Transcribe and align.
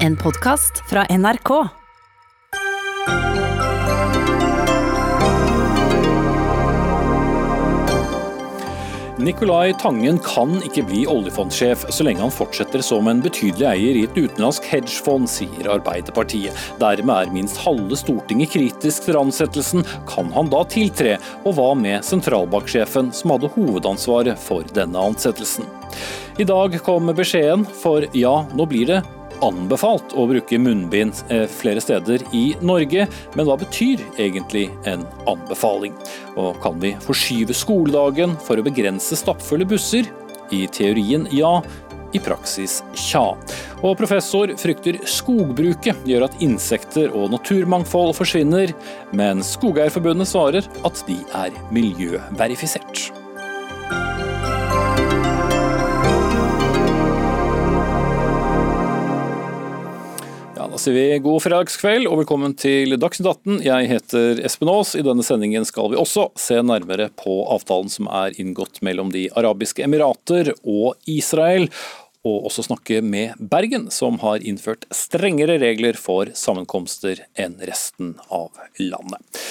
En 0.00 0.16
podkast 0.16 0.82
fra 0.90 1.06
NRK. 1.10 1.50
Nicolai 9.18 9.72
Tangen 9.80 10.18
kan 10.18 10.56
ikke 10.66 10.82
bli 10.88 11.04
oljefondsjef 11.08 11.86
så 11.94 12.04
lenge 12.04 12.20
han 12.24 12.32
fortsetter 12.34 12.82
som 12.84 13.08
en 13.08 13.22
betydelig 13.24 13.66
eier 13.70 13.98
i 14.00 14.04
et 14.08 14.18
utenlandsk 14.18 14.66
hedgefond, 14.68 15.30
sier 15.30 15.70
Arbeiderpartiet. 15.76 16.52
Dermed 16.82 17.14
er 17.14 17.32
minst 17.32 17.60
halve 17.64 17.96
Stortinget 17.96 18.52
kritisk 18.56 19.06
til 19.06 19.20
ansettelsen. 19.20 19.86
Kan 20.10 20.32
han 20.34 20.52
da 20.52 20.64
tiltre? 20.68 21.18
Og 21.44 21.56
hva 21.56 21.70
med 21.78 22.04
sentralbanksjefen, 22.04 23.12
som 23.16 23.36
hadde 23.36 23.52
hovedansvaret 23.56 24.40
for 24.40 24.66
denne 24.76 25.08
ansettelsen? 25.12 25.68
I 26.38 26.44
dag 26.48 26.74
kom 26.82 27.12
beskjeden, 27.14 27.62
for 27.82 28.04
ja, 28.18 28.40
nå 28.52 28.66
blir 28.66 28.90
det 28.90 29.04
anbefalt 29.44 30.14
å 30.16 30.26
bruke 30.30 30.58
munnbind 30.60 31.20
eh, 31.32 31.46
flere 31.50 31.82
steder 31.82 32.24
i 32.36 32.44
Norge, 32.64 33.06
men 33.36 33.48
hva 33.48 33.56
betyr 33.60 34.02
egentlig 34.16 34.68
en 34.90 35.04
anbefaling? 35.30 35.94
Og 36.40 36.60
kan 36.64 36.78
vi 36.82 36.94
forskyve 37.04 37.56
skoledagen 37.56 38.36
for 38.44 38.60
å 38.60 38.66
begrense 38.66 39.18
stappfulle 39.18 39.68
busser? 39.68 40.08
I 40.52 40.66
teorien 40.70 41.24
ja, 41.32 41.56
i 42.14 42.20
praksis 42.22 42.78
tja. 42.94 43.24
Og 43.82 43.96
professor 43.98 44.52
frykter 44.60 45.00
skogbruket 45.08 46.06
gjør 46.08 46.28
at 46.28 46.38
insekter 46.44 47.10
og 47.16 47.32
naturmangfold 47.34 48.14
forsvinner, 48.20 48.72
men 49.16 49.42
Skogeierforbundet 49.44 50.30
svarer 50.30 50.70
at 50.86 51.04
de 51.08 51.18
er 51.44 51.60
miljøverifisert. 51.74 53.23
Da 60.74 60.78
sier 60.82 60.94
vi 60.96 61.18
god 61.22 61.38
fredagskveld 61.38 62.08
og 62.10 62.16
velkommen 62.18 62.56
til 62.58 62.96
Dagsnytt 62.98 63.28
18. 63.30 63.60
Jeg 63.62 63.86
heter 63.92 64.40
Espen 64.42 64.72
Aas. 64.72 64.96
I 64.98 65.04
denne 65.06 65.22
sendingen 65.22 65.62
skal 65.68 65.92
vi 65.92 66.00
også 66.00 66.24
se 66.34 66.56
nærmere 66.66 67.12
på 67.14 67.36
avtalen 67.54 67.92
som 67.92 68.08
er 68.10 68.34
inngått 68.42 68.80
mellom 68.82 69.12
De 69.14 69.28
arabiske 69.38 69.84
emirater 69.86 70.50
og 70.64 70.98
Israel. 71.06 71.68
Og 72.26 72.48
også 72.50 72.64
snakke 72.66 72.98
med 73.06 73.38
Bergen, 73.38 73.86
som 73.94 74.18
har 74.24 74.42
innført 74.42 74.88
strengere 74.90 75.60
regler 75.62 75.94
for 75.94 76.34
sammenkomster 76.34 77.22
enn 77.38 77.54
resten 77.70 78.16
av 78.26 78.50
landet. 78.82 79.44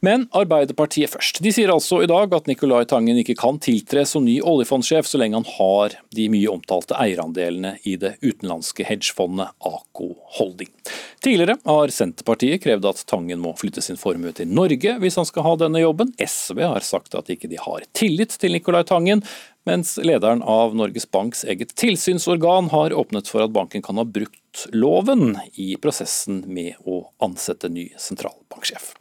Men 0.00 0.24
Arbeiderpartiet 0.32 1.12
først. 1.12 1.42
De 1.44 1.50
sier 1.52 1.68
altså 1.72 1.98
i 2.00 2.08
dag 2.08 2.32
at 2.32 2.46
Nicolai 2.48 2.86
Tangen 2.88 3.18
ikke 3.20 3.36
kan 3.36 3.58
tiltre 3.60 4.06
som 4.08 4.24
ny 4.24 4.38
oljefondsjef 4.40 5.08
så 5.08 5.20
lenge 5.20 5.36
han 5.36 5.48
har 5.58 5.96
de 6.16 6.28
mye 6.32 6.48
omtalte 6.48 6.96
eierandelene 6.96 7.74
i 7.84 7.98
det 8.00 8.14
utenlandske 8.24 8.86
hedgefondet 8.88 9.52
Ako 9.60 10.14
Holding. 10.38 10.72
Tidligere 11.20 11.58
har 11.68 11.92
Senterpartiet 11.92 12.64
krevd 12.64 12.88
at 12.88 13.04
Tangen 13.12 13.42
må 13.44 13.52
flytte 13.60 13.84
sin 13.84 14.00
formue 14.00 14.32
til 14.36 14.48
Norge 14.48 14.96
hvis 15.02 15.20
han 15.20 15.28
skal 15.28 15.44
ha 15.44 15.54
denne 15.66 15.84
jobben. 15.84 16.14
SV 16.16 16.64
har 16.64 16.86
sagt 16.86 17.18
at 17.20 17.28
ikke 17.28 17.50
de 17.52 17.60
har 17.60 17.84
tillit 17.92 18.32
til 18.40 18.56
Nicolai 18.56 18.86
Tangen, 18.88 19.20
mens 19.68 19.96
lederen 20.02 20.42
av 20.42 20.74
Norges 20.76 21.06
Banks 21.10 21.44
eget 21.44 21.74
tilsynsorgan 21.78 22.70
har 22.72 22.94
åpnet 22.96 23.28
for 23.28 23.44
at 23.44 23.52
banken 23.54 23.82
kan 23.82 24.00
ha 24.00 24.04
brukt 24.04 24.64
loven 24.74 25.36
i 25.54 25.74
prosessen 25.80 26.42
med 26.50 26.78
å 26.88 27.02
ansette 27.22 27.70
ny 27.70 27.88
sentralbanksjef. 28.00 28.92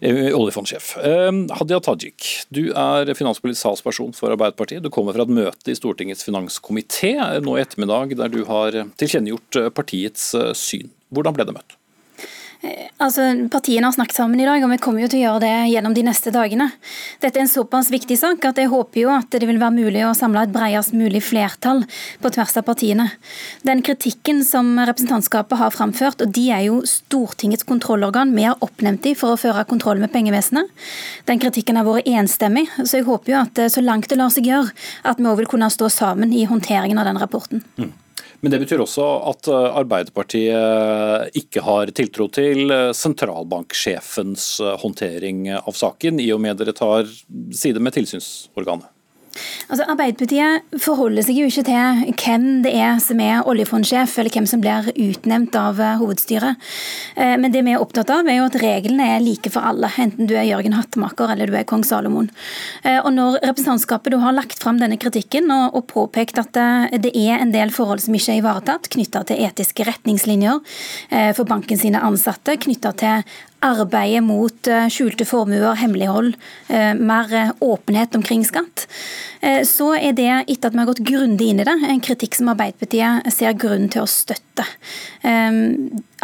Eh, 0.00 0.30
oljefondsjef. 0.36 0.92
Eh, 1.02 1.32
Hadia 1.58 1.80
Tajik, 1.80 2.28
du 2.48 2.70
er 2.70 3.12
finanspolitisk 3.16 3.66
talsperson 3.66 4.14
for 4.16 4.34
Arbeiderpartiet. 4.34 4.84
Du 4.84 4.92
kommer 4.94 5.16
fra 5.16 5.26
et 5.26 5.34
møte 5.36 5.72
i 5.72 5.78
Stortingets 5.78 6.26
finanskomité 6.26 7.16
nå 7.44 7.56
i 7.56 7.64
ettermiddag 7.64 8.16
der 8.20 8.32
du 8.32 8.44
har 8.48 8.78
tilkjennegjort 9.00 9.74
partiets 9.76 10.30
syn. 10.58 10.92
Hvordan 11.12 11.36
ble 11.36 11.48
det 11.48 11.58
møtt? 11.58 11.80
Altså, 13.02 13.26
Partiene 13.52 13.88
har 13.88 13.92
snakket 13.92 14.16
sammen 14.16 14.40
i 14.40 14.46
dag, 14.48 14.62
og 14.64 14.70
vi 14.72 14.78
kommer 14.80 15.04
jo 15.04 15.08
til 15.12 15.20
å 15.20 15.24
gjøre 15.26 15.42
det 15.44 15.54
gjennom 15.72 15.94
de 15.96 16.04
neste 16.06 16.32
dagene. 16.32 16.70
Dette 17.20 17.36
er 17.36 17.44
en 17.44 17.50
såpass 17.50 17.90
viktig 17.92 18.16
sak 18.16 18.44
at 18.48 18.60
jeg 18.60 18.70
håper 18.72 19.02
jo 19.02 19.10
at 19.12 19.28
det 19.34 19.48
vil 19.48 19.60
være 19.60 19.74
mulig 19.76 20.04
å 20.06 20.14
samle 20.16 20.46
et 20.46 20.54
bredest 20.54 20.94
mulig 20.96 21.20
flertall 21.26 21.82
på 22.22 22.32
tvers 22.32 22.56
av 22.56 22.64
partiene. 22.68 23.10
Den 23.68 23.82
kritikken 23.86 24.40
som 24.46 24.72
representantskapet 24.80 25.60
har 25.60 25.74
framført, 25.74 26.24
og 26.24 26.32
de 26.36 26.46
er 26.56 26.64
jo 26.68 26.80
Stortingets 26.88 27.68
kontrollorgan, 27.68 28.32
vi 28.36 28.48
har 28.48 28.56
oppnevnt 28.64 29.04
de 29.04 29.12
for 29.18 29.34
å 29.34 29.40
føre 29.40 29.66
kontroll 29.68 30.00
med 30.00 30.14
pengevesenet. 30.14 30.72
Den 31.28 31.42
kritikken 31.42 31.76
har 31.76 31.86
vært 31.88 32.08
enstemmig, 32.08 32.66
så 32.80 33.00
jeg 33.00 33.08
håper 33.10 33.34
jo 33.34 33.42
at 33.44 33.62
så 33.72 33.84
langt 33.84 34.08
det 34.08 34.20
lar 34.20 34.32
seg 34.32 34.48
gjøre, 34.48 34.72
at 35.04 35.20
vi 35.20 35.28
òg 35.28 35.42
vil 35.42 35.52
kunne 35.52 35.70
stå 35.72 35.92
sammen 35.92 36.32
i 36.32 36.46
håndteringen 36.48 36.98
av 37.02 37.08
den 37.10 37.20
rapporten. 37.20 37.64
Mm. 37.76 37.92
Men 38.40 38.52
det 38.52 38.60
betyr 38.62 38.82
også 38.84 39.04
at 39.30 39.48
eh, 39.50 39.78
Arbeiderpartiet 39.80 41.38
ikke 41.40 41.62
har 41.64 41.92
tiltro 41.96 42.28
til 42.32 42.72
eh, 42.72 42.90
sentralbanksjefens 42.96 44.48
eh, 44.64 44.74
håndtering 44.82 45.46
av 45.56 45.72
saken, 45.76 46.20
i 46.22 46.28
og 46.34 46.42
med 46.44 46.60
dere 46.60 46.76
tar 46.76 47.08
side 47.56 47.82
med 47.82 47.96
tilsynsorganet? 47.96 48.90
Altså, 49.68 49.86
Arbeiderpartiet 49.90 50.76
forholder 50.82 51.26
seg 51.26 51.40
jo 51.40 51.48
ikke 51.50 51.64
til 51.66 52.12
hvem 52.22 52.46
det 52.64 52.72
er 52.78 52.98
som 53.02 53.20
er 53.22 53.46
oljefondsjef, 53.48 54.16
eller 54.20 54.34
hvem 54.34 54.48
som 54.48 54.62
blir 54.62 54.90
utnevnt 54.92 55.56
av 55.58 55.80
eh, 55.82 55.96
hovedstyret. 56.00 56.62
Eh, 57.16 57.34
men 57.40 57.54
det 57.54 57.64
vi 57.66 57.74
er 57.74 57.82
opptatt 57.82 58.12
av, 58.14 58.28
er 58.28 58.40
jo 58.40 58.48
at 58.48 58.58
reglene 58.62 59.08
er 59.16 59.24
like 59.24 59.52
for 59.52 59.66
alle, 59.66 59.90
enten 60.02 60.28
du 60.28 60.36
er 60.36 60.48
Jørgen 60.48 60.76
Hattemaker 60.76 61.32
eller 61.34 61.50
du 61.50 61.56
er 61.58 61.66
kong 61.68 61.84
Salomon. 61.86 62.30
Eh, 62.82 62.98
og 63.00 63.10
Når 63.16 63.40
representantskapet 63.42 64.14
du 64.14 64.20
har 64.22 64.36
lagt 64.36 64.60
fram 64.62 64.80
denne 64.82 65.00
kritikken 65.00 65.50
og, 65.52 65.82
påpekt 65.86 66.40
at 66.40 66.56
det 66.98 67.12
er 67.14 67.38
en 67.38 67.52
del 67.52 67.70
forhold 67.70 68.00
som 68.02 68.14
ikke 68.16 68.32
er 68.32 68.40
ivaretatt, 68.40 68.88
knytta 68.90 69.22
til 69.28 69.42
etiske 69.44 69.84
retningslinjer 69.86 70.58
for 71.36 71.46
banken 71.48 71.78
sine 71.78 72.00
ansatte, 72.02 72.56
knytta 72.64 72.90
til 72.98 73.36
arbeidet 73.64 74.22
mot 74.24 74.68
eh, 74.70 74.88
skjulte 74.92 75.24
formuer, 75.28 75.74
hemmelighold, 75.80 76.34
eh, 76.68 76.92
mer 76.94 77.32
eh, 77.34 77.52
åpenhet 77.64 78.14
omkring 78.14 78.44
skatt, 78.44 78.86
så 79.68 79.92
er 79.94 80.14
det, 80.16 80.30
etter 80.50 80.70
at 80.70 80.74
vi 80.74 80.80
har 80.80 80.88
gått 80.88 81.04
grundig 81.06 81.50
inn 81.52 81.60
i 81.62 81.66
det, 81.68 81.74
en 81.86 82.00
kritikk 82.02 82.34
som 82.34 82.48
Arbeiderpartiet 82.50 83.28
ser 83.30 83.52
grunn 83.60 83.84
til 83.92 84.02
å 84.02 84.08
støtte. 84.10 84.64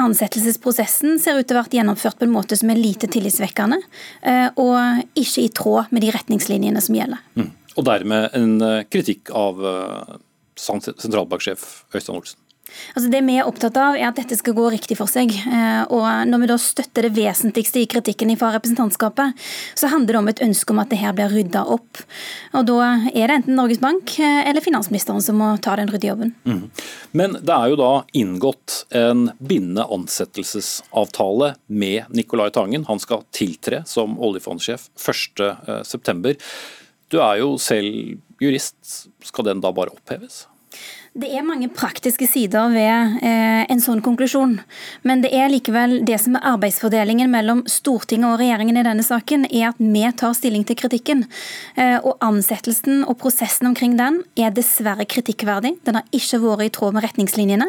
Ansettelsesprosessen 0.01 1.21
ser 1.23 1.39
ut 1.39 1.47
til 1.47 1.55
å 1.55 1.61
ha 1.61 1.63
vært 1.69 1.77
gjennomført 1.77 2.19
på 2.19 2.27
en 2.27 2.35
måte 2.35 2.59
som 2.59 2.73
er 2.73 2.81
lite 2.81 3.07
tillitsvekkende, 3.13 3.79
og 4.59 4.75
ikke 5.13 5.45
i 5.45 5.53
tråd 5.55 5.95
med 5.95 6.03
de 6.03 6.11
retningslinjene 6.17 6.83
som 6.83 6.99
gjelder. 6.99 7.23
Mm. 7.39 7.53
Og 7.77 7.87
dermed 7.87 8.35
en 8.41 8.59
kritikk 8.91 9.31
av 9.39 9.63
sentralbanksjef 10.59 11.69
Øystein 11.95 12.19
Olsen? 12.19 12.42
Altså 12.95 13.11
det 13.13 13.23
vi 13.27 13.37
er 13.39 13.49
opptatt 13.49 13.77
av, 13.81 13.97
er 13.99 14.09
at 14.09 14.19
dette 14.19 14.37
skal 14.39 14.57
gå 14.57 14.69
riktig 14.75 14.97
for 14.99 15.11
seg. 15.11 15.33
Eh, 15.33 15.83
og 15.93 16.07
når 16.29 16.43
vi 16.43 16.51
da 16.51 16.59
støtter 16.61 17.07
det 17.07 17.15
vesentligste 17.17 17.83
i 17.83 17.89
kritikken 17.91 18.33
fra 18.41 18.53
representantskapet, 18.57 19.39
så 19.79 19.91
handler 19.93 20.17
det 20.17 20.21
om 20.23 20.31
et 20.33 20.43
ønske 20.49 20.75
om 20.75 20.83
at 20.83 20.93
det 20.93 21.01
her 21.03 21.15
blir 21.17 21.33
rydda 21.33 21.65
opp. 21.75 22.03
Og 22.57 22.67
da 22.69 22.79
er 23.13 23.31
det 23.31 23.39
enten 23.41 23.59
Norges 23.59 23.83
Bank 23.83 24.17
eh, 24.19 24.43
eller 24.49 24.65
finansministeren 24.65 25.23
som 25.25 25.41
må 25.41 25.55
ta 25.63 25.77
den 25.81 25.93
ryddejobben. 25.93 26.35
Mm. 26.49 26.63
Men 27.19 27.39
det 27.41 27.57
er 27.57 27.73
jo 27.73 27.81
da 27.81 27.93
inngått 28.19 28.83
en 28.97 29.29
bindende 29.39 29.87
ansettelsesavtale 29.93 31.55
med 31.73 32.13
Nicolai 32.15 32.51
Tangen. 32.55 32.87
Han 32.89 33.03
skal 33.03 33.27
tiltre 33.35 33.83
som 33.89 34.19
oljefondsjef 34.23 34.89
1.9. 34.97 36.37
Du 37.13 37.21
er 37.21 37.43
jo 37.43 37.57
selv 37.61 38.17
jurist. 38.41 39.11
Skal 39.23 39.51
den 39.51 39.61
da 39.65 39.73
bare 39.75 39.93
oppheves? 39.93 40.47
Det 41.13 41.29
er 41.29 41.45
mange 41.45 41.67
praktiske 41.69 42.25
sider 42.25 42.71
ved 42.73 43.19
eh, 43.21 43.67
en 43.69 43.81
sånn 43.85 43.99
konklusjon. 44.01 44.55
Men 45.05 45.21
det 45.21 45.29
er 45.37 45.51
likevel 45.53 45.99
det 46.09 46.17
som 46.23 46.39
er 46.39 46.47
arbeidsfordelingen 46.55 47.29
mellom 47.29 47.59
Stortinget 47.69 48.31
og 48.31 48.39
regjeringen 48.41 48.79
i 48.81 48.85
denne 48.87 49.05
saken, 49.05 49.45
er 49.51 49.67
at 49.69 49.83
vi 49.83 50.07
tar 50.17 50.33
stilling 50.33 50.65
til 50.65 50.79
kritikken. 50.81 51.27
Eh, 51.77 51.99
og 52.01 52.17
ansettelsen 52.25 53.03
og 53.05 53.19
prosessen 53.21 53.69
omkring 53.69 53.99
den 53.99 54.23
er 54.41 54.55
dessverre 54.57 55.05
kritikkverdig. 55.05 55.75
Den 55.85 55.99
har 56.01 56.17
ikke 56.17 56.41
vært 56.47 56.65
i 56.65 56.71
tråd 56.79 56.97
med 56.97 57.05
retningslinjene. 57.05 57.69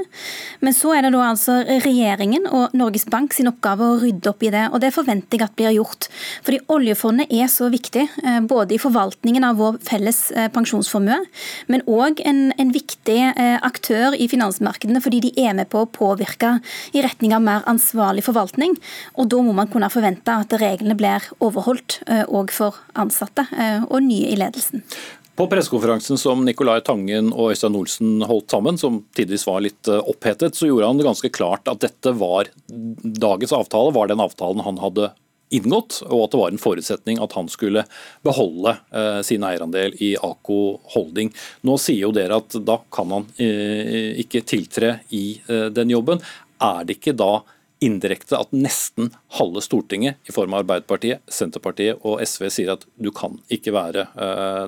Men 0.63 0.77
så 0.79 0.95
er 0.95 1.03
det 1.03 1.11
da 1.17 1.25
altså 1.27 1.57
regjeringen 1.83 2.47
og 2.47 2.71
Norges 2.79 3.09
Bank 3.11 3.35
sin 3.35 3.51
oppgave 3.51 3.91
å 3.91 3.99
rydde 4.05 4.31
opp 4.31 4.47
i 4.47 4.53
det. 4.55 4.69
Og 4.71 4.79
det 4.85 4.93
forventer 4.95 5.41
jeg 5.41 5.49
at 5.49 5.57
blir 5.59 5.75
gjort. 5.81 6.07
Fordi 6.47 6.61
oljefondet 6.71 7.35
er 7.35 7.51
så 7.51 7.67
viktig, 7.75 8.07
eh, 8.23 8.39
både 8.39 8.79
i 8.79 8.81
forvaltningen 8.87 9.51
av 9.51 9.59
vår 9.59 9.83
felles 9.83 10.23
pensjonsformue, 10.55 11.19
men 11.67 11.83
òg 11.91 12.23
en, 12.23 12.45
en 12.55 12.71
viktig 12.71 13.32
aktør 13.35 14.15
i 14.17 14.27
finansmarkedene 14.31 15.01
fordi 15.03 15.21
de 15.27 15.31
er 15.41 15.55
med 15.57 15.69
på 15.71 15.83
å 15.83 15.89
påvirke 15.89 16.57
i 16.93 17.03
retning 17.05 17.33
av 17.35 17.43
mer 17.45 17.65
ansvarlig 17.69 18.25
forvaltning. 18.25 18.77
Og 19.17 19.29
da 19.31 19.41
må 19.43 19.55
man 19.55 19.71
kunne 19.71 19.91
forvente 19.93 20.35
at 20.43 20.53
reglene 20.61 20.97
blir 20.99 21.25
overholdt 21.43 22.01
òg 22.07 22.51
eh, 22.51 22.55
for 22.55 22.79
ansatte 22.99 23.47
eh, 23.57 23.83
og 23.83 24.01
nye 24.05 24.31
i 24.33 24.39
ledelsen. 24.39 24.85
På 25.33 25.47
pressekonferansen 25.49 26.19
som 26.21 26.43
Nicolai 26.45 26.77
Tangen 26.85 27.31
og 27.33 27.55
Øystein 27.55 27.73
Olsen 27.73 28.21
holdt 28.29 28.53
sammen, 28.53 28.77
som 28.77 28.99
tidvis 29.17 29.47
var 29.47 29.63
litt 29.65 29.89
opphetet, 29.89 30.53
så 30.53 30.69
gjorde 30.69 30.91
han 30.91 30.99
det 30.99 31.07
ganske 31.07 31.31
klart 31.33 31.71
at 31.71 31.81
dette 31.81 32.13
var 32.19 32.51
dagens 32.69 33.55
avtale, 33.57 33.95
var 33.95 34.11
den 34.11 34.21
avtalen 34.21 34.61
han 34.61 34.77
hadde 34.83 35.09
inngått, 35.53 36.01
og 36.07 36.25
at 36.25 36.33
det 36.33 36.41
var 36.41 36.53
en 36.53 36.61
forutsetning 36.61 37.21
at 37.23 37.35
han 37.37 37.49
skulle 37.51 37.85
beholde 38.25 38.75
eh, 38.93 39.19
sin 39.25 39.45
eierandel 39.45 39.95
i 40.03 40.13
Ako 40.17 40.59
Holding. 40.95 41.33
Nå 41.67 41.77
sier 41.81 42.07
jo 42.07 42.13
dere 42.15 42.39
at 42.41 42.57
da 42.65 42.79
kan 42.93 43.13
han 43.13 43.27
eh, 43.37 44.13
ikke 44.23 44.43
tiltre 44.49 44.97
i 45.13 45.25
eh, 45.47 45.67
den 45.73 45.93
jobben. 45.93 46.23
Er 46.63 46.87
det 46.87 46.99
ikke 46.99 47.15
da 47.17 47.43
indirekte 47.83 48.39
at 48.39 48.53
nesten 48.55 49.11
halve 49.37 49.61
Stortinget, 49.63 50.21
i 50.23 50.31
form 50.31 50.53
av 50.55 50.63
Arbeiderpartiet, 50.63 51.23
Senterpartiet 51.27 51.99
og 52.07 52.21
SV, 52.23 52.47
sier 52.53 52.75
at 52.77 52.85
du 52.95 53.09
kan 53.11 53.35
ikke 53.51 53.73
være 53.75 54.05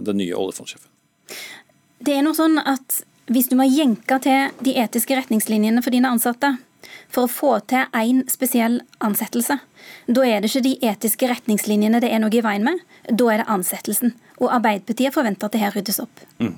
den 0.03 0.19
nye 0.19 0.35
oljefondsjefen? 0.35 0.89
Det 2.03 2.17
er 2.17 2.25
noe 2.25 2.35
sånn 2.35 2.59
at 2.59 3.05
hvis 3.31 3.47
du 3.49 3.55
må 3.57 3.65
jenke 3.69 4.19
til 4.21 4.51
de 4.67 4.75
etiske 4.83 5.15
retningslinjene 5.15 5.81
for 5.81 5.95
dine 5.95 6.11
ansatte 6.11 6.51
for 7.11 7.25
å 7.25 7.31
få 7.31 7.53
til 7.69 7.87
én 7.95 8.23
spesiell 8.31 8.79
ansettelse, 9.03 9.59
da 10.07 10.27
er 10.27 10.41
det 10.41 10.51
ikke 10.51 10.65
de 10.65 10.75
etiske 10.91 11.29
retningslinjene 11.31 12.01
det 12.03 12.11
er 12.13 12.21
noe 12.23 12.33
i 12.33 12.43
veien 12.45 12.65
med, 12.65 12.81
da 13.09 13.31
er 13.31 13.43
det 13.43 13.49
ansettelsen. 13.51 14.15
Og 14.41 14.51
Arbeiderpartiet 14.51 15.15
forventer 15.15 15.47
at 15.47 15.55
det 15.55 15.63
her 15.63 15.75
ryddes 15.75 16.01
opp. 16.03 16.23
Mm. 16.43 16.55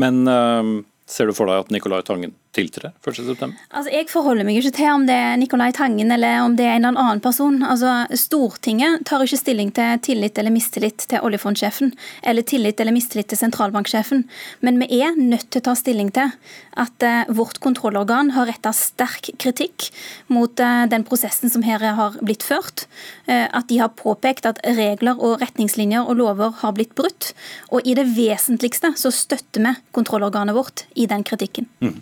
Men 0.00 0.24
uh, 0.28 0.72
ser 1.06 1.30
du 1.30 1.36
for 1.36 1.50
deg 1.50 1.64
at 1.64 1.72
Nicolai 1.74 2.02
Tangen 2.06 2.34
tiltre 2.54 2.92
1.9.? 3.04 3.50
Altså, 3.74 3.90
jeg 3.92 4.08
forholder 4.12 4.46
meg 4.46 4.60
ikke 4.60 4.74
til 4.78 4.90
om 4.92 5.06
det 5.08 5.16
er 5.16 5.38
Nicolai 5.40 5.70
Tangen 5.76 6.12
eller 6.14 6.42
om 6.44 6.56
det 6.58 6.66
er 6.66 6.78
en 6.78 6.88
eller 6.88 7.02
annen 7.02 7.22
person. 7.24 7.60
Altså, 7.66 8.04
Stortinget 8.18 9.04
tar 9.08 9.24
ikke 9.24 9.40
stilling 9.40 9.72
til 9.74 10.00
tillit 10.04 10.38
eller 10.40 10.54
mistillit 10.54 11.06
til 11.10 11.24
oljefondsjefen, 11.24 11.94
eller 12.22 12.46
tillit 12.46 12.80
eller 12.80 12.94
mistillit 12.94 13.30
til 13.32 13.40
sentralbanksjefen. 13.40 14.24
Men 14.64 14.80
vi 14.82 15.00
er 15.02 15.18
nødt 15.18 15.50
til 15.50 15.62
å 15.62 15.68
ta 15.70 15.76
stilling 15.78 16.12
til 16.14 16.32
at 16.80 17.06
uh, 17.06 17.34
vårt 17.34 17.60
kontrollorgan 17.62 18.32
har 18.34 18.48
retta 18.50 18.72
sterk 18.74 19.30
kritikk 19.42 19.90
mot 20.32 20.58
uh, 20.62 20.84
den 20.90 21.06
prosessen 21.06 21.52
som 21.52 21.64
her 21.66 21.82
har 21.98 22.18
blitt 22.22 22.46
ført. 22.46 22.86
Uh, 23.28 23.46
at 23.46 23.68
de 23.70 23.80
har 23.82 23.94
påpekt 23.98 24.48
at 24.50 24.62
regler 24.78 25.18
og 25.18 25.42
retningslinjer 25.42 26.06
og 26.06 26.18
lover 26.22 26.54
har 26.62 26.74
blitt 26.76 26.94
brutt. 26.98 27.32
Og 27.70 27.86
i 27.86 27.96
det 27.98 28.06
vesentligste 28.16 28.94
så 28.98 29.12
støtter 29.14 29.64
vi 29.64 29.76
kontrollorganet 29.94 30.56
vårt 30.56 30.86
i 30.94 31.06
den 31.10 31.24
kritikken. 31.26 31.68
Mm. 31.80 32.00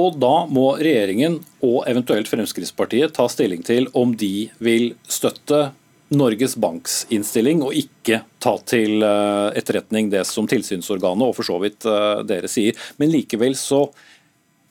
Og 0.00 0.18
da 0.18 0.32
må 0.50 0.72
regjeringen 0.80 1.38
og 1.62 1.84
eventuelt 1.90 2.28
Fremskrittspartiet 2.30 3.14
ta 3.14 3.28
stilling 3.30 3.62
til 3.66 3.86
om 3.94 4.16
de 4.18 4.48
vil 4.58 4.92
støtte 5.06 5.68
Norges 6.14 6.56
Banks 6.60 7.04
innstilling, 7.14 7.62
og 7.64 7.76
ikke 7.78 8.22
ta 8.42 8.54
til 8.68 9.02
eh, 9.06 9.50
etterretning 9.58 10.10
det 10.12 10.24
som 10.28 10.48
tilsynsorganet 10.50 11.30
og 11.30 11.36
for 11.38 11.46
så 11.46 11.58
vidt 11.62 11.86
eh, 11.88 12.24
dere 12.28 12.50
sier. 12.50 12.76
Men 13.00 13.12
likevel 13.14 13.56
så 13.58 13.86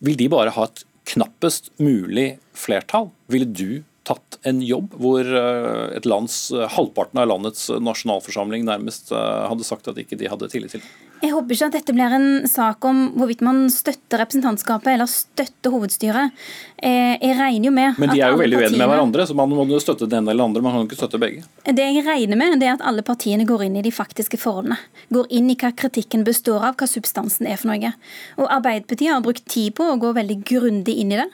vil 0.03 0.19
de 0.19 0.29
bare 0.31 0.53
ha 0.55 0.67
et 0.67 0.83
knappest 1.13 1.71
mulig 1.83 2.37
flertall. 2.57 3.09
Ville 3.31 3.49
du 3.49 3.83
tatt 4.07 4.37
en 4.47 4.59
jobb 4.63 4.93
hvor 4.99 5.23
eh, 5.23 5.97
et 5.97 6.07
lands, 6.09 6.45
halvparten 6.75 7.23
av 7.23 7.31
landets 7.31 7.69
nasjonalforsamling 7.79 8.67
nærmest 8.67 9.11
hadde 9.15 9.67
sagt 9.67 9.89
at 9.89 9.99
ikke 9.99 10.19
de 10.19 10.31
hadde 10.31 10.51
tillit 10.51 10.77
til? 10.77 10.85
Jeg 11.23 11.31
håper 11.31 11.55
ikke 11.55 11.67
at 11.69 11.75
dette 11.77 11.93
blir 11.95 12.13
en 12.17 12.25
sak 12.51 12.83
om 12.83 12.97
hvorvidt 13.15 13.39
man 13.47 13.61
støtter 13.71 14.19
representantskapet 14.19 14.89
eller 14.91 15.07
støtter 15.07 15.71
hovedstyret. 15.71 16.33
Eh, 16.75 17.13
jeg 17.15 17.37
regner 17.37 17.69
jo 17.69 17.71
med 17.71 17.99
Men 18.01 18.11
de 18.11 18.19
er 18.19 18.33
jo 18.33 18.39
veldig 18.41 18.57
uenige 18.59 18.79
med 18.81 18.89
hverandre, 18.91 19.23
så 19.29 19.35
man 19.39 19.53
må 19.55 19.79
støtte 19.79 20.09
den 20.11 20.27
eller 20.27 20.43
andre. 20.43 20.59
Man 20.65 20.73
kan 20.75 20.89
ikke 20.89 20.97
støtte 20.99 21.21
begge. 21.21 21.45
Det 21.63 21.85
jeg 21.85 22.03
regner 22.03 22.35
med, 22.35 22.57
det 22.59 22.67
er 22.67 22.73
at 22.75 22.83
alle 22.83 23.05
partiene 23.07 23.45
går 23.47 23.63
inn 23.69 23.77
i 23.79 23.85
de 23.85 23.93
faktiske 23.95 24.35
forholdene. 24.41 24.75
Går 25.15 25.31
inn 25.37 25.47
i 25.53 25.55
hva 25.61 25.71
kritikken 25.71 26.25
består 26.27 26.65
av, 26.67 26.75
hva 26.75 26.89
substansen 26.91 27.47
er 27.47 27.61
for 27.61 27.71
noe. 27.71 27.93
Og 28.35 28.51
Arbeiderpartiet 28.51 29.13
har 29.13 29.23
brukt 29.23 29.47
tid 29.47 29.77
på 29.77 29.87
å 29.93 29.99
gå 30.01 30.11
veldig 30.17 30.41
grundig 30.49 30.97
inn 31.05 31.13
i 31.15 31.21
det. 31.21 31.29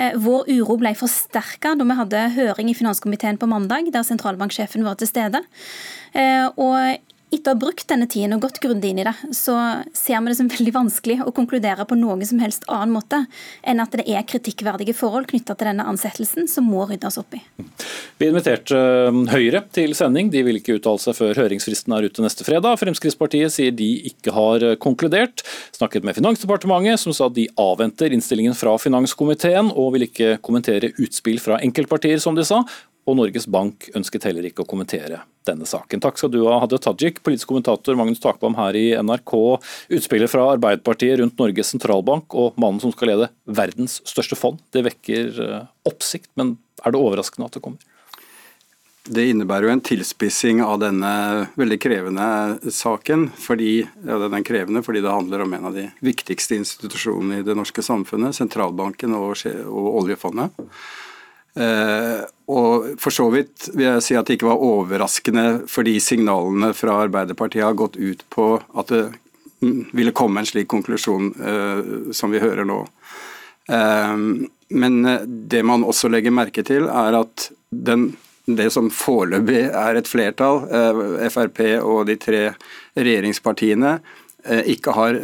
Eh, 0.00 0.16
vår 0.16 0.48
uro 0.48 0.78
ble 0.80 0.94
forsterka 0.96 1.74
da 1.76 1.84
vi 1.84 1.98
hadde 2.00 2.24
høring 2.38 2.72
i 2.72 2.78
finanskomiteen 2.78 3.36
på 3.36 3.50
mandag, 3.52 3.92
der 3.92 4.08
sentralbanksjefen 4.08 4.86
var 4.88 4.96
til 4.96 5.12
stede. 5.12 5.44
Eh, 6.16 6.48
og 6.56 6.96
etter 7.36 7.52
å 7.52 7.56
ha 7.56 7.60
brukt 7.60 7.86
denne 7.90 8.08
tiden 8.10 8.34
og 8.36 8.42
gått 8.46 8.60
grundig 8.62 8.90
inn 8.92 9.00
i 9.02 9.06
det, 9.06 9.14
så 9.36 9.56
ser 9.96 10.20
vi 10.20 10.32
det 10.32 10.38
som 10.38 10.50
veldig 10.50 10.72
vanskelig 10.74 11.18
å 11.26 11.32
konkludere 11.36 11.86
på 11.88 11.98
noen 11.98 12.24
som 12.26 12.40
helst 12.42 12.66
annen 12.72 12.94
måte 12.96 13.22
enn 13.66 13.82
at 13.82 13.94
det 13.96 14.06
er 14.08 14.26
kritikkverdige 14.28 14.96
forhold 14.96 15.28
knytta 15.30 15.54
til 15.54 15.70
denne 15.70 15.86
ansettelsen 15.88 16.48
som 16.50 16.68
må 16.68 16.86
ryddes 16.88 17.18
opp 17.20 17.36
i. 17.38 17.42
Vi 18.18 18.30
inviterte 18.30 18.78
eh, 18.78 19.20
Høyre 19.36 19.62
til 19.74 19.94
sending. 19.98 20.30
De 20.32 20.42
vil 20.46 20.60
ikke 20.60 20.78
uttale 20.78 21.02
seg 21.02 21.16
før 21.18 21.38
høringsfristen 21.42 21.94
er 21.96 22.08
ute 22.08 22.24
neste 22.24 22.46
fredag. 22.46 22.78
Fremskrittspartiet 22.80 23.54
sier 23.54 23.74
de 23.76 23.90
ikke 24.10 24.34
har 24.36 24.64
eh, 24.64 24.78
konkludert. 24.80 25.44
Snakket 25.76 26.06
med 26.06 26.16
Finansdepartementet, 26.18 27.02
som 27.02 27.14
sa 27.16 27.28
de 27.32 27.48
avventer 27.60 28.14
innstillingen 28.16 28.56
fra 28.56 28.76
finanskomiteen, 28.80 29.72
og 29.74 29.94
vil 29.96 30.08
ikke 30.08 30.36
kommentere 30.44 30.94
utspill 31.02 31.40
fra 31.42 31.60
enkeltpartier, 31.64 32.20
som 32.22 32.36
de 32.38 32.46
sa 32.46 32.62
og 33.06 33.16
Norges 33.20 33.46
Bank 33.46 33.88
ønsket 33.96 34.26
heller 34.26 34.46
ikke 34.48 34.64
å 34.64 34.68
kommentere 34.68 35.22
denne 35.46 35.66
saken. 35.68 36.02
Takk 36.02 36.18
skal 36.18 36.32
du 36.34 36.40
ha, 36.48 36.58
Hadia 36.62 36.80
Tajik, 36.82 37.22
politisk 37.24 37.52
kommentator 37.52 37.98
Magnus 37.98 38.22
Takbam 38.22 38.58
her 38.58 38.76
i 38.78 38.88
NRK. 38.98 39.34
Utspillet 39.94 40.32
fra 40.32 40.48
Arbeiderpartiet 40.56 41.20
rundt 41.20 41.38
Norges 41.38 41.70
sentralbank 41.74 42.34
og 42.34 42.58
mannen 42.60 42.82
som 42.82 42.94
skal 42.94 43.12
lede 43.12 43.30
verdens 43.46 44.00
største 44.08 44.38
fond, 44.38 44.58
det 44.74 44.84
vekker 44.88 45.44
eh, 45.46 45.60
oppsikt, 45.86 46.32
men 46.40 46.56
er 46.82 46.94
det 46.94 47.00
overraskende 47.00 47.46
at 47.46 47.56
det 47.58 47.62
kommer? 47.64 47.92
Det 49.06 49.22
innebærer 49.30 49.68
jo 49.68 49.70
en 49.70 49.84
tilspissing 49.86 50.60
av 50.66 50.80
denne 50.82 51.10
veldig 51.54 51.76
krevende 51.78 52.70
saken. 52.74 53.28
Fordi, 53.38 53.84
ja, 53.86 54.18
den 54.18 54.34
er 54.34 54.46
krevende 54.46 54.82
fordi 54.82 55.02
det 55.04 55.12
handler 55.14 55.44
om 55.44 55.54
en 55.54 55.68
av 55.70 55.76
de 55.78 55.86
viktigste 56.02 56.58
institusjonene 56.58 57.38
i 57.38 57.46
det 57.46 57.54
norske 57.54 57.84
samfunnet, 57.86 58.34
sentralbanken 58.34 59.14
og, 59.14 59.36
og 59.70 60.00
oljefondet. 60.02 60.66
Eh, 61.56 62.24
og 62.52 62.98
for 63.00 63.14
så 63.14 63.26
vidt 63.32 63.70
vil 63.72 63.86
jeg 63.88 64.02
si 64.04 64.16
at 64.18 64.28
det 64.28 64.36
ikke 64.36 64.50
var 64.50 64.62
overraskende 64.62 65.46
fordi 65.72 65.96
signalene 66.04 66.74
fra 66.76 66.98
Arbeiderpartiet 67.06 67.64
har 67.64 67.78
gått 67.78 67.96
ut 67.96 68.26
på 68.32 68.50
at 68.76 68.92
det 68.92 69.06
ville 69.96 70.12
komme 70.12 70.42
en 70.42 70.48
slik 70.48 70.68
konklusjon 70.68 71.32
eh, 71.40 72.12
som 72.16 72.34
vi 72.34 72.42
hører 72.42 72.68
nå. 72.68 72.82
Eh, 73.72 74.14
men 74.76 75.00
det 75.26 75.62
man 75.64 75.86
også 75.86 76.10
legger 76.12 76.34
merke 76.34 76.64
til, 76.66 76.88
er 76.90 77.16
at 77.22 77.48
den, 77.70 78.10
det 78.44 78.68
som 78.74 78.90
foreløpig 78.92 79.62
er 79.70 79.98
et 79.98 80.10
flertall, 80.10 80.64
Frp 81.30 81.60
og 81.78 82.08
de 82.08 82.16
tre 82.18 82.40
regjeringspartiene, 82.98 83.92
ikke 84.66 84.94
har 84.94 85.20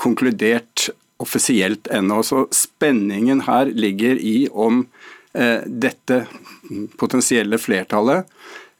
konkludert 0.00 0.88
offisielt 1.22 1.88
ennå. 1.92 2.22
Så 2.24 2.46
spenningen 2.56 3.44
her 3.46 3.68
ligger 3.76 4.16
i 4.16 4.48
om 4.48 4.86
dette 5.32 6.16
potensielle 7.00 7.56
flertallet 7.56 8.28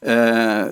eh, 0.05 0.65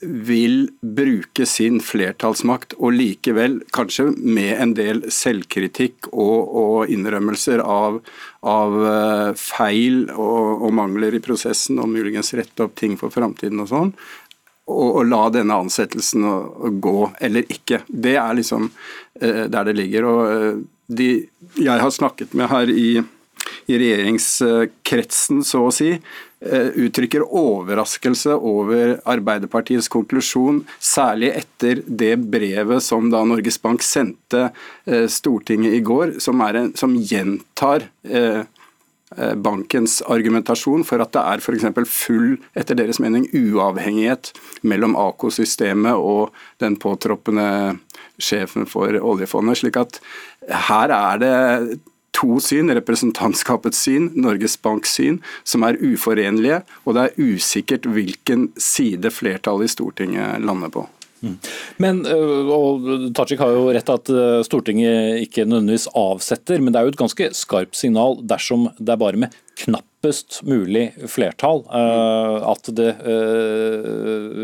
vil 0.00 0.68
bruke 0.80 1.46
sin 1.46 1.80
flertallsmakt 1.84 2.76
og 2.78 2.94
likevel, 2.96 3.58
kanskje 3.74 4.10
med 4.16 4.52
en 4.58 4.74
del 4.76 5.02
selvkritikk 5.12 6.10
og, 6.12 6.54
og 6.62 6.92
innrømmelser 6.92 7.62
av, 7.64 8.00
av 8.46 8.78
eh, 8.92 9.32
feil 9.40 10.06
og, 10.14 10.64
og, 10.64 10.70
mangler 10.78 11.16
i 11.16 11.22
prosessen, 11.24 11.80
og 11.82 11.90
muligens 11.92 12.34
rette 12.38 12.64
opp 12.64 12.76
ting 12.78 12.98
for 13.00 13.14
framtiden 13.14 13.64
og 13.64 13.70
sånn, 13.72 13.92
og, 14.68 14.88
og, 14.88 15.04
la 15.08 15.22
denne 15.32 15.60
ansettelsen 15.64 16.26
gå 16.82 16.98
eller 17.24 17.46
ikke. 17.48 17.82
Det 17.88 18.18
er 18.20 18.34
liksom 18.36 18.68
eh, 19.20 19.46
der 19.48 19.70
det 19.70 19.78
ligger. 19.78 20.10
og 20.10 20.26
eh, 20.32 20.66
de 20.88 21.12
jeg 21.60 21.80
har 21.82 21.90
snakket 21.92 22.32
med 22.36 22.48
her 22.48 22.70
i, 22.72 23.02
i 23.66 23.78
regjeringskretsen, 23.80 25.42
så 25.46 25.64
å 25.66 25.72
si, 25.74 25.90
eh, 25.94 26.68
uttrykker 26.84 27.24
overraskelse 27.26 28.36
over 28.36 28.98
Arbeiderpartiets 29.04 29.88
konklusjon, 29.92 30.64
særlig 30.80 31.32
etter 31.42 31.82
det 31.86 32.16
brevet 32.30 32.82
som 32.82 33.10
da 33.10 33.24
Norges 33.24 33.60
Bank 33.62 33.82
sendte 33.82 34.50
eh, 34.86 35.06
Stortinget 35.06 35.78
i 35.78 35.80
går, 35.80 36.18
som, 36.20 36.40
en, 36.40 36.72
som 36.76 36.94
gjentar 36.96 37.88
eh, 38.04 38.44
bankens 39.16 40.02
argumentasjon 40.04 40.84
for 40.84 41.00
at 41.00 41.14
det 41.16 41.22
er 41.22 41.40
f.eks. 41.40 41.88
full, 41.88 42.36
etter 42.58 42.76
deres 42.76 43.00
mening, 43.00 43.24
uavhengighet 43.32 44.32
mellom 44.68 44.96
AK-systemet 45.00 45.96
og 45.96 46.34
den 46.60 46.76
påtroppende 46.80 47.78
sjefen 48.20 48.66
for 48.68 48.92
oljefondet. 48.98 49.62
slik 49.62 49.78
at 49.80 50.00
her 50.68 50.92
er 50.92 51.22
det 51.22 51.34
to 52.18 52.40
syn, 52.42 52.74
representantskapets 52.74 53.86
syn, 53.86 54.10
Norges 54.18 54.58
Banks 54.60 54.98
syn, 54.98 55.22
som 55.46 55.64
er 55.66 55.78
uforenlige, 55.78 56.64
og 56.84 56.98
det 56.98 57.06
er 57.06 57.18
usikkert 57.30 57.86
hvilken 57.86 58.50
side 58.58 59.12
flertallet 59.14 59.70
i 59.70 59.74
Stortinget 59.78 60.42
lander 60.42 60.72
på. 60.74 60.88
Mm. 61.18 61.34
Men, 61.82 62.04
og 62.06 62.84
Tajik 63.18 63.40
har 63.42 63.50
jo 63.50 63.70
rett 63.74 63.88
at 63.90 64.10
Stortinget 64.46 65.24
ikke 65.24 65.46
nødvendigvis 65.48 65.88
avsetter, 65.98 66.62
men 66.62 66.70
det 66.70 66.78
er 66.78 66.86
jo 66.86 66.92
et 66.94 67.00
ganske 67.00 67.30
skarpt 67.34 67.78
signal 67.78 68.20
dersom 68.22 68.68
det 68.78 68.94
er 68.94 69.00
bare 69.02 69.22
med 69.24 69.34
knappest 69.58 70.44
mulig 70.46 70.92
flertall 71.10 71.64
at 71.74 72.70
det 72.78 72.92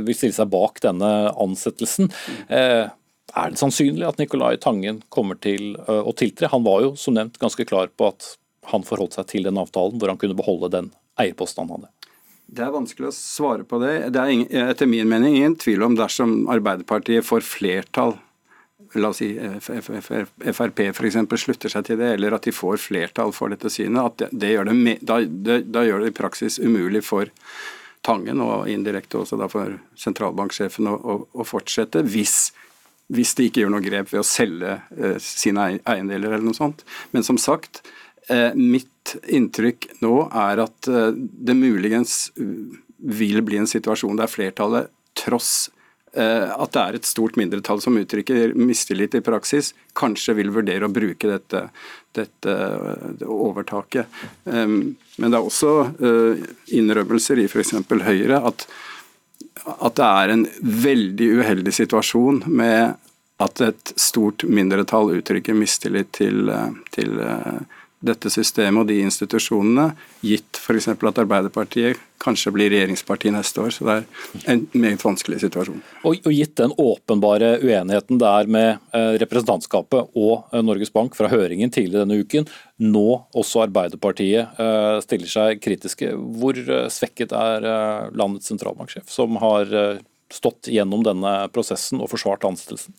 vil 0.02 0.18
stille 0.18 0.34
seg 0.34 0.50
bak 0.50 0.82
denne 0.82 1.12
ansettelsen. 1.46 2.10
Er 3.34 3.50
det 3.50 3.58
sannsynlig 3.58 4.06
at 4.06 4.20
Nicolai 4.20 4.54
Tangen 4.62 5.02
kommer 5.12 5.38
til 5.42 5.74
å 5.76 6.12
tiltre? 6.16 6.52
Han 6.52 6.66
var 6.66 6.84
jo 6.84 6.92
som 6.98 7.16
nevnt 7.16 7.40
ganske 7.42 7.66
klar 7.66 7.90
på 7.90 8.12
at 8.12 8.34
han 8.70 8.86
forholdt 8.86 9.18
seg 9.18 9.26
til 9.32 9.48
den 9.48 9.58
avtalen 9.60 9.98
hvor 10.00 10.12
han 10.12 10.20
kunne 10.20 10.38
beholde 10.38 10.70
den 10.72 10.92
eierposten 11.20 11.64
han 11.64 11.74
hadde. 11.76 11.90
Det 12.54 12.62
er 12.62 12.74
vanskelig 12.74 13.08
å 13.08 13.16
svare 13.16 13.64
på 13.66 13.80
det. 13.82 13.94
Det 14.14 14.20
er 14.20 14.30
ingen, 14.30 14.50
etter 14.70 14.88
min 14.88 15.08
mening 15.10 15.38
ingen 15.40 15.56
tvil 15.58 15.82
om 15.86 15.96
dersom 15.98 16.44
Arbeiderpartiet 16.52 17.26
får 17.26 17.44
flertall 17.46 18.14
la 18.94 19.10
oss 19.10 19.20
si 19.22 19.30
Frp 19.60 20.80
f.eks. 20.92 21.16
slutter 21.42 21.72
seg 21.72 21.86
til 21.86 21.98
det, 21.98 22.12
eller 22.16 22.36
at 22.36 22.46
de 22.46 22.52
får 22.54 22.78
flertall 22.82 23.32
for 23.34 23.52
dette 23.52 23.70
synet, 23.72 24.02
at 24.02 24.18
det, 24.20 24.28
det 24.44 24.52
gjør 24.52 24.68
det, 24.70 24.98
da, 25.02 25.18
det, 25.24 25.56
da, 25.74 25.84
gjør 25.86 26.04
det 26.04 26.12
i 26.12 26.18
praksis 26.18 26.60
umulig 26.62 27.04
for 27.06 27.30
Tangen, 28.04 28.42
og 28.44 28.68
indirekte 28.68 29.16
også 29.16 29.38
da 29.40 29.48
for 29.48 29.78
sentralbanksjefen, 29.96 30.90
å, 30.90 30.94
å, 30.94 31.14
å 31.40 31.46
fortsette 31.48 32.02
hvis, 32.04 32.50
hvis, 33.12 33.34
de 33.36 33.48
ikke 33.48 33.64
gjør 33.64 33.74
noe 33.74 33.84
grep 33.84 34.10
ved 34.12 34.22
å 34.22 34.26
selge 34.26 34.78
eh, 34.96 35.16
sine 35.20 35.74
eiendeler 35.82 36.32
eller 36.32 36.46
noe 36.46 36.56
sånt. 36.56 36.84
Men 37.12 37.26
som 37.26 37.38
sagt, 37.40 37.82
eh, 38.32 38.50
mitt 38.56 39.16
inntrykk 39.28 39.90
nå 40.04 40.14
er 40.30 40.64
at 40.64 40.88
eh, 40.88 41.10
det 41.14 41.56
muligens 41.58 42.32
vil 42.34 43.42
bli 43.44 43.60
en 43.60 43.68
situasjon 43.68 44.20
der 44.20 44.32
flertallet 44.32 44.92
tross 45.18 45.70
at 46.14 46.70
det 46.70 46.78
er 46.78 46.94
et 46.94 47.06
stort 47.08 47.34
mindretall 47.34 47.80
som 47.82 47.96
uttrykker 47.98 48.52
mistillit 48.54 49.16
i 49.18 49.22
praksis, 49.26 49.72
kanskje 49.98 50.36
vil 50.38 50.52
vurdere 50.54 50.86
å 50.86 50.92
bruke 50.94 51.26
dette, 51.26 51.64
dette 52.14 52.54
overtaket. 53.26 54.20
Men 54.46 54.94
det 55.18 55.32
er 55.34 55.40
også 55.40 55.72
innrømmelser 56.78 57.42
i 57.42 57.48
f.eks. 57.50 57.74
Høyre 58.06 58.38
at, 58.46 58.62
at 59.64 59.96
det 59.96 60.06
er 60.06 60.32
en 60.34 60.44
veldig 60.60 61.30
uheldig 61.40 61.72
situasjon 61.74 62.42
med 62.46 62.98
at 63.42 63.60
et 63.64 63.92
stort 63.98 64.44
mindretall 64.46 65.14
uttrykker 65.16 65.56
mistillit 65.56 66.12
til, 66.20 66.48
eh, 66.48 66.76
til 66.94 67.16
dette 68.04 68.30
systemet 68.30 68.84
og 68.84 68.90
de 68.90 69.00
institusjonene, 69.02 69.94
gitt 70.24 70.60
f.eks. 70.60 70.88
at 70.92 71.22
Arbeiderpartiet 71.24 72.00
kanskje 72.24 72.52
blir 72.54 72.72
regjeringsparti 72.72 73.32
neste 73.34 73.62
år. 73.62 73.72
Så 73.74 73.86
det 73.86 73.96
er 73.96 74.54
en 74.54 74.64
meget 74.72 75.04
vanskelig 75.04 75.42
situasjon. 75.42 75.82
Og, 76.04 76.20
og 76.24 76.32
gitt 76.34 76.56
den 76.60 76.74
åpenbare 76.80 77.56
uenigheten 77.62 78.20
det 78.20 78.30
er 78.30 78.50
med 78.56 78.70
eh, 78.96 79.14
representantskapet 79.22 80.14
og 80.16 80.54
eh, 80.54 80.64
Norges 80.64 80.92
Bank 80.94 81.16
fra 81.18 81.30
høringen 81.32 81.72
tidligere 81.74 82.04
denne 82.04 82.20
uken, 82.24 82.48
nå 82.84 83.06
også 83.36 83.64
Arbeiderpartiet 83.66 84.60
eh, 84.60 84.96
stiller 85.04 85.30
seg 85.30 85.62
kritiske. 85.64 86.12
Hvor 86.14 86.58
svekket 86.92 87.34
er 87.36 87.68
landets 88.16 88.50
sentralbanksjef, 88.50 89.06
som 89.10 89.38
har 89.42 89.70
stått 90.32 90.70
gjennom 90.72 91.04
denne 91.06 91.34
prosessen 91.54 92.02
og 92.02 92.10
forsvart 92.12 92.46
ansettelsen? 92.48 92.96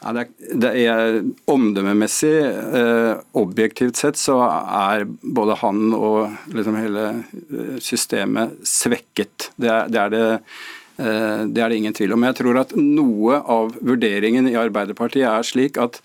Ja, 0.00 0.14
det, 0.16 0.22
er, 0.22 0.58
det 0.62 0.70
er 0.88 1.18
Omdømmemessig, 1.52 2.32
eh, 2.80 3.18
objektivt 3.36 4.00
sett, 4.00 4.16
så 4.16 4.38
er 4.48 5.04
både 5.20 5.58
han 5.60 5.90
og 5.92 6.54
liksom 6.56 6.78
hele 6.80 7.06
eh, 7.20 7.74
systemet 7.84 8.56
svekket. 8.64 9.50
Det 9.60 9.68
er 9.68 9.92
det, 9.92 10.00
er 10.00 10.14
det, 10.14 10.22
eh, 11.04 11.42
det 11.52 11.60
er 11.60 11.68
det 11.68 11.80
ingen 11.82 11.96
tvil 11.96 12.16
om. 12.16 12.24
Jeg 12.30 12.38
tror 12.40 12.62
at 12.62 12.72
noe 12.80 13.42
av 13.44 13.76
vurderingen 13.76 14.48
i 14.48 14.56
Arbeiderpartiet 14.56 15.28
er 15.28 15.44
slik 15.44 15.76
at 15.80 16.00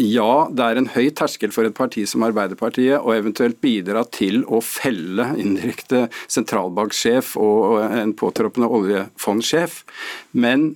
ja, 0.00 0.48
det 0.48 0.64
er 0.64 0.80
en 0.80 0.90
høy 0.94 1.10
terskel 1.16 1.52
for 1.52 1.68
et 1.68 1.76
parti 1.76 2.06
som 2.08 2.24
Arbeiderpartiet 2.24 3.04
å 3.04 3.12
eventuelt 3.12 3.58
bidra 3.60 4.06
til 4.08 4.42
å 4.48 4.62
felle 4.64 5.26
indirekte 5.40 6.06
sentralbanksjef 6.24 7.34
og 7.40 7.82
en 7.84 8.14
påtroppende 8.16 8.70
oljefondsjef, 8.80 9.82
men 10.32 10.70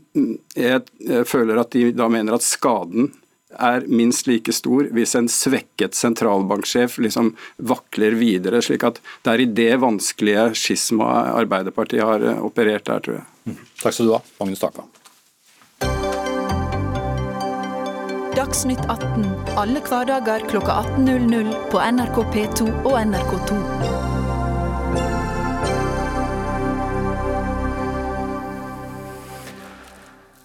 jeg 0.59 1.25
føler 1.31 1.61
at 1.63 1.73
de 1.73 1.93
da 1.97 2.11
mener 2.13 2.37
at 2.37 2.45
skaden 2.45 3.13
er 3.55 3.87
minst 3.87 4.27
like 4.27 4.53
stor 4.53 4.89
hvis 4.95 5.15
en 5.19 5.29
svekket 5.31 5.95
sentralbanksjef 5.95 6.99
liksom 7.03 7.33
vakler 7.71 8.17
videre. 8.19 8.63
slik 8.63 8.85
at 8.85 9.01
det 9.23 9.33
er 9.33 9.45
i 9.45 9.53
det 9.61 9.71
vanskelige 9.83 10.51
skismaet 10.59 11.33
Arbeiderpartiet 11.45 12.03
har 12.03 12.27
operert 12.43 12.91
der, 12.91 13.01
tror 13.01 13.21
jeg. 13.21 13.27
Mm. 13.47 13.65
Takk 13.81 13.97
skal 13.97 14.11
du 14.11 14.17
ha, 14.17 14.23
Magnus 14.41 14.65
Takvam. 14.65 14.91
Dagsnytt 18.35 18.81
18 18.91 19.25
alle 19.55 19.79
hverdager 19.87 20.43
kl 20.51 20.57
18.00 20.59 21.53
på 21.71 21.79
NRK 21.79 22.17
P2 22.35 22.65
og 22.83 22.97
NRK2. 22.99 23.59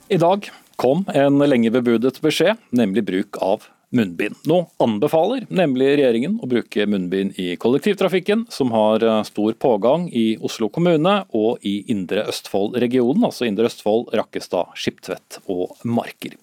I 0.09 0.19
dag 0.21 0.51
kom 0.77 1.01
en 1.17 1.41
lenge 1.41 1.71
bebudet 1.73 2.19
beskjed, 2.21 2.61
nemlig 2.69 3.07
bruk 3.07 3.39
av 3.41 3.65
munnbind. 3.89 4.37
Nå 4.45 4.59
anbefaler 4.85 5.47
nemlig 5.49 5.95
regjeringen 5.95 6.37
å 6.43 6.49
bruke 6.51 6.85
munnbind 6.85 7.39
i 7.41 7.55
kollektivtrafikken, 7.57 8.45
som 8.53 8.69
har 8.75 9.01
eh, 9.01 9.23
stor 9.25 9.57
pågang 9.57 10.05
i 10.13 10.35
Oslo 10.45 10.69
kommune 10.69 11.23
og 11.33 11.65
i 11.65 11.79
Indre 11.89 12.27
Østfold-regionen, 12.29 13.25
altså 13.25 13.49
Indre 13.49 13.65
Østfold, 13.71 14.11
Rakkestad, 14.13 14.77
Skiptvet 14.77 15.41
og 15.49 15.73
Marker. 15.89 16.37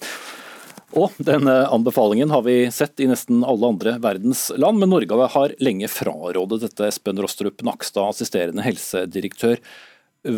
Og 0.94 1.16
denne 1.18 1.52
anbefalingen 1.66 2.30
har 2.30 2.44
vi 2.46 2.70
sett 2.70 3.00
i 3.02 3.08
nesten 3.10 3.42
alle 3.44 3.72
andre 3.72 3.96
verdens 4.02 4.48
land, 4.56 4.78
men 4.78 4.92
Norge 4.92 5.28
har 5.34 5.54
lenge 5.58 5.90
frarådet 5.90 6.62
dette. 6.62 6.86
Espen 6.86 7.18
Rostrup 7.22 7.64
Nakstad, 7.66 8.14
assisterende 8.14 8.62
helsedirektør. 8.62 9.58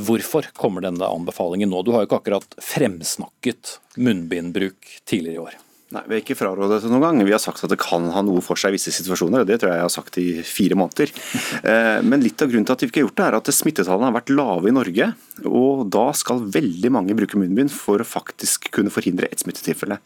Hvorfor 0.09 0.49
kommer 0.57 0.85
denne 0.85 1.05
anbefalingen 1.05 1.71
nå? 1.73 1.83
Du 1.85 1.93
har 1.93 2.05
jo 2.05 2.09
ikke 2.09 2.21
akkurat 2.23 2.59
fremsnakket 2.65 3.79
munnbindbruk 4.01 4.99
tidligere 5.09 5.37
i 5.37 5.45
år. 5.45 5.57
Nei, 5.89 6.03
Vi 6.05 6.17
har 6.17 6.21
ikke 6.21 6.37
frarådet 6.37 6.83
det 6.83 6.91
noen 6.93 7.01
gang. 7.01 7.21
Vi 7.25 7.33
har 7.33 7.41
sagt 7.41 7.63
at 7.65 7.73
det 7.73 7.79
kan 7.81 8.11
ha 8.13 8.21
noe 8.25 8.43
for 8.45 8.61
seg 8.61 8.75
i 8.75 8.77
visse 8.77 8.93
situasjoner. 8.93 9.41
og 9.41 9.49
Det 9.49 9.57
tror 9.61 9.73
jeg 9.73 9.81
jeg 9.81 9.87
har 9.87 9.95
sagt 9.95 10.19
i 10.21 10.29
fire 10.45 10.79
måneder. 10.79 11.15
Eh, 11.69 12.01
men 12.07 12.23
litt 12.23 12.41
av 12.41 12.49
grunnen 12.49 12.65
til 12.69 12.77
at 12.77 12.83
vi 12.83 12.87
ikke 12.89 13.01
har 13.01 13.07
gjort 13.09 13.19
det, 13.19 13.25
er 13.27 13.37
at 13.37 13.49
smittetallene 13.53 14.09
har 14.09 14.15
vært 14.15 14.31
lave 14.31 14.71
i 14.71 14.75
Norge. 14.75 15.09
Og 15.49 15.89
da 15.93 16.05
skal 16.17 16.45
veldig 16.55 16.91
mange 16.95 17.17
bruke 17.19 17.41
munnbind 17.41 17.73
for 17.75 18.01
å 18.01 18.07
faktisk 18.07 18.71
kunne 18.75 18.93
forhindre 18.95 19.29
et 19.29 19.43
smittetilfelle. 19.43 19.99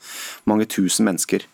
Mange 0.49 0.67
tusen 0.71 1.07
mennesker. 1.07 1.45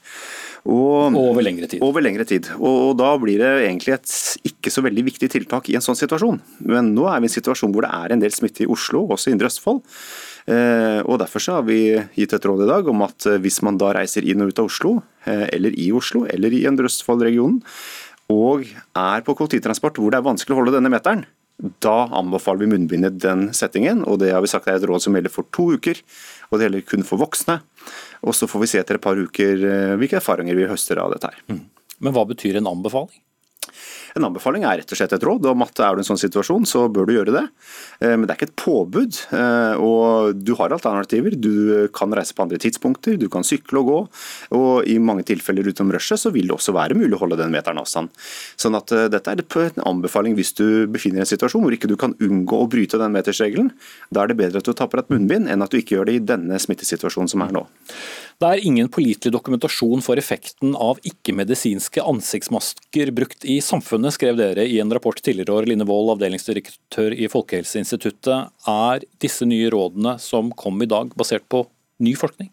Og, 0.69 1.17
over 1.19 1.45
lengre 1.45 1.69
tid. 1.71 1.83
Over 1.85 2.05
lengre 2.05 2.27
tid. 2.29 2.49
Og, 2.59 2.95
da 2.99 3.11
blir 3.21 3.43
det 3.43 3.51
egentlig 3.67 3.95
et 3.97 4.15
ikke 4.49 4.73
så 4.73 4.85
veldig 4.87 5.05
viktig 5.11 5.31
tiltak 5.35 5.69
i 5.71 5.77
en 5.79 5.85
sånn 5.85 5.99
situasjon. 5.99 6.41
Men 6.69 6.93
nå 6.97 7.09
er 7.11 7.21
vi 7.23 7.29
i 7.29 7.33
en 7.33 7.37
situasjon 7.39 7.75
hvor 7.75 7.87
det 7.87 7.93
er 7.95 8.15
en 8.15 8.25
del 8.25 8.35
smitte 8.35 8.65
i 8.65 8.71
Oslo, 8.71 9.05
også 9.15 9.31
i 9.31 9.37
Indre 9.37 9.51
Østfold. 9.51 9.83
Eh, 10.49 11.01
og 11.05 11.19
Derfor 11.21 11.43
så 11.45 11.59
har 11.59 11.65
vi 11.69 11.81
gitt 12.17 12.33
et 12.33 12.47
råd 12.49 12.65
i 12.65 12.71
dag 12.71 12.87
om 12.89 13.03
at 13.05 13.27
eh, 13.29 13.41
hvis 13.43 13.61
man 13.67 13.79
da 13.81 13.93
reiser 13.97 14.25
inn 14.25 14.41
og 14.45 14.53
ut 14.53 14.63
av 14.63 14.71
Oslo, 14.71 14.95
eh, 15.29 15.45
eller 15.53 15.77
i 15.77 15.91
Oslo, 15.93 16.25
eller 16.29 16.55
i 16.55 16.63
Indre 16.69 16.89
Østfold-regionen, 16.89 17.61
og 18.33 18.65
er 18.69 19.25
på 19.25 19.35
kollektivtransport 19.37 20.01
hvor 20.01 20.13
det 20.13 20.21
er 20.21 20.27
vanskelig 20.27 20.57
å 20.57 20.61
holde 20.63 20.75
denne 20.77 20.93
meteren, 20.93 21.27
da 21.83 22.07
anbefaler 22.15 22.63
vi 22.63 22.71
munnbindet 22.71 23.17
den 23.21 23.49
settingen. 23.57 24.05
og 24.07 24.21
Det 24.23 24.31
har 24.33 24.45
vi 24.45 24.51
sagt 24.51 24.69
er 24.69 24.79
et 24.79 24.89
råd 24.89 25.03
som 25.03 25.17
gjelder 25.17 25.33
for 25.33 25.49
to 25.53 25.73
uker, 25.75 26.01
og 26.49 26.59
det 26.59 26.69
gjelder 26.69 26.85
kun 26.87 27.07
for 27.09 27.21
voksne. 27.21 27.59
Og 28.23 28.37
Så 28.37 28.47
får 28.47 28.63
vi 28.63 28.69
se 28.71 28.79
etter 28.79 28.95
et 28.95 29.03
par 29.03 29.19
uker 29.19 29.97
hvilke 29.99 30.21
erfaringer 30.21 30.55
vi 30.55 30.69
høster 30.71 31.01
av 31.03 31.17
dette. 31.17 31.33
her. 31.33 31.41
Mm. 31.51 31.65
Men 31.99 32.15
hva 32.15 32.23
betyr 32.29 32.61
en 32.61 32.71
anbefaling? 32.71 33.19
En 34.19 34.27
anbefaling 34.27 34.65
er 34.67 34.81
rett 34.81 34.93
og 34.93 34.99
slett 34.99 35.15
et 35.15 35.25
råd 35.25 35.47
om 35.53 35.63
at 35.63 35.79
er 35.79 35.95
du 35.95 36.01
i 36.01 36.05
en 36.05 36.09
sånn 36.11 36.21
situasjon, 36.21 36.67
så 36.67 36.87
bør 36.91 37.07
du 37.07 37.15
gjøre 37.15 37.35
det. 37.37 37.45
Eh, 38.03 38.15
men 38.17 38.27
det 38.27 38.35
er 38.35 38.39
ikke 38.41 38.49
et 38.51 38.59
påbud. 38.59 39.21
Eh, 39.39 39.83
og 39.85 40.43
du 40.43 40.55
har 40.59 40.75
alternativer. 40.75 41.37
Du 41.39 41.87
kan 41.95 42.13
reise 42.15 42.35
på 42.35 42.45
andre 42.45 42.59
tidspunkter, 42.63 43.19
du 43.21 43.29
kan 43.33 43.47
sykle 43.47 43.83
og 43.83 43.91
gå. 43.93 43.99
Og 44.59 44.91
i 44.91 44.99
mange 45.03 45.27
tilfeller 45.29 45.71
utenom 45.71 45.95
rushet 45.95 46.21
så 46.21 46.33
vil 46.35 46.51
det 46.51 46.57
også 46.57 46.75
være 46.75 46.99
mulig 46.99 47.15
å 47.15 47.23
holde 47.23 47.39
den 47.41 47.55
meteren 47.55 47.79
avstand. 47.81 48.11
Sånn 48.59 48.79
at 48.79 48.93
eh, 48.95 49.09
dette 49.13 49.35
er 49.35 49.45
en 49.79 49.87
anbefaling 49.95 50.37
hvis 50.39 50.55
du 50.59 50.67
befinner 50.91 51.23
deg 51.23 51.25
i 51.25 51.29
en 51.29 51.33
situasjon 51.35 51.65
hvor 51.65 51.77
ikke 51.79 51.91
du 51.91 51.97
kan 52.01 52.17
unngå 52.19 52.63
å 52.65 52.71
bryte 52.71 53.01
den 53.01 53.15
metersregelen. 53.15 53.71
Da 54.11 54.25
er 54.25 54.33
det 54.33 54.41
bedre 54.43 54.63
at 54.63 54.67
du 54.67 54.75
deg 54.75 55.05
et 55.05 55.13
munnbind 55.15 55.51
enn 55.51 55.63
at 55.63 55.71
du 55.71 55.79
ikke 55.79 55.99
gjør 55.99 56.11
det 56.11 56.19
i 56.19 56.25
denne 56.35 56.59
smittesituasjonen 56.59 57.31
som 57.31 57.47
er 57.47 57.55
nå. 57.55 57.69
Det 58.39 58.47
er 58.47 58.61
ingen 58.63 58.87
pålitelig 58.87 59.33
dokumentasjon 59.35 60.03
for 60.05 60.21
effekten 60.21 60.77
av 60.79 61.01
ikke-medisinske 61.03 62.05
ansiktsmasker 62.07 63.11
brukt 63.17 63.43
i 63.43 63.57
samfunnet, 63.59 64.15
skrev 64.15 64.39
dere 64.39 64.63
i 64.63 64.77
en 64.79 64.95
rapport 64.95 65.19
tidligere 65.19 65.57
år. 65.57 65.67
Line 65.67 65.87
Wold, 65.89 66.13
avdelingsdirektør 66.15 67.17
i 67.19 67.27
Folkehelseinstituttet. 67.33 68.53
Er 68.71 69.03
disse 69.19 69.49
nye 69.49 69.73
rådene 69.75 70.15
som 70.23 70.53
kom 70.55 70.79
i 70.87 70.87
dag, 70.87 71.11
basert 71.19 71.49
på 71.51 71.65
ny 71.99 72.15
forskning? 72.15 72.53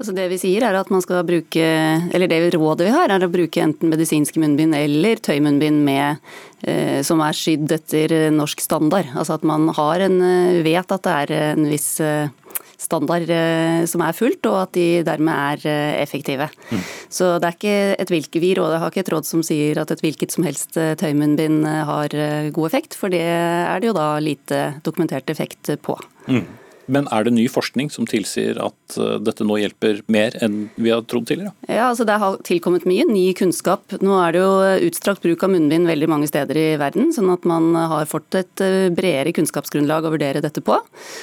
Altså 0.00 0.16
det 0.16 0.26
vi 0.32 0.40
sier 0.42 0.66
er 0.66 0.74
at 0.74 0.90
man 0.90 1.04
skal 1.04 1.22
bruke, 1.28 1.70
eller 2.10 2.26
det 2.26 2.40
rådet 2.56 2.88
vi 2.88 2.96
har, 2.96 3.14
er 3.14 3.22
å 3.22 3.30
bruke 3.30 3.62
enten 3.62 3.92
medisinske 3.92 4.42
munnbind 4.42 4.74
eller 4.74 5.22
tøymunnbind 5.22 5.84
med, 5.86 6.18
eh, 6.66 6.98
som 7.06 7.22
er 7.22 7.38
skydd 7.38 7.70
etter 7.78 8.16
norsk 8.34 8.66
standard. 8.66 9.14
Altså 9.14 9.38
at 9.38 9.46
man 9.46 9.70
har 9.76 10.02
en, 10.08 10.18
vet 10.66 10.98
at 10.98 11.06
det 11.06 11.16
er 11.22 11.52
en 11.52 11.70
viss 11.70 11.92
eh, 12.02 12.34
standard 12.80 13.30
eh, 13.30 13.82
som 13.90 14.02
er 14.04 14.16
fulgt, 14.16 14.46
og 14.48 14.62
at 14.64 14.72
de 14.76 15.02
dermed 15.06 15.32
er 15.34 15.66
eh, 15.68 15.98
effektive. 16.02 16.48
Mm. 16.70 16.84
Så 17.12 17.32
det 17.38 17.48
er 17.48 17.58
ikke 17.58 17.76
et 18.04 18.14
hvilket 18.14 18.42
vi 18.42 18.54
jeg 18.54 18.80
har 18.82 18.90
ikke 18.90 19.04
et 19.04 19.12
råd 19.12 19.28
som 19.28 19.44
sier 19.46 19.78
at 19.80 19.92
et 19.94 20.02
hvilket 20.04 20.32
som 20.34 20.46
helst 20.46 20.78
eh, 20.80 20.94
tøymunnbind 20.98 21.66
har 21.66 22.16
god 22.54 22.66
effekt, 22.66 22.96
for 22.98 23.12
det 23.12 23.22
er 23.22 23.80
det 23.80 23.90
jo 23.90 23.96
da 23.96 24.08
lite 24.22 24.62
dokumentert 24.86 25.30
effekt 25.30 25.72
på. 25.84 25.96
Mm. 26.28 26.46
Men 26.90 27.08
er 27.14 27.26
det 27.26 27.34
ny 27.36 27.46
forskning 27.50 27.90
som 27.92 28.08
tilsier 28.08 28.58
at 28.62 28.98
uh, 28.98 29.16
dette 29.22 29.46
nå 29.46 29.58
hjelper 29.60 30.02
mer 30.10 30.36
enn 30.42 30.64
vi 30.76 30.92
har 30.92 31.04
trodd 31.08 31.28
tidligere? 31.30 31.54
Ja, 31.68 31.90
altså 31.90 32.06
Det 32.08 32.18
har 32.22 32.38
tilkommet 32.46 32.86
mye 32.88 33.06
ny 33.08 33.30
kunnskap. 33.38 33.96
Nå 34.02 34.16
er 34.20 34.34
det 34.34 34.42
jo 34.42 34.52
utstrakt 34.90 35.24
bruk 35.24 35.44
av 35.46 35.54
munnbind 35.54 35.88
veldig 35.90 36.10
mange 36.10 36.30
steder 36.30 36.58
i 36.58 36.68
verden, 36.80 37.12
sånn 37.14 37.30
at 37.32 37.46
man 37.48 37.72
har 37.78 38.10
fått 38.10 38.40
et 38.40 38.64
uh, 38.64 38.90
bredere 38.94 39.34
kunnskapsgrunnlag 39.36 40.08
å 40.08 40.14
vurdere 40.16 40.44
dette 40.44 40.64
på. 40.64 40.78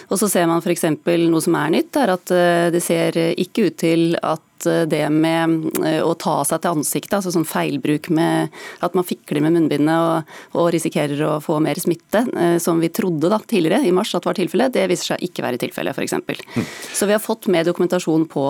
Og 0.07 0.19
så 0.21 0.31
ser 0.31 0.49
man 0.49 0.63
f.eks. 0.63 0.87
noe 1.27 1.43
som 1.43 1.59
er 1.59 1.77
nytt, 1.77 1.99
er 1.99 2.15
at 2.15 2.33
uh, 2.33 2.67
det 2.73 2.83
ser 2.85 3.19
ikke 3.35 3.69
ut 3.69 3.79
til 3.83 4.13
at 4.23 4.46
Eh, 4.65 4.85
det 4.89 5.03
med 5.13 5.67
eh, 5.85 6.01
å 6.03 6.13
ta 6.19 6.39
seg 6.47 6.63
til 6.63 6.79
ansiktet, 6.79 7.13
altså 7.19 7.33
sånn 7.33 7.47
feilbruk 7.47 8.09
med 8.13 8.53
at 8.85 8.97
man 8.97 9.05
fikler 9.07 9.43
med 9.43 9.57
munnbindet 9.57 9.97
og, 9.97 10.33
og, 10.55 10.69
risikerer 10.73 11.21
å 11.27 11.33
få 11.43 11.59
mer 11.63 11.79
smitte, 11.81 12.23
eh, 12.37 12.57
som 12.63 12.81
vi 12.81 12.89
trodde 12.93 13.29
da 13.31 13.39
tidligere 13.39 13.85
i 13.87 13.93
mars 13.95 14.15
at 14.17 14.25
var 14.27 14.37
tilfellet, 14.37 14.73
det 14.75 14.87
viser 14.89 15.13
seg 15.13 15.27
ikke 15.27 15.45
være 15.45 15.61
tilfellet 15.61 15.97
f.eks. 15.97 16.17
Mm. 16.17 16.65
Så 16.97 17.09
vi 17.09 17.15
har 17.15 17.23
fått 17.23 17.49
mer 17.53 17.67
dokumentasjon 17.67 18.27
på, 18.31 18.45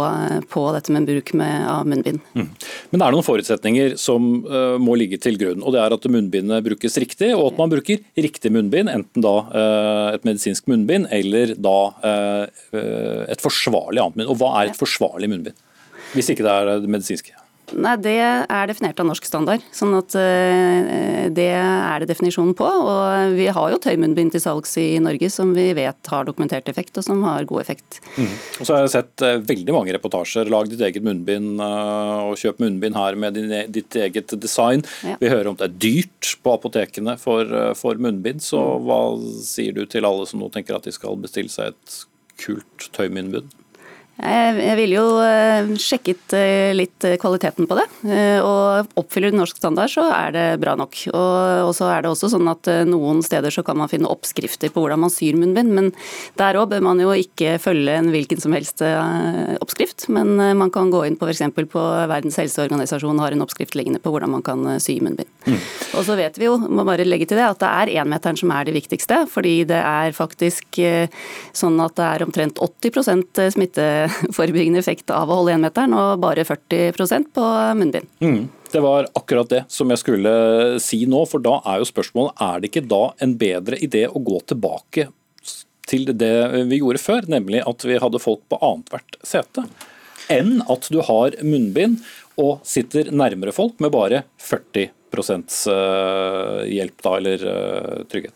på 0.52 0.66
dette 0.76 0.94
med 0.96 1.08
bruk 1.10 1.34
med, 1.38 1.68
av 1.70 1.88
munnbind. 1.90 2.24
Mm. 2.38 2.50
Men 2.92 3.02
det 3.02 3.08
er 3.08 3.16
noen 3.16 3.28
forutsetninger 3.28 3.98
som 4.00 4.28
uh, 4.48 4.78
må 4.82 4.96
ligge 5.00 5.20
til 5.22 5.38
grunn, 5.40 5.64
og 5.64 5.76
det 5.76 5.82
er 5.84 5.96
at 5.96 6.08
munnbindet 6.12 6.66
brukes 6.66 6.98
riktig, 7.02 7.34
og 7.36 7.52
at 7.52 7.62
man 7.62 7.72
bruker 7.72 8.02
riktig 8.18 8.52
munnbind, 8.54 8.92
enten 8.92 9.26
da 9.26 9.36
uh, 9.50 10.08
et 10.14 10.26
medisinsk 10.28 10.70
munnbind 10.72 11.10
eller 11.14 11.56
da 11.60 11.78
uh, 12.04 12.44
et 13.28 13.44
forsvarlig 13.44 14.02
annet 14.04 14.20
munnbind. 14.20 14.34
Og 14.34 14.42
hva 14.42 14.54
er 14.62 14.72
et 14.72 14.80
forsvarlig 14.80 15.32
munnbind? 15.32 15.58
Hvis 16.18 16.34
ikke 16.34 16.46
det 16.48 16.54
er 16.54 16.72
det 16.82 16.90
medisinske? 16.92 17.38
Nei, 17.76 17.98
Det 18.00 18.16
er 18.16 18.70
definert 18.70 19.00
av 19.02 19.10
norsk 19.10 19.26
standard. 19.28 19.64
sånn 19.76 19.92
at 19.98 20.16
uh, 20.16 21.28
Det 21.28 21.50
er 21.52 22.00
det 22.00 22.08
definisjonen 22.08 22.56
på. 22.56 22.64
og 22.64 23.36
Vi 23.36 23.48
har 23.52 23.72
jo 23.74 23.80
tøymunnbind 23.84 24.32
til 24.32 24.44
salgs 24.44 24.78
i 24.80 25.00
Norge 25.04 25.30
som 25.34 25.54
vi 25.56 25.74
vet 25.76 26.08
har 26.08 26.26
dokumentert 26.26 26.70
effekt, 26.70 26.98
og 26.98 27.04
som 27.04 27.24
har 27.28 27.48
god 27.50 27.62
effekt. 27.62 28.00
Mm. 28.16 28.32
Og 28.62 28.64
så 28.64 28.74
har 28.74 28.86
jeg 28.86 28.96
sett 28.96 29.26
uh, 29.26 29.44
veldig 29.44 29.76
mange 29.76 29.96
reportasjer. 29.98 30.48
Lag 30.54 30.72
ditt 30.72 30.84
eget 30.84 31.04
munnbind 31.04 31.60
og 31.60 32.38
kjøp 32.40 32.62
munnbind 32.64 32.96
her 32.96 33.20
med 33.20 33.36
din, 33.36 33.52
e, 33.52 33.66
ditt 33.68 33.96
eget 34.00 34.32
design. 34.40 34.86
Ja. 35.04 35.18
Vi 35.20 35.32
hører 35.32 35.52
om 35.52 35.60
det 35.60 35.68
er 35.68 35.78
dyrt 35.84 36.38
på 36.44 36.56
apotekene 36.56 37.18
for, 37.20 37.52
for 37.76 38.00
munnbind. 38.00 38.44
Så 38.46 38.62
mm. 38.62 38.88
hva 38.88 39.02
sier 39.44 39.76
du 39.76 39.84
til 39.90 40.08
alle 40.08 40.28
som 40.30 40.40
nå 40.40 40.52
tenker 40.54 40.78
at 40.78 40.88
de 40.88 40.96
skal 40.96 41.20
bestille 41.20 41.52
seg 41.52 41.76
et 41.76 42.04
kult 42.40 42.92
tøymunnbind? 42.96 43.52
Jeg 44.18 44.78
ville 44.80 44.98
jo 44.98 45.20
eh, 45.22 45.68
sjekket 45.78 46.34
eh, 46.34 46.74
litt 46.74 47.06
kvaliteten 47.22 47.68
på 47.70 47.76
det. 47.78 47.86
Eh, 48.10 48.40
og 48.42 48.98
oppfyller 48.98 49.30
det 49.30 49.38
norsk 49.38 49.60
standard, 49.60 49.92
så 49.94 50.08
er 50.10 50.32
det 50.34 50.46
bra 50.64 50.74
nok. 50.80 50.98
Og 51.14 51.70
så 51.78 51.92
er 51.92 52.02
det 52.02 52.10
også 52.10 52.32
sånn 52.34 52.50
at 52.50 52.66
noen 52.90 53.22
steder 53.26 53.54
så 53.54 53.62
kan 53.66 53.78
man 53.78 53.92
finne 53.92 54.10
oppskrifter 54.10 54.74
på 54.74 54.82
hvordan 54.82 55.04
man 55.04 55.14
syr 55.14 55.38
munnbind, 55.38 55.70
men 55.78 55.92
der 56.40 56.58
òg 56.58 56.72
bør 56.72 56.82
man 56.88 57.02
jo 57.02 57.14
ikke 57.14 57.60
følge 57.62 57.94
en 57.94 58.10
hvilken 58.14 58.42
som 58.42 58.56
helst 58.58 58.82
oppskrift. 58.82 60.08
Men 60.14 60.34
man 60.58 60.74
kan 60.74 60.90
gå 60.94 61.04
inn 61.06 61.20
på 61.20 61.30
f.eks. 61.30 61.46
på 61.70 61.86
Verdens 62.10 62.40
helseorganisasjon 62.42 63.22
har 63.22 63.36
en 63.36 63.46
oppskrift 63.46 63.78
liggende 63.78 64.02
på 64.02 64.14
hvordan 64.14 64.34
man 64.34 64.46
kan 64.46 64.66
sy 64.82 64.98
munnbind. 65.04 65.30
Mm. 65.46 65.62
Og 65.94 66.08
så 66.08 66.18
vet 66.18 66.42
vi 66.42 66.50
jo, 66.50 66.58
må 66.58 66.88
bare 66.88 67.06
legge 67.06 67.30
til 67.30 67.38
det, 67.38 67.46
at 67.46 67.62
det 67.62 67.70
er 67.70 67.94
énmeteren 68.02 68.40
som 68.40 68.52
er 68.56 68.66
det 68.66 68.76
viktigste. 68.80 69.22
Fordi 69.30 69.60
det 69.70 69.80
er 69.84 70.18
faktisk 70.18 70.82
sånn 71.54 71.80
at 71.86 71.98
det 72.00 72.10
er 72.10 72.26
omtrent 72.26 72.62
80% 72.64 73.46
smitte 73.54 73.88
forebyggende 74.38 74.82
effekt 74.82 75.12
av 75.14 75.30
å 75.30 75.42
holde 75.42 75.56
énmeteren, 75.58 75.96
og 75.98 76.22
bare 76.24 76.46
40% 76.48 77.32
på 77.36 77.50
munnbind. 77.80 78.10
Mm. 78.24 78.48
Det 78.72 78.82
var 78.84 79.08
akkurat 79.16 79.50
det 79.50 79.62
som 79.72 79.90
jeg 79.94 80.02
skulle 80.02 80.32
si 80.84 81.06
nå, 81.08 81.22
for 81.30 81.44
da 81.44 81.60
er 81.64 81.82
jo 81.82 81.88
spørsmålet 81.88 82.44
er 82.44 82.60
det 82.60 82.72
ikke 82.72 82.88
da 82.92 83.04
en 83.24 83.38
bedre 83.40 83.80
idé 83.84 84.04
å 84.10 84.20
gå 84.24 84.42
tilbake 84.50 85.08
til 85.88 86.10
det 86.20 86.66
vi 86.68 86.82
gjorde 86.82 87.00
før, 87.02 87.30
nemlig 87.32 87.64
at 87.64 87.86
vi 87.88 88.00
hadde 88.02 88.20
folk 88.20 88.44
på 88.52 88.60
annethvert 88.60 89.20
sete, 89.24 89.64
enn 90.34 90.60
at 90.68 90.90
du 90.92 91.00
har 91.08 91.38
munnbind 91.46 92.02
og 92.38 92.60
sitter 92.68 93.14
nærmere 93.16 93.56
folk 93.56 93.80
med 93.84 93.94
bare 93.96 94.26
40 94.44 94.90
eh, 95.72 96.66
hjelp 96.76 97.06
da, 97.06 97.16
eller 97.16 97.48
eh, 97.54 98.04
trygghet. 98.12 98.36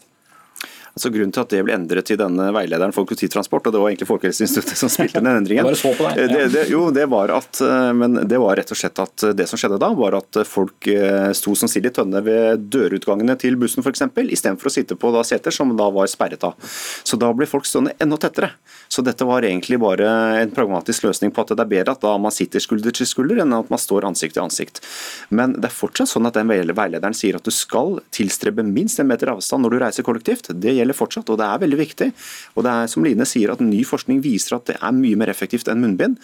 Altså 0.91 1.11
Grunnen 1.13 1.31
til 1.31 1.43
at 1.45 1.53
det 1.53 1.61
ble 1.63 1.75
endret 1.77 2.11
i 2.11 2.17
denne 2.19 2.49
veilederen 2.51 2.91
for 2.91 3.07
kollektivtransport, 3.07 3.69
og 3.69 3.75
det 3.75 3.79
var 3.81 3.91
egentlig 3.91 4.09
Folkehelseinstituttet 4.09 4.79
som 4.79 4.91
spilte 4.91 5.21
den 5.21 5.29
endringen, 5.31 5.63
Bare 5.63 5.79
så. 5.79 5.93
Det, 6.17 6.47
det, 6.51 6.65
jo, 6.71 6.83
det 6.91 7.05
var 7.11 7.31
at, 7.37 7.61
eh, 7.63 7.91
men 7.95 8.19
det 8.27 8.39
var 8.41 8.59
rett 8.59 8.73
og 8.73 8.79
slett 8.79 8.99
at 8.99 9.25
det 9.37 9.47
som 9.47 9.61
skjedde 9.61 9.79
da, 9.79 9.91
var 9.95 10.17
at 10.19 10.41
folk 10.47 10.89
eh, 10.91 11.31
sto 11.37 11.55
som 11.55 11.71
sild 11.71 11.87
i 11.87 11.93
tønne 11.95 12.19
ved 12.25 12.67
dørutgangene 12.73 13.37
til 13.39 13.55
bussen 13.61 13.85
f.eks., 13.85 14.03
istedenfor 14.21 14.67
å 14.67 14.73
sitte 14.73 14.97
på 14.99 15.13
da 15.15 15.23
seter 15.27 15.55
som 15.55 15.71
da 15.79 15.87
var 15.93 16.11
sperret 16.11 16.43
av. 16.47 16.59
Så 17.07 17.19
da 17.19 17.31
ble 17.35 17.47
folk 17.47 17.69
stående 17.69 17.95
enda 18.03 18.19
tettere. 18.19 18.51
Så 18.91 19.03
dette 19.05 19.23
var 19.27 19.47
egentlig 19.47 19.79
bare 19.79 20.09
en 20.41 20.51
pragmatisk 20.51 21.07
løsning 21.07 21.31
på 21.31 21.45
at 21.45 21.53
det 21.55 21.63
er 21.63 21.71
bedre 21.71 21.95
at 21.95 22.03
da 22.03 22.17
man 22.19 22.35
sitter 22.35 22.59
skulder 22.63 22.91
til 22.95 23.07
skulder, 23.07 23.39
enn 23.45 23.55
at 23.55 23.71
man 23.71 23.79
står 23.79 24.09
ansikt 24.09 24.35
til 24.35 24.43
ansikt. 24.43 24.83
Men 25.31 25.55
det 25.55 25.69
er 25.69 25.77
fortsatt 25.77 26.11
sånn 26.11 26.27
at 26.27 26.35
den 26.35 26.51
veilederen 26.51 27.15
sier 27.15 27.39
at 27.39 27.47
du 27.47 27.53
skal 27.55 28.01
tilstrebe 28.11 28.65
minst 28.67 28.99
en 28.99 29.07
meter 29.07 29.31
avstand 29.31 29.63
når 29.63 29.75
du 29.75 29.79
reiser 29.85 30.07
kollektivt. 30.07 30.51
Det 30.51 30.75
gjelder 30.81 30.97
fortsatt, 30.97 31.29
og 31.31 31.39
det 31.41 31.47
er 31.47 31.61
veldig 31.63 31.79
viktig. 31.79 32.09
Og 32.55 32.65
det 32.65 32.73
er 32.73 32.91
som 32.91 33.05
Line 33.05 33.27
sier, 33.29 33.53
at 33.53 33.63
ny 33.63 33.83
forskning 33.87 34.21
viser 34.23 34.57
at 34.57 34.67
det 34.69 34.77
er 34.77 34.95
mye 34.95 35.19
mer 35.19 35.31
effektivt 35.31 35.69
enn 35.71 35.81
munnbind. 35.83 36.19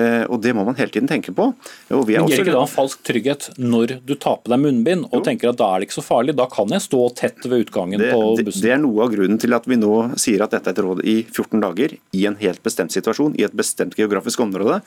Eh, 0.00 0.24
og 0.28 0.40
det 0.44 0.54
må 0.56 0.64
man 0.66 0.78
hele 0.78 0.92
tiden 0.94 1.10
tenke 1.10 1.34
på. 1.34 1.50
Og 1.94 2.08
Men 2.08 2.28
Gir 2.30 2.44
ikke 2.44 2.54
da 2.54 2.64
falsk 2.70 3.04
trygghet 3.06 3.50
når 3.60 3.98
du 4.06 4.14
tar 4.20 4.40
på 4.42 4.52
deg 4.52 4.62
munnbind 4.62 5.08
og 5.10 5.20
jo. 5.20 5.24
tenker 5.26 5.52
at 5.52 5.60
da 5.60 5.70
er 5.72 5.82
det 5.82 5.88
ikke 5.88 5.98
så 6.00 6.06
farlig, 6.06 6.36
da 6.38 6.46
kan 6.50 6.70
jeg 6.74 6.84
stå 6.84 7.02
tett 7.18 7.46
ved 7.46 7.66
utgangen 7.66 8.02
det, 8.02 8.10
på 8.14 8.22
bussen? 8.38 8.60
Det, 8.60 8.64
det 8.66 8.74
er 8.76 8.82
noe 8.82 9.06
av 9.06 9.12
grunnen 9.14 9.40
til 9.40 9.56
at 9.56 9.68
vi 9.70 9.78
nå 9.80 9.92
sier 10.20 10.44
at 10.44 10.54
dette 10.54 10.72
er 10.72 10.76
et 10.76 10.82
råd 10.84 11.04
i 11.06 11.16
14 11.26 11.62
dager, 11.62 11.96
i 12.14 12.24
en 12.28 12.38
helt 12.40 12.62
bestemt 12.66 12.94
situasjon, 12.94 13.36
i 13.38 13.46
et 13.46 13.54
bestemt 13.56 13.96
geografisk 13.98 14.42
område. 14.44 14.80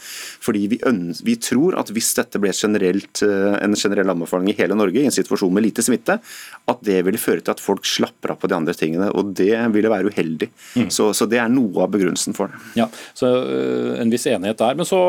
Fordi 0.43 0.65
vi, 0.73 0.81
vi 1.27 1.37
tror 1.41 1.77
at 1.79 1.91
hvis 1.93 2.13
dette 2.17 2.41
ble 2.41 2.53
generelt, 2.55 3.23
eh, 3.25 3.57
en 3.63 3.77
generell 3.77 4.13
anbefaling 4.13 4.51
i 4.51 4.57
hele 4.59 4.77
Norge, 4.77 5.01
i 5.01 5.09
en 5.09 5.15
situasjon 5.15 5.53
med 5.53 5.67
lite 5.67 5.85
smitte, 5.85 6.19
at 6.67 6.83
det 6.85 6.99
ville 7.07 7.21
føre 7.21 7.43
til 7.43 7.55
at 7.55 7.63
folk 7.63 7.87
slapper 7.87 8.33
av 8.33 8.41
på 8.41 8.49
de 8.51 8.57
andre 8.57 8.75
tingene. 8.77 9.06
Og 9.13 9.33
Det 9.37 9.51
ville 9.73 9.91
være 9.91 10.11
uheldig. 10.11 10.49
Mm. 10.75 10.89
Så, 10.93 11.09
så, 11.17 11.27
Det 11.29 11.39
er 11.41 11.51
noe 11.51 11.85
av 11.85 11.91
begrunnelsen 11.93 12.35
for 12.37 12.51
det. 12.51 12.61
Ja, 12.79 12.87
så 13.17 13.31
øh, 13.43 13.95
En 14.01 14.13
viss 14.13 14.27
enighet 14.29 14.59
der. 14.61 14.77
Men 14.77 14.87
så 14.87 15.01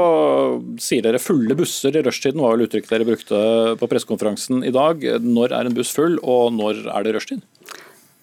sier 0.83 1.05
dere 1.05 1.23
fulle 1.23 1.57
busser 1.59 1.97
i 1.97 2.03
rushtiden, 2.05 2.43
var 2.43 2.57
vel 2.57 2.67
uttrykket 2.67 2.95
dere 2.95 3.09
brukte 3.09 3.43
på 3.81 3.91
pressekonferansen 3.91 4.65
i 4.67 4.75
dag. 4.75 5.05
Når 5.25 5.55
er 5.55 5.71
en 5.71 5.77
buss 5.77 5.95
full, 5.95 6.19
og 6.23 6.53
når 6.57 6.87
er 6.89 7.07
det 7.07 7.17
rushtid? 7.17 7.45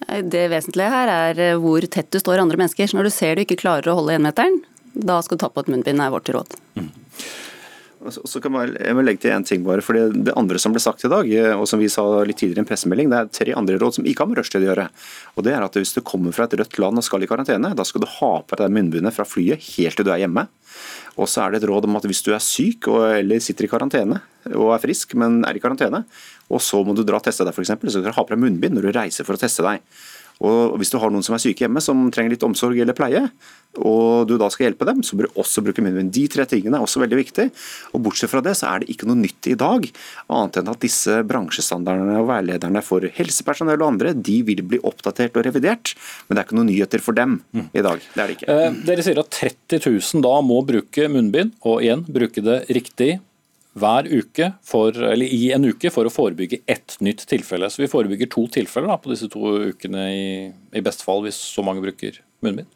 Det 0.05 0.45
vesentlige 0.51 0.91
her 0.91 1.09
er 1.09 1.41
øh, 1.51 1.63
hvor 1.63 1.85
tett 1.89 2.11
du 2.13 2.19
står 2.21 2.43
andre 2.43 2.59
mennesker. 2.61 2.88
Så 2.88 2.97
når 2.97 3.09
du 3.09 3.15
ser 3.15 3.35
du 3.35 3.45
ikke 3.45 3.59
klarer 3.63 3.89
å 3.89 3.97
holde 3.99 4.17
énmeteren, 4.19 4.61
da 4.95 5.19
skal 5.23 5.38
du 5.38 5.43
ta 5.43 5.49
på 5.51 5.65
et 5.65 5.71
munnbind, 5.71 6.01
er 6.01 6.13
vårt 6.13 6.29
råd. 6.31 6.55
Mm. 6.79 6.91
Så 8.12 8.41
kan 8.44 8.54
jeg 8.60 8.96
legge 9.02 9.22
til 9.24 9.34
en 9.34 9.46
ting 9.48 9.63
bare, 9.65 9.82
for 9.82 9.98
Det 9.98 10.34
andre 10.38 10.60
som 10.62 10.74
ble 10.76 10.82
sagt 10.84 11.06
i 11.08 11.12
dag, 11.12 11.30
eh, 11.32 11.54
og 11.58 11.65
som 11.70 11.82
vi 11.82 11.89
sa 11.89 12.04
litt 12.28 12.38
tidligere 12.38 12.62
i 12.62 12.65
en 12.65 12.70
pressemelding, 12.70 13.10
det 13.10 13.18
er 13.18 13.32
tre 13.34 13.56
andre 13.58 13.80
råd 13.82 13.98
som 13.98 14.06
ikke 14.06 14.24
har 14.24 14.30
med 14.30 14.39
rushtid 14.39 14.65
å 14.65 14.70
gjøre. 14.70 14.88
Og 15.36 15.48
det 15.48 15.56
er 15.56 15.65
at 15.65 15.74
Hvis 15.76 15.96
du 15.96 16.02
kommer 16.02 16.32
fra 16.32 16.46
et 16.46 16.54
rødt 16.54 16.78
land 16.80 16.98
og 16.98 17.04
skal 17.04 17.24
i 17.24 17.28
karantene, 17.28 17.74
da 17.76 17.84
skal 17.84 18.02
du 18.02 18.08
ha 18.08 18.34
på 18.41 18.60
deg 18.60 18.72
munnbindet 18.72 19.13
fra 19.13 19.26
flyet 19.26 19.60
helt 19.76 19.98
til 19.98 20.06
du 20.06 20.12
er 20.13 20.24
hjemme. 20.24 20.48
Og 21.18 21.28
så 21.32 21.46
er 21.46 21.52
det 21.52 21.63
et 21.63 21.70
råd 21.70 21.88
om 21.88 21.96
at 21.98 22.06
hvis 22.08 22.24
du 22.26 22.34
er 22.36 22.44
syk 22.44 22.89
og, 22.91 23.02
eller 23.20 23.39
sitter 23.44 23.68
i 23.68 23.72
karantene 23.72 24.22
og 24.54 24.74
er 24.76 24.84
frisk, 24.84 25.15
men 25.18 25.41
er 25.48 25.58
i 25.58 25.63
karantene, 25.63 26.04
og 26.54 26.62
så 26.62 26.84
må 26.86 26.94
du 26.94 27.02
dra 27.08 27.18
og 27.18 27.26
teste 27.26 27.46
deg 27.48 27.56
f.eks., 27.56 27.72
så 27.72 27.96
skal 27.98 28.12
du 28.12 28.18
ha 28.18 28.26
på 28.26 28.36
deg 28.36 28.44
munnbind 28.44 28.78
når 28.78 28.88
du 28.88 28.98
reiser 29.00 29.26
for 29.26 29.38
å 29.38 29.41
teste 29.41 29.65
deg. 29.65 29.82
Og 30.43 30.76
Hvis 30.80 30.91
du 30.91 30.98
har 31.00 31.13
noen 31.13 31.24
som 31.24 31.36
er 31.36 31.43
syke 31.43 31.63
hjemme, 31.63 31.84
som 31.84 32.10
trenger 32.12 32.36
litt 32.36 32.43
omsorg 32.43 32.80
eller 32.82 32.98
pleie, 32.98 33.24
og 33.76 34.28
du 34.30 34.36
da 34.39 34.48
skal 34.52 34.69
hjelpe 34.69 34.88
dem, 34.88 35.02
så 35.04 35.17
bør 35.17 35.28
du 35.28 35.39
også 35.41 35.63
bruke 35.65 35.84
munnbind. 35.84 36.13
De 36.15 36.26
tre 36.32 36.45
tingene 36.48 36.80
er 36.80 36.86
også 36.86 37.02
veldig 37.04 37.19
viktig. 37.19 37.48
Og 37.95 38.04
Bortsett 38.06 38.32
fra 38.32 38.41
det, 38.45 38.56
så 38.60 38.69
er 38.71 38.84
det 38.84 38.93
ikke 38.93 39.10
noe 39.10 39.19
nytt 39.19 39.50
i 39.52 39.58
dag, 39.60 39.88
annet 40.32 40.60
enn 40.62 40.71
at 40.71 40.82
disse 40.84 41.19
bransjestandardene 41.28 42.21
og 42.21 42.30
veilederne 42.32 42.84
for 42.86 43.08
helsepersonell 43.17 43.82
og 43.82 43.89
andre, 43.93 44.15
de 44.15 44.39
vil 44.48 44.63
bli 44.67 44.80
oppdatert 44.88 45.36
og 45.39 45.48
revidert. 45.48 45.95
Men 46.28 46.36
det 46.36 46.41
er 46.41 46.48
ikke 46.48 46.60
noen 46.60 46.71
nyheter 46.71 47.04
for 47.04 47.17
dem 47.17 47.39
i 47.56 47.84
dag. 47.86 48.04
Det 48.15 48.24
er 48.24 48.32
det 48.32 48.39
ikke. 48.39 48.50
Eh, 48.56 48.82
dere 48.91 49.08
sier 49.08 49.24
at 49.24 49.39
30 49.43 49.84
000 49.84 50.26
da 50.26 50.36
må 50.45 50.62
bruke 50.67 51.12
munnbind, 51.12 51.56
og 51.67 51.84
igjen 51.84 52.06
bruke 52.08 52.43
det 52.45 52.63
riktig 52.76 53.15
hver 53.75 54.07
uke 54.07 54.49
for, 54.63 54.95
eller 54.95 55.27
i 55.27 55.49
en 55.55 55.67
uke 55.67 55.91
for 55.91 56.07
å 56.07 56.13
forebygge 56.13 56.61
ett 56.71 56.95
nytt 57.03 57.25
tilfelle. 57.27 57.67
Så 57.69 57.83
vi 57.83 57.91
forebygger 57.91 58.31
to 58.31 58.45
tilfeller 58.51 58.93
da, 58.93 58.99
på 59.01 59.11
disse 59.11 59.27
to 59.31 59.57
ukene 59.71 60.05
i, 60.15 60.27
i 60.71 60.83
beste 60.85 61.03
fall, 61.07 61.25
hvis 61.25 61.39
så 61.39 61.65
mange 61.65 61.83
bruker 61.83 62.21
munnbind. 62.45 62.71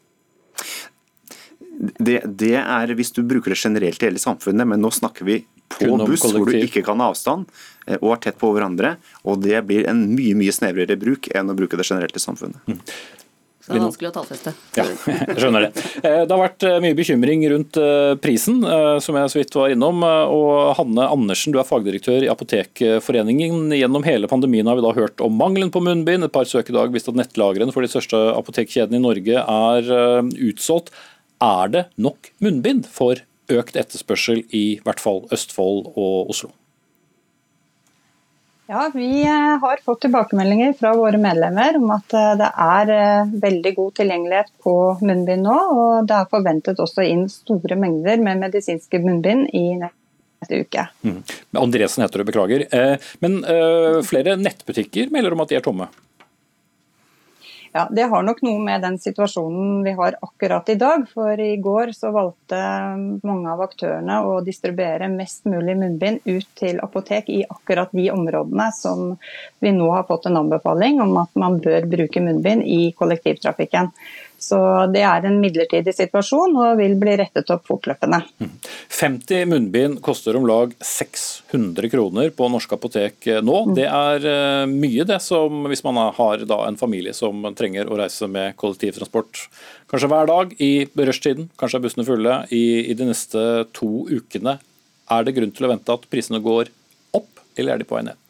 Det, 1.79 2.17
det, 2.25 2.57
er 2.59 2.91
hvis 2.99 3.13
du 3.15 3.21
bruker 3.23 3.55
det 3.55 3.61
generelt 3.61 4.03
i 4.03 4.09
hele 4.09 4.19
samfunnet, 4.19 4.67
men 4.67 4.83
nå 4.83 4.91
snakker 4.91 5.27
vi 5.27 5.39
på 5.71 5.93
buss 6.01 6.25
hvor 6.27 6.49
du 6.49 6.57
ikke 6.57 6.83
kan 6.83 6.99
ha 6.99 7.11
avstand 7.13 7.47
eh, 7.85 7.95
og 8.01 8.17
er 8.17 8.23
tett 8.25 8.39
på 8.41 8.49
hverandre. 8.51 8.97
og 9.23 9.39
Det 9.45 9.61
blir 9.69 9.87
en 9.87 10.01
mye 10.11 10.35
mye 10.35 10.55
snevrere 10.55 10.99
bruk 10.99 11.31
enn 11.31 11.51
å 11.51 11.55
bruke 11.55 11.79
det 11.79 11.87
generelt 11.87 12.17
i 12.17 12.23
samfunnet. 12.23 12.59
Mm. 12.67 12.81
Så 13.69 13.75
det 13.75 13.81
er 13.83 13.85
vanskelig 13.85 14.09
å 14.09 14.13
tallfeste. 14.15 14.51
Ja, 14.73 14.83
jeg 14.89 15.35
skjønner 15.43 15.65
det. 15.67 15.83
Eh, 16.01 16.23
det 16.25 16.33
har 16.33 16.39
vært 16.41 16.63
eh, 16.65 16.77
mye 16.81 16.95
bekymring 16.97 17.43
rundt 17.51 17.77
eh, 17.77 18.13
prisen, 18.17 18.63
som 19.05 19.17
jeg 19.19 19.29
så 19.29 19.37
vidt 19.37 19.57
var 19.59 19.73
innom. 19.75 20.01
Og 20.01 20.71
Hanne 20.79 21.05
Andersen, 21.05 21.53
du 21.53 21.59
er 21.61 21.67
fagdirektør 21.69 22.25
i 22.25 22.31
Apotekforeningen. 22.33 23.69
Gjennom 23.77 24.07
hele 24.07 24.29
pandemien 24.31 24.65
har 24.65 24.79
vi 24.79 24.85
da 24.87 24.95
hørt 24.97 25.21
om 25.21 25.37
mangelen 25.37 25.69
på 25.69 25.83
munnbind. 25.85 26.25
Et 26.25 26.33
par 26.33 26.49
søk 26.49 26.73
i 26.73 26.77
dag 26.79 26.89
viste 26.95 27.13
at 27.13 27.19
nettlagrene 27.21 27.75
for 27.75 27.85
de 27.85 27.91
største 27.93 28.17
apotekkjedene 28.33 28.97
i 28.97 29.05
Norge 29.05 29.45
er 29.45 29.93
utsolgt. 30.49 30.89
Er 31.45 31.75
det 31.75 31.85
nok 32.01 32.33
munnbind 32.41 32.89
for 32.89 33.21
økt 33.53 33.77
etterspørsel 33.77 34.47
i 34.49 34.79
hvert 34.81 35.03
fall 35.03 35.27
Østfold 35.35 35.93
og 35.93 36.33
Oslo? 36.33 36.55
Ja, 38.71 38.91
Vi 38.93 39.23
eh, 39.23 39.57
har 39.61 39.79
fått 39.85 40.01
tilbakemeldinger 40.01 40.73
fra 40.73 40.91
våre 40.93 41.17
medlemmer 41.17 41.77
om 41.77 41.89
at 41.95 42.13
eh, 42.13 42.33
det 42.37 42.49
er 42.53 42.91
eh, 42.93 43.31
veldig 43.41 43.71
god 43.79 43.95
tilgjengelighet 43.97 44.51
på 44.61 44.73
munnbind 45.01 45.41
nå. 45.47 45.55
Og 45.73 46.05
det 46.05 46.19
er 46.19 46.27
forventet 46.29 46.81
også 46.83 47.01
inn 47.01 47.23
store 47.33 47.79
mengder 47.81 48.21
med 48.21 48.43
medisinske 48.43 48.99
munnbind 49.01 49.49
i 49.57 49.63
neste 49.79 50.59
uke. 50.61 50.85
Mm. 51.01 51.17
Andresen 51.63 52.05
heter 52.05 52.21
du, 52.21 52.27
beklager. 52.29 52.67
Men 53.25 53.41
flere 54.05 54.37
nettbutikker 54.37 55.09
melder 55.17 55.33
om 55.33 55.41
at 55.41 55.49
de 55.49 55.57
er 55.57 55.65
tomme? 55.65 55.89
Ja, 57.71 57.87
Det 57.91 58.03
har 58.09 58.23
nok 58.25 58.41
noe 58.41 58.59
med 58.65 58.81
den 58.81 58.95
situasjonen 58.97 59.83
vi 59.85 59.91
har 59.93 60.15
akkurat 60.25 60.69
i 60.69 60.75
dag. 60.79 61.03
For 61.13 61.39
i 61.39 61.57
går 61.61 61.91
så 61.93 62.09
valgte 62.15 62.61
mange 63.27 63.51
av 63.51 63.61
aktørene 63.61 64.21
å 64.25 64.39
distribuere 64.45 65.09
mest 65.13 65.45
mulig 65.45 65.75
munnbind 65.77 66.25
ut 66.25 66.47
til 66.57 66.81
apotek 66.81 67.29
i 67.29 67.43
akkurat 67.45 67.93
de 67.93 68.07
områdene 68.13 68.71
som 68.73 69.13
vi 69.61 69.73
nå 69.75 69.91
har 69.93 70.07
fått 70.09 70.25
en 70.31 70.41
anbefaling 70.41 71.01
om 71.05 71.13
at 71.21 71.37
man 71.37 71.59
bør 71.61 71.85
bruke 71.91 72.23
munnbind 72.25 72.65
i 72.65 72.89
kollektivtrafikken. 72.97 73.93
Så 74.43 74.59
det 74.93 75.03
er 75.05 75.25
en 75.27 75.39
midlertidig 75.41 75.93
situasjon 75.95 76.55
og 76.59 76.79
vil 76.79 76.95
bli 76.99 77.15
rettet 77.19 77.49
opp 77.53 77.65
fortløpende. 77.69 78.21
50 78.39 79.43
mm. 79.45 79.53
munnbind 79.53 79.99
koster 80.05 80.37
om 80.39 80.47
lag 80.49 80.73
600 80.79 81.91
kroner 81.91 82.31
på 82.35 82.49
norske 82.51 82.77
apotek 82.77 83.29
nå. 83.43 83.57
Mm. 83.69 83.75
Det 83.77 83.87
er 83.89 84.29
eh, 84.33 84.63
mye 84.71 85.07
det 85.09 85.19
som 85.25 85.67
hvis 85.69 85.83
man 85.87 86.01
har 86.15 86.45
en 86.59 86.79
familie 86.79 87.15
som 87.17 87.43
trenger 87.57 87.89
å 87.89 87.99
reise 87.99 88.29
med 88.31 88.57
kollektivtransport 88.59 89.45
kanskje 89.89 90.09
hver 90.11 90.29
dag 90.29 90.55
i 90.61 90.71
rushtiden, 91.09 91.49
kanskje 91.59 91.79
er 91.79 91.85
bussene 91.85 92.07
fulle, 92.07 92.39
i, 92.53 92.91
i 92.91 92.97
de 92.97 93.09
neste 93.09 93.45
to 93.75 94.05
ukene. 94.09 94.59
Er 95.09 95.25
det 95.25 95.35
grunn 95.37 95.53
til 95.55 95.65
å 95.65 95.71
vente 95.73 95.95
at 95.95 96.09
prisene 96.11 96.41
går 96.43 96.69
opp, 97.17 97.45
eller 97.57 97.73
er 97.73 97.81
de 97.81 97.87
på 97.89 97.97
vei 97.97 98.05
ned? 98.11 98.28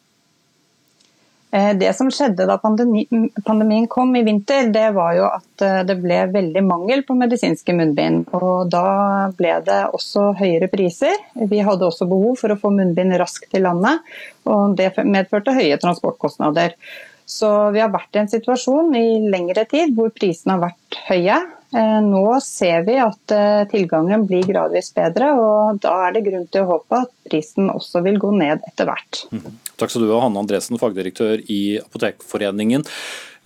Eh, 1.50 1.72
det 1.74 1.90
som 1.98 2.10
skjedde 2.14 2.46
da 2.46 2.56
pandemien 2.62 3.86
kom 3.90 4.16
i 4.16 4.22
vinter, 4.22 4.68
det 4.70 4.86
var 4.94 5.14
jo 5.16 5.26
at 5.26 5.64
eh, 5.66 5.80
det 5.86 5.96
ble 5.98 6.20
veldig 6.30 6.62
mangel 6.62 7.02
på 7.06 7.16
medisinske 7.18 7.74
munnbind. 7.74 8.28
Og 8.38 8.70
da 8.70 9.30
ble 9.36 9.56
det 9.66 9.80
også 9.90 10.30
høyere 10.38 10.70
priser. 10.70 11.16
Vi 11.50 11.62
hadde 11.66 11.88
også 11.88 12.06
behov 12.10 12.38
for 12.42 12.54
å 12.54 12.58
få 12.60 12.70
munnbind 12.74 13.18
raskt 13.18 13.50
til 13.50 13.66
landet, 13.66 14.04
og 14.46 14.76
det 14.78 14.92
medførte 15.02 15.56
høye 15.56 15.78
transportkostnader. 15.82 16.76
Så 17.30 17.48
vi 17.74 17.82
har 17.82 17.90
vært 17.94 18.14
i 18.14 18.22
en 18.24 18.30
situasjon 18.30 18.94
i 18.98 19.06
lengre 19.30 19.66
tid 19.70 19.94
hvor 19.94 20.10
prisene 20.14 20.56
har 20.56 20.70
vært 20.70 21.02
høye. 21.10 21.38
Eh, 21.70 21.98
nå 22.02 22.24
ser 22.42 22.84
vi 22.88 22.96
at 22.98 23.34
tilgangen 23.70 24.26
blir 24.26 24.46
gradvis 24.48 24.90
bedre, 24.96 25.32
og 25.38 25.80
da 25.84 25.96
er 26.08 26.16
det 26.16 26.24
grunn 26.26 26.46
til 26.50 26.64
å 26.64 26.70
håpe 26.74 27.02
at 27.06 27.12
prisen 27.30 27.70
også 27.72 28.02
vil 28.06 28.18
gå 28.22 28.32
ned 28.34 28.64
etter 28.66 28.90
hvert. 28.90 29.24
Mm. 29.30 29.58
Takk 29.80 29.92
skal 29.92 30.06
du 30.06 30.12
ha, 30.12 30.22
Hanne 30.24 30.42
Andresen, 30.42 30.80
fagdirektør 30.82 31.44
i 31.46 31.62
Apotekforeningen. 31.82 32.86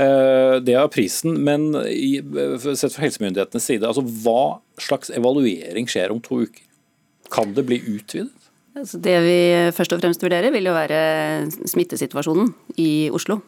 Eh, 0.00 0.56
det 0.64 0.78
er 0.78 0.92
prisen, 0.92 1.36
men 1.46 1.70
sett 1.74 2.96
fra 2.96 3.04
helsemyndighetenes 3.04 3.68
side, 3.68 3.86
altså 3.86 4.02
hva 4.24 4.60
slags 4.82 5.12
evaluering 5.14 5.90
skjer 5.90 6.14
om 6.14 6.22
to 6.24 6.44
uker? 6.46 6.64
Kan 7.32 7.54
det 7.56 7.64
bli 7.68 7.80
utvidet? 7.80 8.32
Altså 8.74 8.98
det 8.98 9.14
vi 9.22 9.38
først 9.74 9.92
og 9.94 10.00
fremst 10.02 10.22
vurderer, 10.24 10.50
vil 10.50 10.66
jo 10.66 10.74
være 10.74 10.98
smittesituasjonen 11.70 12.50
i 12.82 13.08
Oslo. 13.14 13.38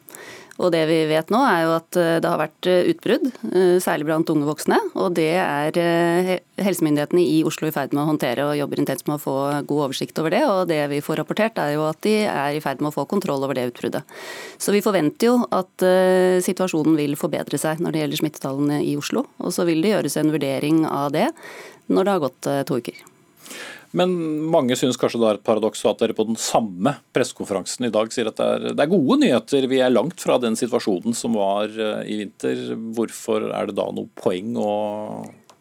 Og 0.63 0.73
det 0.73 0.83
vi 0.89 0.99
vet 1.11 1.31
nå 1.33 1.41
er 1.45 1.65
jo 1.67 1.73
at 1.77 1.99
eh, 2.01 2.17
det 2.23 2.31
har 2.31 2.41
vært 2.41 2.69
eh, 2.71 2.89
utbrudd, 2.93 3.27
eh, 3.51 3.77
særlig 3.83 4.09
blant 4.09 4.31
unge 4.33 4.49
voksne. 4.49 4.79
Og 4.97 5.13
det 5.19 5.33
er 5.37 6.41
helsemyndighetene 6.63 7.23
i 7.23 7.43
Oslo 7.47 7.69
i 7.69 7.75
ferd 7.75 7.93
med 7.93 8.05
å 8.05 8.09
håndtere 8.11 8.47
og 8.47 8.57
jobber 8.59 8.81
intenst 8.81 9.09
med 9.09 9.19
å 9.19 9.23
få 9.23 9.37
god 9.69 9.83
oversikt 9.89 10.21
over 10.23 10.33
det. 10.33 10.43
Og 10.49 10.63
det 10.71 10.81
vi 10.93 11.03
får 11.05 11.21
rapportert 11.21 11.61
er 11.63 11.75
jo 11.77 11.85
at 11.89 12.01
de 12.07 12.17
er 12.25 12.57
i 12.57 12.63
ferd 12.65 12.81
med 12.81 12.93
å 12.93 12.97
få 12.97 13.07
kontroll 13.11 13.45
over 13.45 13.59
det 13.59 13.69
utbruddet. 13.73 14.17
Så 14.63 14.73
vi 14.75 14.85
forventer 14.85 15.29
jo 15.29 15.37
at 15.55 15.85
situasjonen 16.47 16.97
vil 16.99 17.17
forbedre 17.21 17.61
seg 17.61 17.83
når 17.83 17.93
det 17.93 18.05
gjelder 18.05 18.23
smittetallene 18.23 18.81
i 18.85 18.97
Oslo. 18.99 19.27
Og 19.43 19.53
så 19.55 19.69
vil 19.69 19.85
det 19.85 19.93
gjøres 19.93 20.17
en 20.21 20.33
vurdering 20.35 20.87
av 20.89 21.13
det 21.17 21.29
når 21.93 22.03
det 22.07 22.17
har 22.17 22.25
gått 22.25 22.51
to 22.69 22.81
uker. 22.81 23.16
Men 23.97 24.15
mange 24.51 24.77
syns 24.79 24.99
kanskje 25.01 25.21
det 25.23 25.29
er 25.29 25.39
et 25.39 25.47
paradoks 25.47 25.85
at 25.89 26.01
dere 26.03 26.17
på 26.17 26.27
den 26.29 26.39
samme 26.41 26.97
pressekonferansen 27.15 27.89
i 27.89 27.93
dag 27.95 28.11
sier 28.15 28.31
at 28.31 28.41
det 28.41 28.49
er, 28.49 28.67
det 28.73 28.83
er, 28.83 28.91
gode 28.91 29.21
nyheter. 29.23 29.69
Vi 29.71 29.83
er 29.83 29.95
langt 29.95 30.23
fra 30.23 30.39
den 30.43 30.59
situasjonen 30.59 31.17
som 31.17 31.37
var 31.39 31.71
eh, 31.71 32.03
i 32.11 32.19
vinter. 32.23 32.75
Hvorfor 32.97 33.49
er 33.51 33.71
det 33.71 33.77
da 33.79 33.87
noe 33.95 34.11
poeng 34.19 34.57
å 34.59 34.73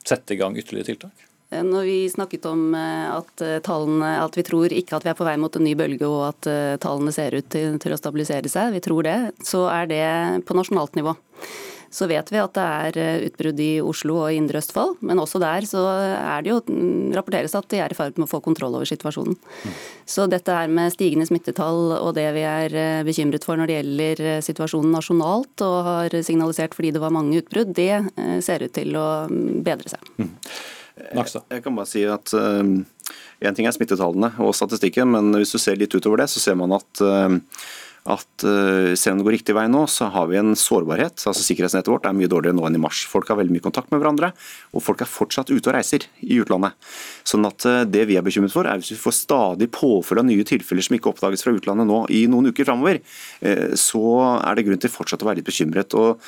sette 0.06 0.36
i 0.36 0.40
gang 0.42 0.58
ytterligere 0.58 0.94
tiltak? 0.94 1.28
Eh, 1.52 1.62
når 1.66 1.86
vi 1.90 2.00
snakket 2.12 2.48
om 2.50 2.66
eh, 2.78 3.06
at, 3.14 3.46
tallene, 3.68 4.16
at 4.24 4.40
vi 4.40 4.48
tror 4.48 4.74
ikke 4.74 4.98
at 4.98 5.06
vi 5.06 5.14
er 5.14 5.20
på 5.20 5.28
vei 5.28 5.38
mot 5.42 5.56
en 5.56 5.66
ny 5.68 5.76
bølge 5.78 6.10
og 6.10 6.26
at 6.32 6.50
tallene 6.84 7.14
ser 7.16 7.38
ut 7.38 7.48
til, 7.54 7.78
til 7.82 7.96
å 7.96 8.02
stabilisere 8.02 8.52
seg, 8.52 8.74
vi 8.76 8.84
tror 8.84 9.06
det, 9.08 9.20
så 9.46 9.68
er 9.74 9.90
det 9.92 10.04
på 10.48 10.58
nasjonalt 10.58 10.98
nivå. 10.98 11.16
Så 11.96 12.10
vet 12.12 12.28
vi 12.34 12.42
at 12.42 12.56
det 12.58 12.64
er 12.64 12.98
eh, 13.00 13.26
utbrudd 13.30 13.60
i 13.64 13.70
Oslo 13.84 14.18
og 14.26 14.36
Indre 14.36 14.60
Østfold, 14.60 14.98
men 15.06 15.22
også 15.22 15.40
der 15.40 15.68
så 15.70 15.84
er 15.88 16.44
det 16.44 16.52
jo 16.52 16.58
mm, 16.68 17.14
rapporteres 17.16 17.56
at 17.56 17.70
de 17.72 17.80
er 17.80 17.94
i 17.94 17.98
ferd 17.98 18.18
med 18.20 18.28
å 18.28 18.32
få 18.34 18.42
kontroll 18.44 18.76
over 18.76 18.90
situasjonen. 18.90 19.38
Mm. 19.38 19.78
Så 20.16 20.26
dette 20.32 20.58
her 20.58 20.72
med 20.72 20.92
stigende 20.92 21.28
smittetall 21.30 21.96
og 21.96 22.12
det 22.18 22.28
vi 22.36 22.44
er 22.50 22.76
eh, 22.76 23.04
bekymret 23.08 23.48
for 23.48 23.60
når 23.60 23.72
det 23.72 23.78
gjelder 23.80 24.24
eh, 24.26 24.42
situasjonen 24.44 24.92
nasjonalt, 24.96 25.64
og 25.64 25.78
har 25.88 26.18
signalisert 26.20 26.76
fordi 26.76 26.92
det 26.96 27.04
var 27.04 27.16
mange 27.16 27.40
utbrudd, 27.40 27.72
det 27.78 28.42
ser 28.44 28.66
ut 28.66 28.76
til 28.76 28.96
å 29.00 29.08
mm, 29.32 29.64
bedre 29.64 29.96
seg. 29.96 30.12
Mm. 30.20 30.34
Jeg 31.16 31.64
kan 31.64 31.76
bare 31.76 31.90
si 31.90 32.06
at 32.08 32.32
Én 32.36 32.86
En 33.44 33.56
ting 33.56 33.68
er 33.68 33.74
smittetallene 33.76 34.30
og 34.42 34.54
statistikken, 34.56 35.10
men 35.12 35.36
hvis 35.36 35.52
du 35.52 35.60
ser 35.60 35.76
litt 35.78 35.94
utover 35.94 36.24
det, 36.24 36.30
så 36.32 36.40
ser 36.42 36.56
man 36.58 36.72
at 36.78 37.02
at 38.06 38.44
uh, 38.46 38.94
selv 38.94 39.16
om 39.16 39.22
det 39.22 39.26
går 39.26 39.34
riktig 39.40 39.56
vei 39.58 39.66
nå, 39.72 39.82
så 39.90 40.12
har 40.14 40.28
vi 40.30 40.38
en 40.38 40.54
sårbarhet. 40.60 41.18
altså 41.26 41.42
Sikkerhetsnettet 41.42 41.90
vårt 41.90 42.06
er 42.06 42.14
mye 42.14 42.30
dårligere 42.30 42.54
nå 42.54 42.68
enn 42.68 42.78
i 42.78 42.82
mars. 42.82 43.02
Folk 43.10 43.32
har 43.32 43.40
veldig 43.40 43.56
mye 43.56 43.66
kontakt 43.66 43.90
med 43.90 44.02
hverandre, 44.02 44.30
og 44.78 44.84
folk 44.86 45.02
er 45.02 45.10
fortsatt 45.10 45.50
ute 45.50 45.72
og 45.72 45.74
reiser 45.74 46.06
i 46.22 46.38
utlandet. 46.44 46.78
Sånn 47.26 47.48
at 47.50 47.66
uh, 47.66 47.82
Det 47.90 48.06
vi 48.06 48.20
er 48.20 48.26
bekymret 48.26 48.54
for, 48.54 48.70
er 48.70 48.78
hvis 48.82 48.94
vi 48.94 49.00
får 49.02 49.18
stadig 49.24 49.72
påfølge 49.74 50.22
av 50.22 50.30
nye 50.30 50.46
tilfeller 50.46 50.86
som 50.86 51.00
ikke 51.00 51.16
oppdages 51.16 51.46
fra 51.48 51.56
utlandet 51.56 51.90
nå 51.90 52.04
i 52.14 52.26
noen 52.30 52.52
uker 52.54 52.70
framover, 52.70 53.02
uh, 53.42 53.74
så 53.74 54.06
er 54.38 54.54
det 54.54 54.68
grunn 54.70 54.86
til 54.86 54.94
fortsatt 54.94 55.26
å 55.26 55.32
være 55.32 55.42
litt 55.42 55.50
bekymret. 55.50 55.98
og 55.98 56.22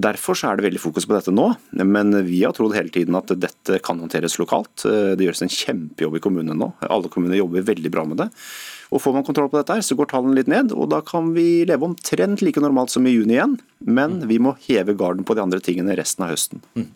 Derfor 0.00 0.34
er 0.48 0.58
det 0.58 0.66
veldig 0.66 0.82
fokus 0.82 1.06
på 1.06 1.14
dette 1.14 1.34
nå, 1.34 1.46
men 1.78 2.24
vi 2.26 2.42
har 2.42 2.56
trodd 2.56 2.74
hele 2.74 2.90
tiden 2.90 3.14
at 3.18 3.30
dette 3.38 3.78
kan 3.84 4.02
håndteres 4.02 4.38
lokalt. 4.40 4.82
Det 4.82 5.26
gjøres 5.26 5.42
en 5.44 5.52
kjempejobb 5.52 6.16
i 6.16 6.22
kommunene 6.24 6.56
nå. 6.56 6.70
Alle 6.88 7.10
kommuner 7.12 7.36
jobber 7.36 7.66
veldig 7.66 7.92
bra 7.92 8.06
med 8.08 8.22
det. 8.22 8.30
Og 8.90 9.02
Får 9.02 9.14
man 9.14 9.26
kontroll 9.26 9.50
på 9.50 9.60
dette, 9.60 9.76
her, 9.76 9.84
så 9.86 9.96
går 9.98 10.10
tallene 10.10 10.36
litt 10.38 10.50
ned, 10.50 10.72
og 10.74 10.90
da 10.90 10.98
kan 11.06 11.30
vi 11.36 11.62
leve 11.68 11.86
omtrent 11.86 12.42
like 12.42 12.62
normalt 12.62 12.90
som 12.90 13.06
i 13.06 13.14
juni 13.14 13.36
igjen. 13.36 13.58
Men 13.86 14.18
vi 14.30 14.40
må 14.42 14.56
heve 14.66 14.96
garden 14.98 15.26
på 15.26 15.36
de 15.38 15.44
andre 15.44 15.62
tingene 15.62 15.94
resten 15.98 16.26
av 16.26 16.34
høsten. 16.34 16.64
Mm. 16.74 16.90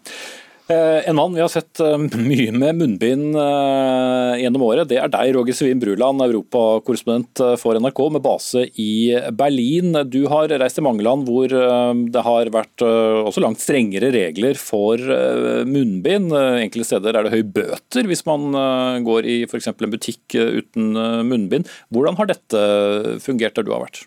Eh, 0.66 1.08
en 1.08 1.16
mann 1.16 1.34
vi 1.34 1.42
har 1.42 1.50
sett 1.52 1.80
eh, 1.80 1.98
mye 2.28 2.52
med 2.56 2.78
munnbind 2.78 3.36
eh, 3.36 4.36
gjennom 4.40 4.62
året, 4.64 4.88
det 4.88 4.96
er 4.96 5.10
deg, 5.12 5.34
Roger 5.36 5.56
Svin 5.56 5.82
Bruland, 5.82 6.24
europakorrespondent 6.24 7.42
for 7.60 7.76
NRK 7.76 8.00
med 8.14 8.24
base 8.24 8.62
i 8.80 9.12
Berlin. 9.36 9.92
Du 10.08 10.22
har 10.32 10.48
reist 10.48 10.80
til 10.80 10.86
mange 10.86 11.04
land 11.04 11.28
hvor 11.28 11.52
det 11.52 12.22
har 12.24 12.52
vært 12.54 12.84
også 12.84 13.42
langt 13.44 13.60
strengere 13.60 14.08
regler 14.14 14.56
for 14.58 15.00
munnbind. 15.68 16.32
Enkelte 16.32 16.88
steder 16.88 17.18
er 17.18 17.26
det 17.26 17.34
høye 17.34 17.50
bøter 17.58 18.08
hvis 18.08 18.24
man 18.28 18.56
går 19.04 19.28
i 19.28 19.36
f.eks. 19.48 19.68
en 19.74 19.92
butikk 19.92 20.38
uten 20.38 20.94
munnbind. 21.28 21.68
Hvordan 21.92 22.18
har 22.20 22.30
dette 22.30 22.64
fungert 23.24 23.58
der 23.58 23.66
du 23.66 23.74
har 23.74 23.84
vært? 23.84 24.04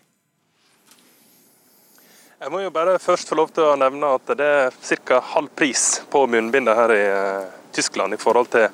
Jeg 2.38 2.52
må 2.54 2.60
jo 2.62 2.68
bare 2.70 3.00
først 3.02 3.32
få 3.32 3.34
lov 3.34 3.48
til 3.50 3.64
å 3.66 3.74
nevne 3.74 4.12
at 4.14 4.30
det 4.38 4.46
er 4.46 4.74
ca. 5.02 5.16
halv 5.32 5.50
pris 5.58 6.04
på 6.06 6.20
munnbindet 6.30 6.76
her 6.78 6.92
i 6.94 7.00
eh, 7.10 7.48
Tyskland 7.74 8.14
i 8.14 8.18
forhold 8.22 8.46
til 8.52 8.68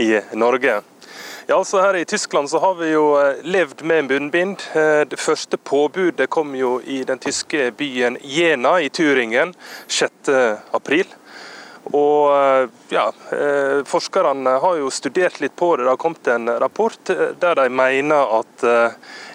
i 0.00 0.14
Norge. 0.40 0.78
Ja, 1.44 1.58
altså 1.58 1.82
Her 1.84 1.98
i 1.98 2.06
Tyskland 2.08 2.48
så 2.48 2.62
har 2.62 2.78
vi 2.78 2.88
jo 2.94 3.10
eh, 3.20 3.42
levd 3.44 3.84
med 3.84 4.08
munnbind. 4.08 4.64
Eh, 4.72 5.02
det 5.04 5.20
første 5.20 5.60
påbudet 5.60 6.30
kom 6.32 6.54
jo 6.56 6.78
i 6.80 7.02
den 7.04 7.20
tyske 7.20 7.66
byen 7.76 8.16
Jena 8.24 8.78
i 8.80 8.88
Turingen 8.88 9.52
6.4. 9.84 11.04
Og 11.92 12.70
ja, 12.92 13.06
Forskerne 13.88 14.56
har 14.62 14.80
jo 14.80 14.90
studert 14.92 15.40
litt 15.44 15.56
på 15.60 15.74
det. 15.76 15.84
Det 15.84 15.92
har 15.92 16.00
kommet 16.00 16.32
en 16.32 16.48
rapport 16.60 17.12
der 17.40 17.56
de 17.56 17.68
mener 17.72 18.34
at 18.36 18.66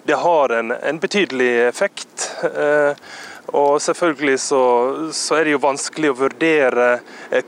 det 0.05 0.19
har 0.21 0.53
en, 0.53 0.71
en 0.71 1.01
betydelig 1.01 1.49
effekt. 1.65 2.29
Og 3.53 3.81
selvfølgelig 3.81 4.39
så, 4.41 4.61
så, 5.13 5.35
er 5.37 5.45
det 5.45 5.55
jo 5.55 5.61
vanskelig 5.63 6.11
å 6.11 6.17
vurdere 6.17 6.87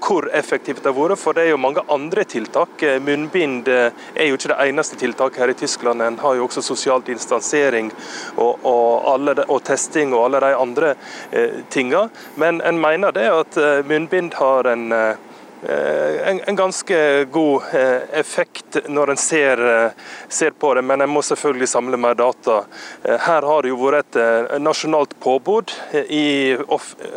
hvor 0.04 0.28
effektivt 0.36 0.84
det 0.84 0.92
har 0.92 0.98
vært, 0.98 1.20
for 1.20 1.38
det 1.38 1.46
er 1.48 1.54
jo 1.56 1.62
mange 1.62 1.84
andre 1.92 2.26
tiltak. 2.30 2.84
Munnbind 3.04 3.70
er 3.72 4.28
jo 4.28 4.38
ikke 4.38 4.52
det 4.54 4.60
eneste 4.68 5.00
tiltaket 5.00 5.42
her 5.42 5.54
i 5.54 5.58
Tyskland. 5.58 6.04
En 6.06 6.20
har 6.22 6.38
jo 6.38 6.46
også 6.46 6.64
sosial 6.66 7.02
distansering 7.08 7.90
og, 8.36 8.62
og, 8.62 9.08
alle, 9.14 9.38
og 9.48 9.64
testing 9.68 10.14
og 10.14 10.28
alle 10.28 10.44
de 10.46 10.54
andre 10.58 10.94
eh, 11.32 11.64
tinga. 11.74 12.08
Men 12.38 12.62
en 12.62 12.80
mener 12.82 13.16
det 13.16 13.28
at 13.34 13.60
munnbind 13.90 14.38
har 14.38 14.70
en 14.74 14.88
Eh, 14.98 15.16
en, 15.64 16.42
en, 16.46 16.56
ganske 16.56 17.26
god 17.32 17.64
eh, 17.74 18.20
effekt 18.20 18.78
når 18.88 19.12
en 19.12 19.18
ser, 19.18 19.62
eh, 19.66 19.92
ser, 20.30 20.52
på 20.52 20.74
det, 20.74 20.84
men 20.86 21.02
en 21.02 21.10
må 21.10 21.22
selvfølgelig 21.26 21.70
samle 21.70 21.98
mer 21.98 22.14
data. 22.18 22.60
Her 23.04 23.48
har 23.48 23.64
det 23.64 23.72
jo 23.72 23.80
vært 23.82 24.18
et 24.22 24.62
nasjonalt 24.62 25.16
påbud 25.24 25.74
i 26.14 26.56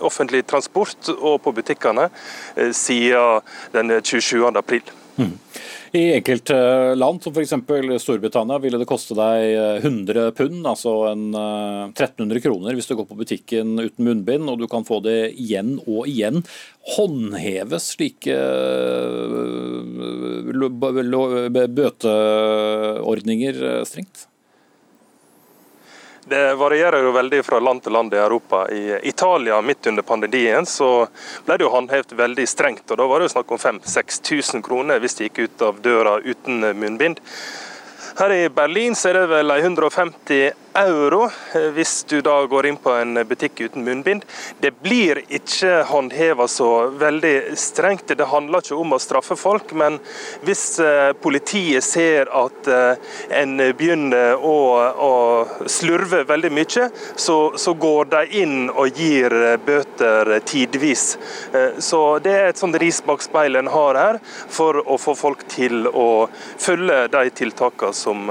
offentlig 0.01 0.47
transport 0.49 1.13
og 1.19 1.43
på 1.45 1.53
butikkene 1.61 2.09
siden 2.73 3.45
den 3.77 3.93
27. 4.03 4.49
april. 4.57 4.89
Mm. 5.17 5.37
I 5.93 6.13
enkelte 6.15 6.55
land, 6.95 7.23
som 7.23 7.33
f.eks. 7.35 7.55
Storbritannia, 8.03 8.59
ville 8.63 8.79
det 8.79 8.87
koste 8.87 9.17
deg 9.19 9.83
100 9.83 10.21
eh, 10.23 10.31
pund, 10.39 10.63
altså 10.71 10.93
en 11.11 11.25
1300 11.35 12.37
eh, 12.37 12.43
kroner, 12.45 12.77
hvis 12.79 12.87
du 12.87 12.95
går 12.95 13.09
på 13.09 13.19
butikken 13.19 13.75
uten 13.81 14.07
munnbind, 14.07 14.47
og 14.47 14.63
du 14.63 14.69
kan 14.71 14.87
få 14.87 15.01
det 15.03 15.35
igjen 15.35 15.81
og 15.89 16.07
igjen. 16.07 16.45
Håndheves 16.95 17.91
slike 17.97 18.39
eh, 18.39 19.83
bøteordninger 21.75 23.63
strengt? 23.91 24.30
Det 26.31 26.55
varierer 26.55 27.03
jo 27.03 27.11
veldig 27.11 27.41
fra 27.43 27.59
land 27.59 27.83
til 27.83 27.93
land 27.97 28.15
i 28.15 28.19
Europa. 28.23 28.61
I 28.71 29.01
Italia 29.11 29.57
midt 29.67 29.89
under 29.91 30.05
pandemien 30.07 30.67
så 30.67 31.09
ble 31.43 31.57
det 31.59 31.65
jo 31.67 31.73
håndhevet 31.73 32.13
veldig 32.15 32.45
strengt. 32.47 32.85
og 32.87 33.01
Da 33.01 33.07
var 33.11 33.19
det 33.19 33.27
jo 33.27 33.33
snakk 33.33 33.51
om 33.51 33.59
5000-6000 33.59 34.63
kroner 34.63 35.03
hvis 35.03 35.19
de 35.19 35.27
gikk 35.27 35.41
ut 35.43 35.65
av 35.67 35.81
døra 35.83 36.13
uten 36.23 36.63
munnbind. 36.79 37.19
Her 38.21 38.37
i 38.37 38.47
Berlin 38.55 38.95
så 38.95 39.11
er 39.11 39.19
det 39.19 39.25
vel 39.33 39.51
150 39.57 40.70
euro 40.87 41.31
eh, 41.55 41.69
hvis 41.75 42.05
du 42.09 42.21
da 42.25 42.37
går 42.47 42.67
inn 42.67 42.79
på 42.81 42.93
en 42.97 43.19
butikk 43.29 43.61
uten 43.61 43.85
munnbind. 43.85 44.25
Det 44.61 44.73
blir 44.83 45.23
ikke 45.29 45.83
håndheva 45.91 46.47
så 46.49 46.89
veldig 47.01 47.57
strengt. 47.59 48.13
Det 48.17 48.29
handler 48.31 48.65
ikke 48.65 48.79
om 48.81 48.95
å 48.97 49.01
straffe 49.03 49.37
folk, 49.39 49.73
men 49.77 49.99
hvis 50.47 50.65
eh, 50.85 51.13
politiet 51.21 51.85
ser 51.85 52.31
at 52.37 52.71
eh, 52.71 53.13
en 53.41 53.57
begynner 53.77 54.37
å, 54.37 54.57
å 55.09 55.13
slurve 55.71 56.23
veldig 56.29 56.53
mye, 56.55 56.89
så, 57.17 57.39
så, 57.57 57.75
går 57.81 58.11
de 58.13 58.43
inn 58.43 58.57
og 58.69 58.99
gir 58.99 59.33
bøter 59.65 60.29
tidvis. 60.45 61.05
Så 61.81 62.01
det 62.21 62.35
er 62.35 62.51
et 62.51 62.61
sånt 62.61 62.77
ris 62.83 62.99
bak 63.07 63.23
speilet 63.25 63.63
en 63.63 63.71
har 63.73 63.97
her, 63.97 64.19
for 64.53 64.83
å 64.83 64.99
få 65.01 65.15
folk 65.17 65.47
til 65.49 65.87
å 65.89 66.29
følge 66.61 67.07
de 67.15 67.23
tiltakene 67.41 67.97
som, 67.97 68.29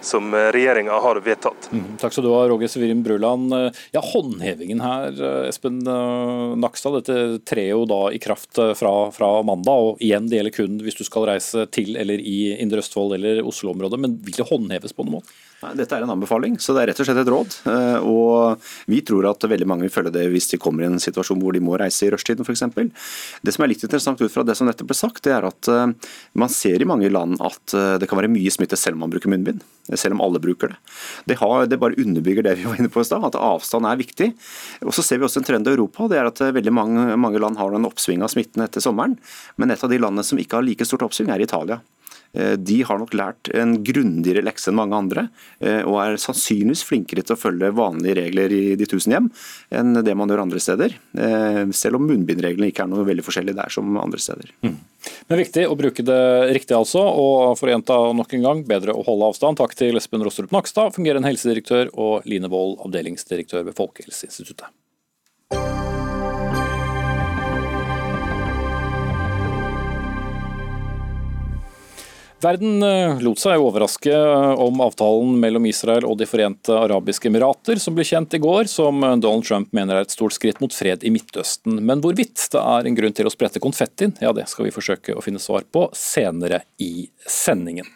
som 0.00 0.34
regjeringa 0.34 0.98
har 1.04 1.22
vedtatt. 1.22 1.70
Mm, 1.72 1.87
takk 2.00 2.14
skal 2.14 2.26
du 2.26 2.30
ha, 2.34 2.42
Roger 2.50 2.70
Severin 2.70 3.02
Bruland. 3.02 3.52
Eh, 3.54 3.82
ja, 3.94 4.02
Håndhevingen 4.04 4.80
her, 4.84 5.14
eh, 5.16 5.48
Espen 5.48 5.80
eh, 5.86 6.56
Nakstad. 6.60 6.98
Dette 7.00 7.38
trer 7.48 7.72
jo 7.72 7.84
da 7.88 8.00
i 8.12 8.20
kraft 8.22 8.60
fra, 8.78 8.94
fra, 9.14 9.30
mandag. 9.46 9.92
og 9.92 10.02
igjen 10.04 10.28
Det 10.28 10.38
gjelder 10.38 10.56
kun 10.56 10.80
hvis 10.84 10.98
du 10.98 11.04
skal 11.06 11.28
reise 11.30 11.66
til 11.74 11.96
eller 11.96 12.20
i 12.20 12.54
Indre 12.58 12.82
Østfold 12.84 13.16
eller 13.18 13.42
Oslo-området. 13.46 14.00
Men 14.00 14.18
vil 14.24 14.40
det 14.40 14.48
håndheves 14.50 14.96
på 14.96 15.06
noen 15.06 15.20
måte? 15.20 15.38
Dette 15.58 15.96
er 15.96 16.04
en 16.04 16.12
anbefaling, 16.14 16.54
så 16.62 16.74
det 16.74 16.82
er 16.82 16.90
rett 16.92 17.00
og 17.02 17.08
slett 17.08 17.20
et 17.22 17.30
råd. 17.32 17.56
Og 18.06 18.68
Vi 18.90 19.00
tror 19.06 19.26
at 19.32 19.48
veldig 19.50 19.66
mange 19.66 19.86
vil 19.88 19.94
følge 19.94 20.14
det 20.14 20.28
hvis 20.30 20.52
de 20.52 20.60
kommer 20.62 20.84
i 20.84 20.90
en 20.90 21.02
situasjon 21.02 21.40
hvor 21.42 21.56
de 21.56 21.62
må 21.64 21.74
reise 21.80 22.06
i 22.06 22.12
rushtiden 22.14 22.46
f.eks. 22.46 22.62
Det 23.42 23.54
som 23.54 23.66
er 23.66 23.72
litt 23.72 23.82
interessant 23.82 24.22
ut 24.22 24.32
fra 24.32 24.46
det 24.46 24.54
som 24.58 24.70
dette 24.70 24.86
ble 24.86 24.94
sagt, 24.94 25.24
det 25.26 25.34
er 25.34 25.48
at 25.48 25.70
man 26.38 26.52
ser 26.52 26.78
i 26.78 26.88
mange 26.88 27.10
land 27.10 27.42
at 27.42 27.74
det 27.98 28.06
kan 28.06 28.20
være 28.20 28.30
mye 28.30 28.54
smitte 28.54 28.78
selv 28.78 28.98
om 28.98 29.06
man 29.06 29.14
bruker 29.14 29.32
munnbind 29.34 29.64
selv 29.96 30.14
om 30.14 30.20
alle 30.20 30.40
bruker 30.42 30.68
det. 30.68 30.76
Det, 31.24 31.38
har, 31.40 31.66
det 31.66 31.78
bare 31.80 31.96
underbygger 31.98 32.44
det 32.44 32.56
vi 32.58 32.66
var 32.68 32.80
inne 32.80 32.92
på 32.92 33.00
i 33.00 33.08
stad, 33.08 33.24
at 33.24 33.38
avstand 33.38 33.88
er 33.88 34.00
viktig. 34.00 34.32
Og 34.84 34.94
Så 34.94 35.04
ser 35.04 35.20
vi 35.20 35.28
også 35.28 35.40
en 35.40 35.48
trend 35.48 35.68
i 35.68 35.72
Europa. 35.72 36.08
det 36.08 36.18
er 36.18 36.28
at 36.28 36.42
Veldig 36.58 36.72
mange, 36.72 37.16
mange 37.16 37.40
land 37.40 37.58
har 37.58 37.72
en 37.74 37.86
oppsving 37.88 38.22
av 38.24 38.32
smitten 38.32 38.64
etter 38.64 38.84
sommeren. 38.84 39.18
Men 39.56 39.70
et 39.70 39.84
av 39.84 39.90
de 39.90 39.98
landene 40.00 40.24
som 40.24 40.38
ikke 40.38 40.58
har 40.58 40.66
like 40.66 40.84
stort 40.84 41.04
oppsving, 41.06 41.30
er 41.30 41.44
Italia. 41.44 41.80
Eh, 42.36 42.54
de 42.60 42.82
har 42.84 42.98
nok 43.00 43.14
lært 43.16 43.48
en 43.56 43.78
grundigere 43.84 44.44
lekse 44.44 44.70
enn 44.70 44.78
mange 44.78 44.96
andre, 44.96 45.26
eh, 45.60 45.80
og 45.82 45.98
er 46.02 46.18
sannsynligvis 46.20 46.84
flinkere 46.86 47.24
til 47.24 47.36
å 47.36 47.40
følge 47.40 47.72
vanlige 47.76 48.18
regler 48.20 48.52
i 48.52 48.62
de 48.78 48.88
tusen 48.88 49.14
hjem 49.14 49.30
enn 49.72 50.02
det 50.04 50.16
man 50.18 50.28
gjør 50.28 50.44
andre 50.44 50.62
steder. 50.62 50.96
Eh, 51.16 51.62
selv 51.72 51.98
om 51.98 52.08
munnbindreglene 52.08 52.70
ikke 52.70 52.84
er 52.84 52.92
noe 52.92 53.06
veldig 53.08 53.24
forskjellig 53.26 53.56
der 53.56 53.72
som 53.72 53.96
andre 54.00 54.20
steder. 54.22 54.52
Mm. 54.66 54.76
Men 55.28 55.40
viktig 55.40 55.64
å 55.68 55.76
bruke 55.78 56.04
det 56.04 56.22
riktig 56.56 56.76
altså, 56.76 57.00
og 57.00 57.56
for 57.58 57.68
å 57.68 57.74
gjenta 57.74 57.98
nok 58.16 58.34
en 58.34 58.44
gang, 58.48 58.64
bedre 58.68 58.96
å 58.96 59.04
holde 59.06 59.30
avstand. 59.30 59.60
Takk 59.60 59.76
til 59.78 59.96
Espen 60.00 60.24
Rostrup 60.26 60.52
Nakstad, 60.52 60.92
fungerende 60.96 61.30
helsedirektør, 61.30 61.92
og 61.96 62.28
Line 62.28 62.50
Wold, 62.52 62.80
avdelingsdirektør 62.84 63.64
ved 63.68 63.78
Folkehelseinstituttet. 63.78 64.68
Verden 72.38 72.82
eh, 72.86 73.18
lot 73.24 73.40
seg 73.42 73.58
overraske 73.58 74.12
eh, 74.14 74.60
om 74.62 74.78
avtalen 74.84 75.34
mellom 75.42 75.64
Israel 75.66 76.06
og 76.06 76.20
De 76.20 76.26
forente 76.28 76.70
arabiske 76.70 77.26
emirater, 77.26 77.80
som 77.82 77.96
ble 77.96 78.06
kjent 78.06 78.36
i 78.38 78.42
går, 78.42 78.70
som 78.70 79.02
Donald 79.18 79.46
Trump 79.48 79.74
mener 79.74 79.98
er 79.98 80.06
et 80.06 80.14
stort 80.14 80.36
skritt 80.36 80.62
mot 80.62 80.74
fred 80.74 81.02
i 81.02 81.10
Midtøsten. 81.10 81.80
Men 81.82 82.02
hvorvidt 82.04 82.46
det 82.54 82.62
er 82.62 82.86
en 82.86 82.98
grunn 83.00 83.16
til 83.18 83.26
å 83.26 83.34
sprette 83.34 83.62
konfettien, 83.62 84.14
ja 84.22 84.30
det 84.36 84.46
skal 84.52 84.68
vi 84.68 84.74
forsøke 84.74 85.18
å 85.18 85.24
finne 85.24 85.42
svar 85.42 85.66
på 85.66 85.88
senere 85.98 86.62
i 86.78 87.08
sendingen. 87.26 87.90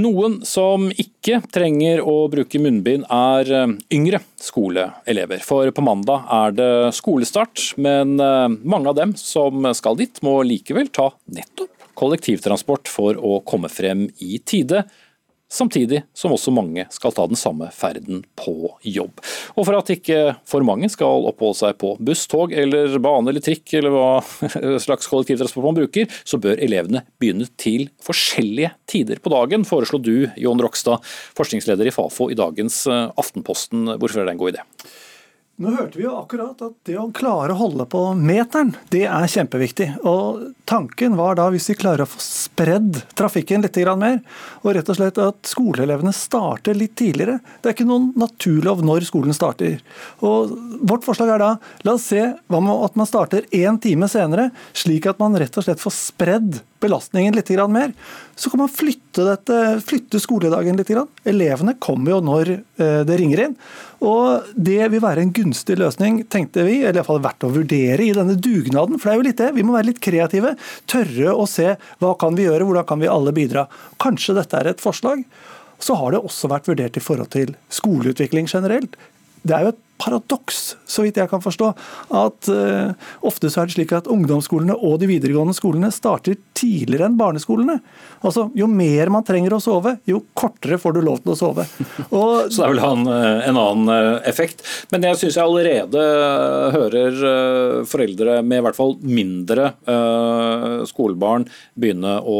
Noen 0.00 0.40
som 0.48 0.88
ikke 0.90 1.42
trenger 1.52 2.00
å 2.02 2.24
bruke 2.32 2.58
munnbind, 2.62 3.06
er 3.06 3.54
eh, 3.54 3.78
yngre 3.94 4.24
skoleelever. 4.42 5.46
For 5.46 5.70
på 5.70 5.86
mandag 5.86 6.26
er 6.42 6.58
det 6.58 6.72
skolestart, 6.98 7.76
men 7.78 8.16
mange 8.18 8.90
av 8.90 8.98
dem 8.98 9.14
som 9.14 9.70
skal 9.78 10.00
dit, 10.00 10.24
må 10.26 10.40
likevel 10.42 10.90
ta 10.90 11.12
nettopp 11.30 11.79
kollektivtransport 12.00 12.90
for 12.90 13.20
å 13.20 13.38
komme 13.46 13.70
frem 13.72 14.08
i 14.24 14.40
tide. 14.40 14.84
Samtidig 15.50 16.04
som 16.14 16.30
også 16.30 16.52
mange 16.54 16.84
skal 16.94 17.10
ta 17.10 17.24
den 17.26 17.38
samme 17.38 17.72
ferden 17.74 18.22
på 18.38 18.70
jobb. 18.86 19.18
Og 19.56 19.66
For 19.66 19.74
at 19.74 19.90
ikke 19.90 20.36
for 20.46 20.62
mange 20.66 20.86
skal 20.92 21.26
oppholde 21.26 21.58
seg 21.58 21.80
på 21.80 21.96
buss, 21.98 22.22
tog 22.30 22.54
eller 22.54 22.94
bane 23.02 23.32
eller 23.32 23.42
trikk, 23.42 23.66
eller 23.80 23.90
hva 23.90 24.12
slags 24.84 25.10
kollektivtransport 25.10 25.66
man 25.66 25.80
bruker, 25.80 26.06
så 26.22 26.38
bør 26.38 26.62
elevene 26.62 27.02
begynne 27.18 27.50
til 27.58 27.88
forskjellige 28.06 28.76
tider 28.90 29.18
på 29.18 29.34
dagen, 29.34 29.66
foreslo 29.66 29.98
du, 29.98 30.30
Jon 30.38 30.62
Rokstad, 30.62 31.02
forskningsleder 31.34 31.90
i 31.90 31.94
Fafo, 31.94 32.30
i 32.30 32.38
dagens 32.38 32.84
eh, 32.86 33.08
Aftenposten. 33.18 33.96
Hvorfor 33.96 34.22
er 34.22 34.30
det 34.30 34.36
en 34.36 34.44
god 34.44 34.54
idé? 34.54 34.66
Nå 35.60 35.74
hørte 35.76 35.98
vi 35.98 36.06
jo 36.06 36.14
akkurat 36.16 36.62
at 36.64 36.72
det 36.88 36.94
å 36.96 37.10
klare 37.12 37.52
å 37.52 37.58
holde 37.58 37.84
på 37.92 38.00
meteren, 38.16 38.70
det 38.88 39.02
er 39.04 39.28
kjempeviktig. 39.28 39.90
Og 40.08 40.54
Tanken 40.70 41.16
var 41.18 41.34
da, 41.36 41.48
hvis 41.52 41.66
vi 41.68 41.74
klarer 41.76 42.06
å 42.06 42.08
få 42.08 42.20
spredd 42.22 43.00
trafikken 43.18 43.60
litt 43.60 43.76
mer, 44.00 44.20
og 44.62 44.76
rett 44.76 44.88
og 44.88 44.96
slett 44.96 45.20
at 45.20 45.50
skoleelevene 45.50 46.14
starter 46.16 46.78
litt 46.78 46.94
tidligere. 46.96 47.40
Det 47.60 47.68
er 47.68 47.76
ikke 47.76 47.88
noen 47.90 48.12
naturlov 48.16 48.80
når 48.86 49.04
skolen 49.10 49.36
starter. 49.36 49.82
Og 50.24 50.56
Vårt 50.80 51.04
forslag 51.04 51.34
er 51.34 51.42
da 51.42 51.50
la 51.84 51.92
oss 51.92 52.06
se 52.08 52.22
hva 52.48 52.62
med 52.64 52.86
at 52.86 52.96
man 52.96 53.08
starter 53.10 53.44
én 53.52 53.76
time 53.82 54.08
senere, 54.08 54.48
slik 54.72 55.10
at 55.10 55.20
man 55.20 55.36
rett 55.36 55.58
og 55.60 55.66
slett 55.66 55.82
får 55.82 55.92
spredd 55.92 56.62
belastningen 56.80 57.36
litt 57.36 57.50
mer. 57.68 57.92
Så 58.32 58.48
kan 58.48 58.62
man 58.62 58.72
flytte, 58.72 59.26
dette, 59.26 59.58
flytte 59.84 60.22
skoledagen 60.22 60.78
litt. 60.80 60.94
Elevene 61.28 61.74
kommer 61.76 62.14
jo 62.14 62.20
når 62.24 62.54
eh, 62.54 63.02
det 63.04 63.18
ringer 63.20 63.44
inn. 63.44 63.58
Og 64.00 64.48
Det 64.56 64.88
vil 64.88 65.02
være 65.02 65.20
en 65.20 65.34
gunstig 65.34 65.49
løsning, 65.54 66.24
tenkte 66.30 66.64
vi, 66.66 66.80
eller 66.82 67.00
iallfall 67.00 67.22
verdt 67.24 67.46
å 67.46 67.52
vurdere 67.54 68.04
i 68.04 68.14
denne 68.16 68.36
dugnaden. 68.36 68.98
For 68.98 69.08
det 69.08 69.12
er 69.12 69.20
jo 69.20 69.26
litt 69.28 69.42
det. 69.42 69.50
Vi 69.56 69.64
må 69.66 69.76
være 69.76 69.90
litt 69.90 70.02
kreative. 70.02 70.54
Tørre 70.90 71.34
å 71.34 71.46
se 71.50 71.74
hva 72.00 72.14
kan 72.20 72.38
vi 72.38 72.46
gjøre, 72.48 72.66
hvordan 72.68 72.88
kan 72.88 73.02
vi 73.02 73.10
alle 73.10 73.34
bidra. 73.36 73.66
Kanskje 74.02 74.36
dette 74.38 74.58
er 74.58 74.72
et 74.72 74.82
forslag. 74.82 75.24
Så 75.80 75.96
har 75.96 76.12
det 76.12 76.20
også 76.20 76.50
vært 76.52 76.68
vurdert 76.68 76.98
i 76.98 77.04
forhold 77.04 77.32
til 77.32 77.54
skoleutvikling 77.72 78.50
generelt. 78.50 78.98
Det 79.42 79.56
er 79.56 79.64
jo 79.64 79.72
et 79.74 79.84
paradoks, 80.00 80.60
så 80.88 81.04
vidt 81.04 81.20
jeg 81.20 81.30
kan 81.30 81.42
forstå, 81.44 81.70
at 82.16 82.50
uh, 82.52 83.10
ofte 83.26 83.50
så 83.52 83.62
er 83.62 83.68
det 83.68 83.76
slik 83.76 83.92
at 83.96 84.08
ungdomsskolene 84.10 84.76
og 84.76 84.98
de 85.02 85.10
videregående 85.10 85.56
skolene 85.56 85.92
starter 85.94 86.38
tidligere 86.56 87.08
enn 87.08 87.18
barneskolene. 87.20 87.78
Altså, 88.24 88.48
Jo 88.56 88.68
mer 88.70 89.10
man 89.12 89.24
trenger 89.26 89.54
å 89.56 89.60
sove, 89.62 89.96
jo 90.08 90.22
kortere 90.36 90.78
får 90.80 90.96
du 90.96 91.00
lov 91.04 91.20
til 91.24 91.34
å 91.34 91.38
sove. 91.38 91.66
Og, 92.16 92.50
så 92.52 92.62
det 92.62 92.66
er 92.66 92.72
vel 92.74 92.82
en, 92.84 93.06
eh, 93.08 93.48
en 93.48 93.60
annen 93.60 93.92
eh, 93.94 94.28
effekt. 94.28 94.64
Men 94.92 95.06
jeg 95.08 95.20
syns 95.20 95.38
jeg 95.38 95.44
allerede 95.46 96.02
hører 96.74 97.84
foreldre 97.88 98.40
med 98.44 98.60
i 98.60 98.64
hvert 98.66 98.76
fall 98.76 98.96
mindre 99.00 99.70
uh, 99.88 100.82
skolebarn 100.88 101.46
begynne 101.80 102.16
å 102.20 102.38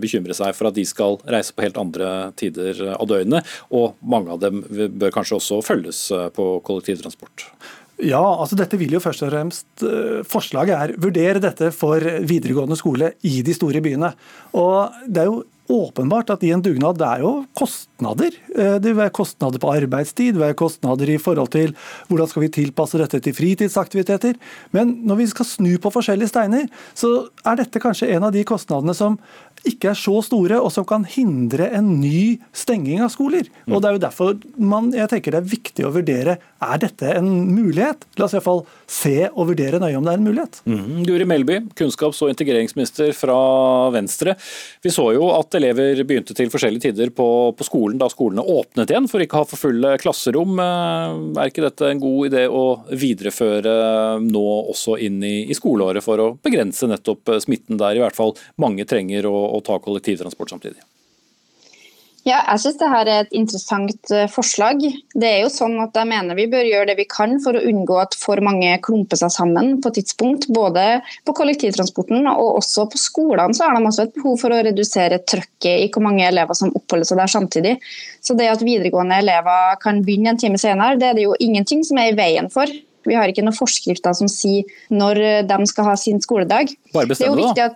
bekymre 0.00 0.36
seg 0.36 0.56
for 0.56 0.68
at 0.68 0.76
de 0.76 0.84
skal 0.88 1.18
reise 1.28 1.54
på 1.56 1.64
helt 1.64 1.80
andre 1.80 2.10
tider 2.38 2.82
av 2.96 3.06
døgnet. 3.08 3.46
Og 3.74 3.96
mange 4.04 4.34
av 4.34 4.42
dem 4.42 4.62
bør 4.66 5.14
kanskje 5.14 5.38
også 5.38 5.62
følges 5.64 6.02
på 6.36 6.48
kollektivtransport 6.66 6.85
kollektivtransport. 6.86 7.50
Ja, 8.04 8.20
altså 8.20 8.58
dette 8.58 8.76
vil 8.76 8.92
jo 8.92 9.00
først 9.00 9.24
og 9.24 9.30
fremst 9.32 9.84
uh, 9.86 10.20
Forslaget 10.28 10.76
er 10.76 10.96
vurdere 11.00 11.40
dette 11.40 11.70
for 11.72 12.02
videregående 12.28 12.76
skole 12.76 13.14
i 13.24 13.40
de 13.42 13.54
store 13.56 13.80
byene. 13.80 14.12
Og 14.52 14.92
Det 15.08 15.22
er 15.22 15.30
jo 15.30 15.44
åpenbart 15.72 16.30
at 16.30 16.44
i 16.46 16.52
en 16.54 16.62
dugnad 16.62 16.98
det 17.00 17.06
er 17.06 17.22
jo 17.24 17.30
kostnader. 17.58 18.34
Eh, 18.54 18.76
det 18.78 18.92
vil 18.92 19.00
være 19.00 19.14
kostnader 19.14 19.58
på 19.58 19.72
arbeidstid, 19.72 20.34
det 20.34 20.38
vil 20.38 20.44
være 20.44 20.58
kostnader 20.58 21.10
i 21.10 21.18
forhold 21.18 21.50
til 21.54 21.74
hvordan 22.06 22.30
skal 22.30 22.44
vi 22.44 22.52
tilpasse 22.54 23.00
dette 23.00 23.18
til 23.24 23.34
fritidsaktiviteter. 23.34 24.38
Men 24.76 24.94
når 25.06 25.20
vi 25.22 25.26
skal 25.32 25.48
snu 25.48 25.72
på 25.82 25.90
forskjellige 25.90 26.30
steiner, 26.30 26.68
så 26.94 27.28
er 27.42 27.58
dette 27.58 27.82
kanskje 27.82 28.12
en 28.14 28.28
av 28.28 28.34
de 28.36 28.44
kostnadene 28.46 28.94
som 28.94 29.18
ikke 29.68 29.90
er 29.92 29.98
så 29.98 30.20
store, 30.24 30.58
og 30.62 30.72
som 30.74 30.86
kan 30.88 31.04
hindre 31.08 31.68
en 31.76 31.96
ny 32.00 32.38
stenging 32.56 33.02
av 33.04 33.12
skoler. 33.14 33.48
Og 33.68 33.80
Det 33.82 33.88
er 33.88 33.96
jo 33.96 34.04
derfor 34.06 34.36
man, 34.56 34.92
jeg 34.94 35.10
tenker 35.10 35.34
det 35.34 35.42
er 35.42 35.54
viktig 35.56 35.86
å 35.86 35.92
vurdere 35.94 36.38
er 36.66 36.80
dette 36.80 37.10
en 37.18 37.28
mulighet. 37.52 38.06
La 38.16 38.26
oss 38.26 38.34
i 38.34 38.38
hvert 38.38 38.46
fall 38.46 38.62
se 38.88 39.28
og 39.28 39.50
vurdere 39.50 39.80
nøye 39.82 39.98
om 39.98 40.06
det 40.06 40.14
er 40.14 40.20
en 40.20 40.26
mulighet. 40.26 40.60
Mm. 40.66 41.02
Guri 41.06 41.26
Melby, 41.28 41.58
kunnskaps- 41.78 42.22
og 42.24 42.32
integreringsminister 42.32 43.12
fra 43.16 43.36
Venstre. 43.94 44.36
Vi 44.82 44.92
så 44.94 45.08
jo 45.16 45.28
at 45.34 45.54
elever 45.58 46.02
begynte 46.06 46.36
til 46.36 46.50
forskjellige 46.52 46.88
tider 46.88 47.12
på, 47.14 47.28
på 47.56 47.66
skolen 47.66 48.00
da 48.00 48.08
skolene 48.12 48.44
åpnet 48.46 48.92
igjen, 48.92 49.08
for 49.10 49.22
ikke 49.22 49.38
å 49.38 49.44
ha 49.44 49.50
for 49.50 49.60
fulle 49.66 49.94
klasserom. 50.02 50.56
Eh, 50.62 51.18
er 51.42 51.52
ikke 51.52 51.66
dette 51.66 51.90
en 51.90 52.02
god 52.02 52.30
idé 52.30 52.46
å 52.48 52.64
videreføre 52.90 53.76
nå 54.24 54.46
også 54.72 54.96
inn 55.02 55.20
i, 55.26 55.36
i 55.50 55.56
skoleåret 55.56 56.04
for 56.04 56.22
å 56.22 56.30
begrense 56.44 56.88
nettopp 56.88 57.36
smitten 57.42 57.80
der 57.80 57.98
i 57.98 58.02
hvert 58.02 58.16
fall 58.16 58.34
mange 58.60 58.86
trenger 58.88 59.28
å 59.28 59.36
å 59.56 59.64
ta 59.64 59.80
kollektivtransport 59.82 60.52
samtidig? 60.54 60.84
Ja, 62.26 62.40
jeg 62.50 62.58
synes 62.58 62.78
det 62.80 62.86
her 62.90 63.06
er 63.06 63.20
et 63.22 63.34
interessant 63.38 64.10
eh, 64.10 64.24
forslag. 64.26 64.80
Det 65.14 65.28
er 65.28 65.44
jo 65.44 65.50
sånn 65.52 65.76
at 65.78 65.94
jeg 65.94 66.08
mener 66.10 66.34
Vi 66.34 66.48
bør 66.50 66.66
gjøre 66.66 66.88
det 66.90 66.96
vi 66.98 67.06
kan 67.06 67.36
for 67.44 67.54
å 67.54 67.62
unngå 67.62 68.00
at 68.02 68.16
for 68.18 68.42
mange 68.42 68.72
klumper 68.82 69.20
seg 69.20 69.30
sammen 69.30 69.76
på 69.82 69.92
tidspunkt. 69.94 70.48
Både 70.50 71.04
på 71.22 71.36
kollektivtransporten 71.38 72.26
og 72.32 72.58
også 72.58 72.88
på 72.90 72.98
skolene 72.98 73.54
så 73.54 73.68
har 73.68 73.78
de 73.78 73.86
også 73.86 74.08
et 74.08 74.18
behov 74.18 74.42
for 74.42 74.50
å 74.50 74.58
redusere 74.66 75.22
trøkket 75.22 75.86
i 75.86 75.88
hvor 75.94 76.02
mange 76.08 76.26
elever 76.26 76.58
som 76.58 76.74
oppholder 76.74 77.06
seg 77.06 77.22
der 77.22 77.30
samtidig. 77.30 77.76
Så 78.18 78.34
det 78.34 78.50
at 78.50 78.66
videregående 78.66 79.22
elever 79.22 79.78
kan 79.86 80.02
begynne 80.02 80.34
en 80.34 80.42
time 80.42 80.58
senere, 80.58 80.98
det 80.98 81.12
er 81.12 81.20
det 81.20 81.28
jo 81.28 81.38
ingenting 81.38 81.86
som 81.86 82.02
er 82.02 82.10
i 82.10 82.18
veien 82.18 82.50
for. 82.50 82.66
Vi 83.06 83.14
har 83.14 83.30
ikke 83.30 83.46
noen 83.46 83.54
forskrifter 83.54 84.18
som 84.18 84.26
sier 84.26 84.66
når 84.90 85.46
de 85.46 85.66
skal 85.70 85.92
ha 85.92 85.94
sin 86.00 86.18
skoledag. 86.18 86.74
Bare 86.90 87.14
bestemme 87.14 87.38
det, 87.38 87.54
da. 87.54 87.70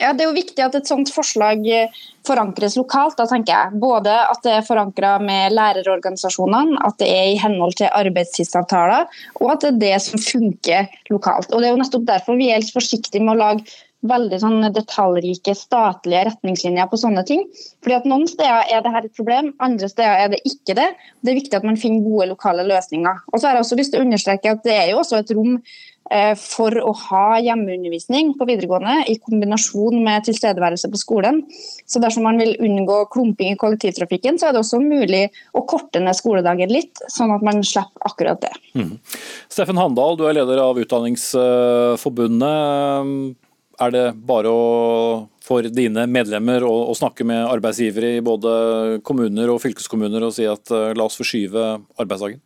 Ja, 0.00 0.12
Det 0.12 0.24
er 0.24 0.30
jo 0.30 0.36
viktig 0.36 0.64
at 0.64 0.74
et 0.74 0.90
sånt 0.90 1.10
forslag 1.14 1.62
eh, 1.70 2.02
forankres 2.26 2.76
lokalt. 2.76 3.16
da 3.16 3.26
tenker 3.30 3.54
jeg. 3.54 3.80
Både 3.80 4.10
at 4.10 4.42
det 4.42 4.56
er 4.56 4.66
forankra 4.66 5.16
med 5.22 5.54
lærerorganisasjonene, 5.54 6.80
at 6.86 6.98
det 6.98 7.08
er 7.08 7.30
i 7.32 7.40
henhold 7.40 7.76
til 7.78 7.92
arbeidstidsavtaler, 7.92 9.06
og 9.40 9.50
at 9.52 9.64
det 9.64 9.72
er 9.72 9.80
det 9.84 9.96
som 10.02 10.20
funker 10.20 10.88
lokalt. 11.10 11.52
Og 11.52 11.60
Det 11.60 11.68
er 11.68 11.74
jo 11.76 11.82
nettopp 11.82 12.06
derfor 12.06 12.40
vi 12.40 12.50
er 12.50 12.62
litt 12.62 12.74
forsiktige 12.74 13.22
med 13.22 13.36
å 13.36 13.42
lage 13.44 13.76
veldig 14.04 14.38
sånn 14.42 14.66
detaljrike 14.74 15.54
statlige 15.56 16.26
retningslinjer 16.28 16.90
på 16.90 16.98
sånne 17.00 17.24
ting. 17.28 17.46
Fordi 17.84 17.96
at 17.96 18.08
Noen 18.08 18.26
steder 18.28 18.68
er 18.68 18.84
dette 18.84 19.06
et 19.06 19.16
problem, 19.16 19.54
andre 19.64 19.88
steder 19.88 20.26
er 20.26 20.34
det 20.34 20.42
ikke 20.44 20.76
det. 20.76 20.90
Det 21.24 21.32
er 21.32 21.40
viktig 21.40 21.58
at 21.58 21.64
man 21.64 21.80
finner 21.80 22.04
gode 22.04 22.28
lokale 22.34 22.66
løsninger. 22.68 23.24
Og 23.32 23.40
så 23.40 23.48
har 23.48 23.56
jeg 23.56 23.64
også 23.64 23.80
lyst 23.80 23.94
til 23.94 24.02
å 24.02 24.06
understreke 24.06 24.52
at 24.52 24.64
Det 24.64 24.76
er 24.76 24.90
jo 24.92 25.00
også 25.00 25.22
et 25.22 25.32
rom 25.36 25.56
for 26.36 26.76
å 26.84 26.92
ha 27.08 27.40
hjemmeundervisning 27.40 28.34
på 28.38 28.44
videregående 28.48 29.04
i 29.08 29.14
kombinasjon 29.24 30.04
med 30.04 30.24
tilstedeværelse 30.26 30.88
på 30.92 30.98
skolen. 31.00 31.36
Så 31.88 31.96
Dersom 32.02 32.22
man 32.28 32.38
vil 32.38 32.56
unngå 32.60 33.06
klumping 33.14 33.52
i 33.54 33.60
kollektivtrafikken, 33.60 34.38
så 34.38 34.46
er 34.48 34.52
det 34.52 34.60
også 34.60 34.78
mulig 34.84 35.24
å 35.56 35.60
korte 35.68 35.98
ned 36.04 36.14
skoledagen 36.18 36.70
litt, 36.72 36.94
sånn 37.08 37.34
at 37.34 37.42
man 37.46 37.64
slipper 37.64 38.00
akkurat 38.04 38.40
det. 38.44 38.52
Mm. 38.76 38.98
Steffen 39.48 39.78
Handal, 39.80 40.16
du 40.20 40.24
er 40.28 40.34
leder 40.36 40.58
av 40.62 40.78
Utdanningsforbundet. 40.82 42.52
Er 43.82 43.90
det 43.90 44.04
bare 44.26 44.50
å, 44.52 45.26
for 45.42 45.66
dine 45.66 46.04
medlemmer 46.06 46.62
å, 46.66 46.72
å, 46.90 46.94
snakke 46.94 47.24
med 47.26 47.42
arbeidsgivere 47.48 48.18
i 48.18 48.24
både 48.24 48.50
kommuner 49.06 49.50
og 49.50 49.62
fylkeskommuner 49.64 50.22
og 50.22 50.34
si 50.36 50.46
at 50.46 50.70
eh, 50.70 50.92
la 50.94 51.08
oss 51.08 51.18
forskyve 51.18 51.64
arbeidsdagen? 51.98 52.38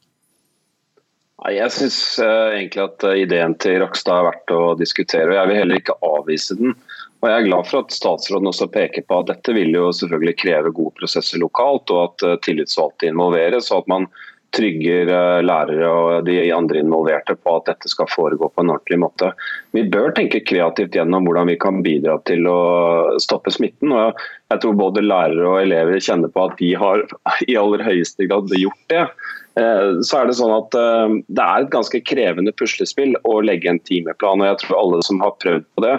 Jeg 1.46 1.70
syns 1.70 1.98
uh, 2.18 2.50
egentlig 2.50 2.82
at 2.82 3.04
uh, 3.06 3.14
ideen 3.14 3.54
til 3.62 3.78
Rakstad 3.78 4.16
er 4.16 4.26
verdt 4.26 4.54
å 4.54 4.62
diskutere. 4.78 5.30
og 5.30 5.36
Jeg 5.36 5.50
vil 5.50 5.60
heller 5.60 5.82
ikke 5.82 5.98
avvise 6.02 6.56
den. 6.58 6.74
Og 7.18 7.28
Jeg 7.30 7.36
er 7.36 7.46
glad 7.46 7.68
for 7.68 7.84
at 7.84 7.94
statsråden 7.94 8.50
også 8.50 8.66
peker 8.74 9.06
på 9.06 9.20
at 9.22 9.30
dette 9.30 9.54
vil 9.54 9.70
jo 9.74 9.92
selvfølgelig 9.94 10.38
kreve 10.38 10.74
gode 10.74 10.94
prosesser 10.98 11.38
lokalt, 11.42 11.94
og 11.94 12.02
at 12.08 12.26
uh, 12.26 12.40
tillitsvalgte 12.42 13.12
involveres. 13.12 13.70
og 13.70 13.84
at 13.84 13.94
man 13.94 14.10
trygger 14.56 15.10
lærere 15.44 15.88
og 15.92 16.24
de 16.24 16.38
andre 16.56 16.80
involverte 16.80 17.34
på 17.36 17.58
at 17.58 17.66
dette 17.68 17.90
skal 17.92 18.08
foregå 18.08 18.48
på 18.48 18.62
en 18.62 18.70
ordentlig 18.72 18.96
måte. 19.02 19.28
Vi 19.76 19.82
bør 19.92 20.14
tenke 20.16 20.40
kreativt 20.40 20.96
gjennom 20.96 21.28
hvordan 21.28 21.50
vi 21.52 21.58
kan 21.60 21.82
bidra 21.84 22.14
til 22.24 22.48
å 22.48 23.18
stoppe 23.20 23.52
smitten. 23.52 23.92
og 23.92 24.16
Jeg 24.48 24.62
tror 24.62 24.80
både 24.80 25.04
lærere 25.04 25.50
og 25.50 25.60
elever 25.60 26.00
kjenner 26.00 26.32
på 26.32 26.46
at 26.48 26.56
de 26.62 26.72
har 26.80 27.04
i 27.50 27.58
aller 27.60 27.84
høyeste 27.84 28.24
grad 28.24 28.48
gjort 28.56 28.88
det. 28.88 29.04
Eh, 29.58 30.00
så 30.06 30.20
er 30.20 30.28
det 30.28 30.36
sånn 30.38 30.54
at 30.54 30.76
eh, 30.78 31.16
det 31.26 31.44
er 31.44 31.64
et 31.64 31.72
ganske 31.72 32.00
krevende 32.06 32.54
puslespill 32.54 33.16
å 33.28 33.40
legge 33.44 33.72
en 33.72 33.82
timeplan. 33.88 34.42
og 34.42 34.50
jeg 34.52 34.60
tror 34.62 34.78
Alle 34.82 35.02
som 35.06 35.22
har 35.24 35.38
prøvd 35.42 35.66
på 35.74 35.84
det, 35.86 35.96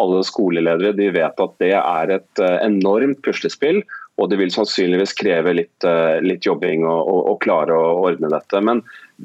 alle 0.00 0.20
skoleledere, 0.24 0.94
de 0.96 1.10
vet 1.16 1.42
at 1.44 1.56
det 1.62 1.74
er 1.80 2.14
et 2.18 2.44
eh, 2.44 2.58
enormt 2.66 3.22
puslespill. 3.26 3.82
Og 4.20 4.28
det 4.28 4.36
vil 4.36 4.50
sannsynligvis 4.52 5.14
kreve 5.16 5.54
litt, 5.56 5.84
litt 6.20 6.44
jobbing 6.44 6.82
å 6.84 7.38
klare 7.40 7.72
å 7.72 8.02
ordne 8.02 8.28
dette. 8.28 8.58
Men 8.60 8.82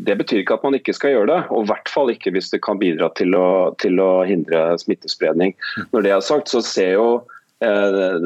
det 0.08 0.14
betyr 0.22 0.40
ikke 0.40 0.56
at 0.56 0.64
man 0.64 0.78
ikke 0.78 0.94
skal 0.96 1.12
gjøre 1.12 1.28
det, 1.34 1.40
og 1.52 1.66
i 1.66 1.68
hvert 1.74 1.92
fall 1.92 2.14
ikke 2.14 2.32
hvis 2.32 2.48
det 2.54 2.62
kan 2.64 2.80
bidra 2.80 3.10
til 3.20 3.36
å, 3.36 3.74
til 3.84 4.00
å 4.00 4.24
hindre 4.24 4.78
smittespredning. 4.80 5.52
Når 5.92 6.06
det 6.06 6.14
er 6.16 6.24
sagt, 6.24 6.54
så 6.54 6.64
ser 6.64 6.94
jo 6.96 7.10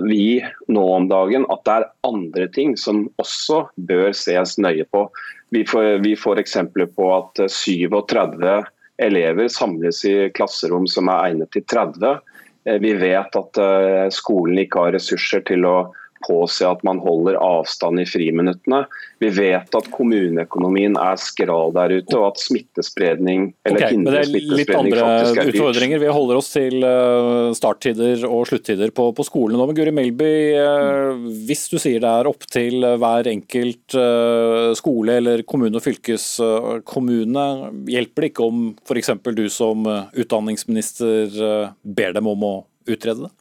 vi 0.05 0.43
nå 0.69 0.85
om 0.93 1.09
dagen 1.09 1.47
at 1.49 1.65
det 1.65 1.79
er 1.79 1.89
andre 2.05 2.45
ting 2.53 2.77
som 2.77 3.07
også 3.17 3.63
bør 3.89 4.13
ses 4.13 4.59
nøye 4.61 4.85
på. 4.93 5.07
Vi 5.49 5.65
får, 5.65 6.03
vi 6.03 6.15
får 6.15 6.39
eksempler 6.39 6.85
på 6.85 7.09
at 7.15 7.39
37 7.51 8.43
eh, 8.47 8.67
elever 9.01 9.47
samles 9.47 10.03
i 10.05 10.29
klasserom 10.35 10.87
som 10.87 11.09
er 11.09 11.31
egnet 11.31 11.51
til 11.55 11.65
30. 11.65 12.19
Eh, 12.65 12.77
vi 12.83 12.93
vet 12.99 13.39
at 13.39 13.61
eh, 13.63 14.05
skolen 14.13 14.61
ikke 14.61 14.85
har 14.85 14.95
ressurser 14.97 15.41
til 15.47 15.65
å 15.65 15.77
påse 16.25 16.65
at 16.67 16.81
man 16.87 16.99
holder 17.03 17.37
avstand 17.39 18.01
i 18.01 18.05
friminuttene. 18.07 18.83
Vi 19.19 19.29
vet 19.35 19.75
at 19.75 19.89
kommuneøkonomien 19.93 20.95
er 20.99 21.19
skral 21.19 21.73
der 21.75 21.93
ute, 21.99 22.15
og 22.17 22.29
at 22.31 22.41
smittespredning 22.41 23.49
eller 23.67 23.81
okay, 23.81 23.95
hindre 23.95 24.23
smittespredning 24.27 24.95
faktisk 24.95 25.01
er 25.03 25.09
dyrt. 25.09 25.29
Litt 25.29 25.33
andre 25.39 25.55
utfordringer. 25.55 26.03
Vi 26.03 26.13
holder 26.19 26.39
oss 26.39 26.51
til 26.53 26.87
eh, 26.87 27.49
starttider 27.57 28.25
og 28.29 28.45
sluttider 28.49 28.93
på, 28.95 29.09
på 29.15 29.27
skolene 29.27 29.59
nå. 29.59 29.67
Men 29.69 29.79
Guri 29.79 29.95
Melby, 29.95 30.31
eh, 30.59 31.25
hvis 31.49 31.67
du 31.71 31.77
sier 31.81 32.03
det 32.03 32.13
er 32.21 32.31
opp 32.31 32.47
til 32.49 32.87
hver 33.01 33.31
enkelt 33.31 33.97
eh, 33.99 34.69
skole 34.79 35.19
eller 35.21 35.43
kommune 35.49 35.79
og 35.79 35.85
fylkeskommune, 35.85 37.47
hjelper 37.91 38.25
det 38.25 38.31
ikke 38.33 38.47
om 38.47 38.63
f.eks. 38.87 39.13
du 39.35 39.45
som 39.51 39.85
utdanningsminister 39.87 41.73
ber 41.83 42.15
dem 42.15 42.27
om 42.29 42.47
å 42.47 42.55
utrede 42.89 43.27
det? 43.27 43.33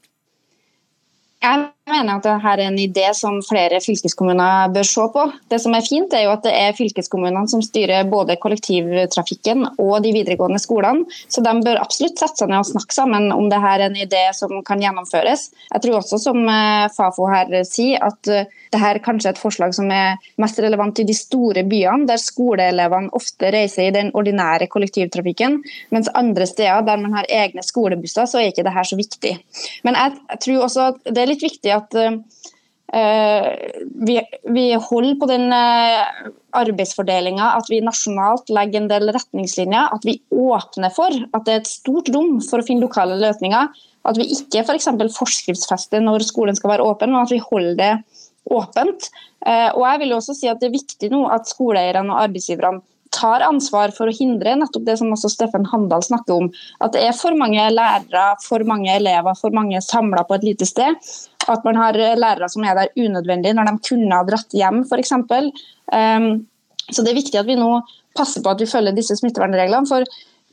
Jeg 1.39 1.69
mener 1.91 2.19
at 2.19 2.27
dette 2.27 2.53
er 2.53 2.63
en 2.65 2.79
idé 2.81 3.07
som 3.17 3.39
flere 3.45 3.81
fylkeskommuner 3.83 4.73
bør 4.75 4.87
se 4.87 5.07
på. 5.15 5.25
Det 5.51 5.61
som 5.63 5.75
er 5.77 5.87
fint 5.87 6.15
er 6.15 6.27
jo 6.27 6.35
at 6.35 6.45
det 6.47 6.55
er 6.55 6.77
fylkeskommunene 6.79 7.51
som 7.51 7.63
styrer 7.65 8.09
både 8.11 8.39
kollektivtrafikken 8.43 9.65
og 9.77 9.95
de 10.05 10.13
videregående 10.17 10.61
skolene. 10.63 11.07
Så 11.29 11.43
de 11.45 11.55
bør 11.65 11.81
absolutt 11.83 12.21
sette 12.21 12.43
seg 12.43 12.53
ned 12.53 12.63
og 12.63 12.71
snakke 12.71 12.97
sammen 12.97 13.31
om 13.35 13.49
dette 13.51 13.75
er 13.75 13.87
en 13.89 13.99
idé 13.99 14.25
som 14.37 14.53
kan 14.67 14.83
gjennomføres. 14.83 15.49
Jeg 15.73 15.85
tror 15.85 16.01
også 16.01 16.21
som 16.23 16.41
eh, 16.49 16.89
Fafo 16.95 17.29
her 17.31 17.53
sier 17.69 18.03
at 18.05 18.33
eh, 18.33 18.49
dette 18.73 18.91
er 18.93 19.01
kanskje 19.05 19.33
et 19.33 19.41
forslag 19.41 19.75
som 19.77 19.89
er 19.95 20.19
mest 20.41 20.59
relevant 20.61 20.99
i 21.01 21.07
de 21.09 21.17
store 21.17 21.65
byene, 21.69 22.07
der 22.09 22.21
skoleelevene 22.21 23.13
ofte 23.17 23.53
reiser 23.55 23.89
i 23.89 23.95
den 23.95 24.11
ordinære 24.19 24.69
kollektivtrafikken, 24.73 25.61
mens 25.95 26.11
andre 26.19 26.47
steder 26.49 26.85
der 26.87 27.01
man 27.01 27.17
har 27.17 27.29
egne 27.33 27.65
skolebusser, 27.65 28.29
så 28.29 28.41
er 28.41 28.53
ikke 28.53 28.67
dette 28.67 28.85
så 28.89 28.99
viktig. 28.99 29.35
Men 29.87 29.97
jeg 29.99 30.41
tror 30.45 30.67
også 30.67 30.89
at 30.93 31.01
det 31.09 31.23
er 31.23 31.31
litt 31.33 31.45
viktig 31.45 31.73
at 31.75 31.78
uh, 31.95 33.53
vi, 34.09 34.17
vi, 34.49 34.65
holder 34.75 35.15
på 35.21 35.29
den 35.29 35.53
eh, 35.53 36.29
arbeidsfordelinga, 36.57 37.51
at 37.59 37.69
vi 37.69 37.83
nasjonalt 37.85 38.49
legger 38.49 38.81
en 38.81 38.89
del 38.89 39.13
retningslinjer. 39.13 39.93
At 39.93 40.07
vi 40.09 40.17
åpner 40.33 40.95
for 40.97 41.13
at 41.13 41.45
det 41.45 41.55
er 41.55 41.63
et 41.63 41.71
stort 41.71 42.09
rom 42.15 42.39
for 42.47 42.63
å 42.63 42.67
finne 42.67 42.87
lokale 42.87 43.19
løsninger. 43.21 43.69
At 44.09 44.21
vi 44.21 44.31
ikke 44.33 44.65
f.eks. 44.65 44.89
For 44.89 45.17
forskriftsfester 45.21 46.01
når 46.01 46.25
skolen 46.31 46.57
skal 46.57 46.77
være 46.77 46.87
åpen, 46.89 47.13
men 47.13 47.27
at 47.27 47.35
vi 47.35 47.43
holder 47.45 47.77
det 47.77 47.93
åpent. 48.49 49.11
Og 49.45 49.83
jeg 49.85 50.01
vil 50.01 50.15
også 50.17 50.35
si 50.35 50.49
at 50.49 50.59
Det 50.63 50.71
er 50.71 50.79
viktig 50.79 51.11
nå 51.13 51.27
at 51.31 51.51
skoleeierne 51.51 52.15
og 52.15 52.23
arbeidsgiverne 52.25 52.81
tar 53.15 53.45
ansvar 53.47 53.93
for 53.97 54.11
å 54.11 54.15
hindre 54.15 54.57
nettopp 54.59 54.85
det 54.87 54.99
som 55.01 55.13
også 55.15 55.31
Steffen 55.33 55.67
Handal 55.71 56.05
snakker 56.05 56.45
om. 56.45 56.51
At 56.85 56.95
det 56.97 57.05
er 57.07 57.17
for 57.17 57.37
mange 57.39 57.65
lærere, 57.73 58.29
for 58.45 58.65
mange 58.69 58.93
elever, 58.95 59.37
for 59.39 59.55
mange 59.55 59.81
samla 59.85 60.25
på 60.29 60.39
et 60.39 60.49
lite 60.51 60.69
sted. 60.69 61.11
At 61.49 61.65
man 61.65 61.79
har 61.81 61.97
lærere 61.97 62.49
som 62.53 62.65
er 62.65 62.77
der 62.77 62.93
unødvendig 62.97 63.55
når 63.57 63.71
de 63.71 63.77
kunne 63.89 64.15
ha 64.15 64.25
dratt 64.29 64.53
hjem, 64.53 64.83
f.eks. 64.85 65.15
Um, 65.17 66.27
så 66.93 67.05
det 67.05 67.13
er 67.13 67.21
viktig 67.21 67.39
at 67.41 67.49
vi 67.49 67.57
nå 67.57 67.71
passer 68.17 68.45
på 68.45 68.53
at 68.53 68.61
vi 68.61 68.69
følger 68.69 68.97
disse 68.97 69.17
smittevernreglene. 69.17 69.89
for 69.89 70.05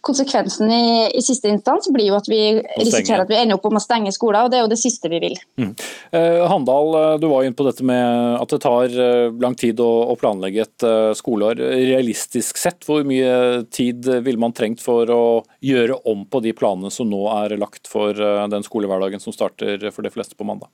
konsekvensen 0.05 0.71
i, 0.71 1.09
i, 1.17 1.21
siste 1.25 1.49
instans 1.49 1.89
blir 1.93 2.09
jo 2.11 2.17
at 2.17 2.29
vi 2.29 2.39
risikerer 2.77 3.23
at 3.23 3.31
vi 3.31 3.39
ender 3.39 3.57
opp 3.57 3.65
om 3.69 3.79
å 3.79 3.83
stenge 3.83 4.13
skoler, 4.15 4.45
og 4.45 4.53
det 4.53 4.59
er 4.59 4.65
jo 4.65 4.71
det 4.71 4.79
siste 4.79 5.09
vi 5.11 5.19
vil. 5.23 5.37
Mm. 5.61 5.73
Eh, 6.15 6.43
Handal, 6.51 6.93
eh, 6.99 7.17
du 7.21 7.27
var 7.31 7.45
inne 7.45 7.57
på 7.57 7.65
dette 7.67 7.85
med 7.85 8.37
at 8.39 8.53
det 8.53 8.61
tar 8.63 8.93
eh, 8.93 9.33
lang 9.41 9.57
tid 9.59 9.81
å, 9.83 9.89
å 10.13 10.17
planlegge 10.19 10.65
et 10.65 10.85
uh, 10.87 11.11
skoleår. 11.17 11.59
Realistisk 11.59 12.59
sett, 12.61 12.85
hvor 12.87 13.05
mye 13.07 13.65
tid 13.73 14.07
ville 14.25 14.41
man 14.41 14.55
trengt 14.55 14.83
for 14.83 15.09
å 15.11 15.25
gjøre 15.65 15.99
om 16.09 16.25
på 16.29 16.41
de 16.45 16.53
planene 16.57 16.93
som 16.93 17.09
nå 17.09 17.25
er 17.41 17.57
lagt 17.59 17.89
for 17.89 18.13
uh, 18.13 18.45
den 18.51 18.65
skolehverdagen 18.65 19.23
som 19.23 19.35
starter 19.35 19.89
for 19.91 20.05
de 20.05 20.13
fleste 20.13 20.37
på 20.37 20.47
mandag? 20.47 20.69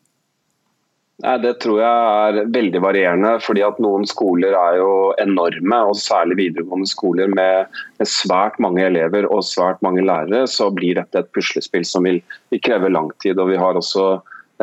Nei, 1.22 1.36
Det 1.38 1.54
tror 1.62 1.80
jeg 1.82 2.42
er 2.42 2.50
veldig 2.50 2.82
varierende. 2.82 3.36
fordi 3.46 3.62
at 3.66 3.80
Noen 3.84 4.08
skoler 4.10 4.56
er 4.58 4.80
jo 4.80 5.14
enorme, 5.22 5.84
og 5.92 6.00
særlig 6.00 6.40
videregående 6.40 6.90
skoler 6.90 7.30
med, 7.30 7.70
med 8.00 8.10
svært 8.10 8.58
mange 8.60 8.84
elever 8.88 9.28
og 9.30 9.46
svært 9.46 9.82
mange 9.86 10.02
lærere. 10.02 10.48
Så 10.48 10.72
blir 10.74 10.98
dette 10.98 11.22
et 11.22 11.32
puslespill 11.36 11.86
som 11.86 12.10
vil, 12.10 12.22
vil 12.50 12.64
kreve 12.66 12.90
lang 12.90 13.12
tid. 13.22 13.40
og 13.40 13.52
Vi 13.52 13.62
har 13.62 13.78
også 13.78 14.08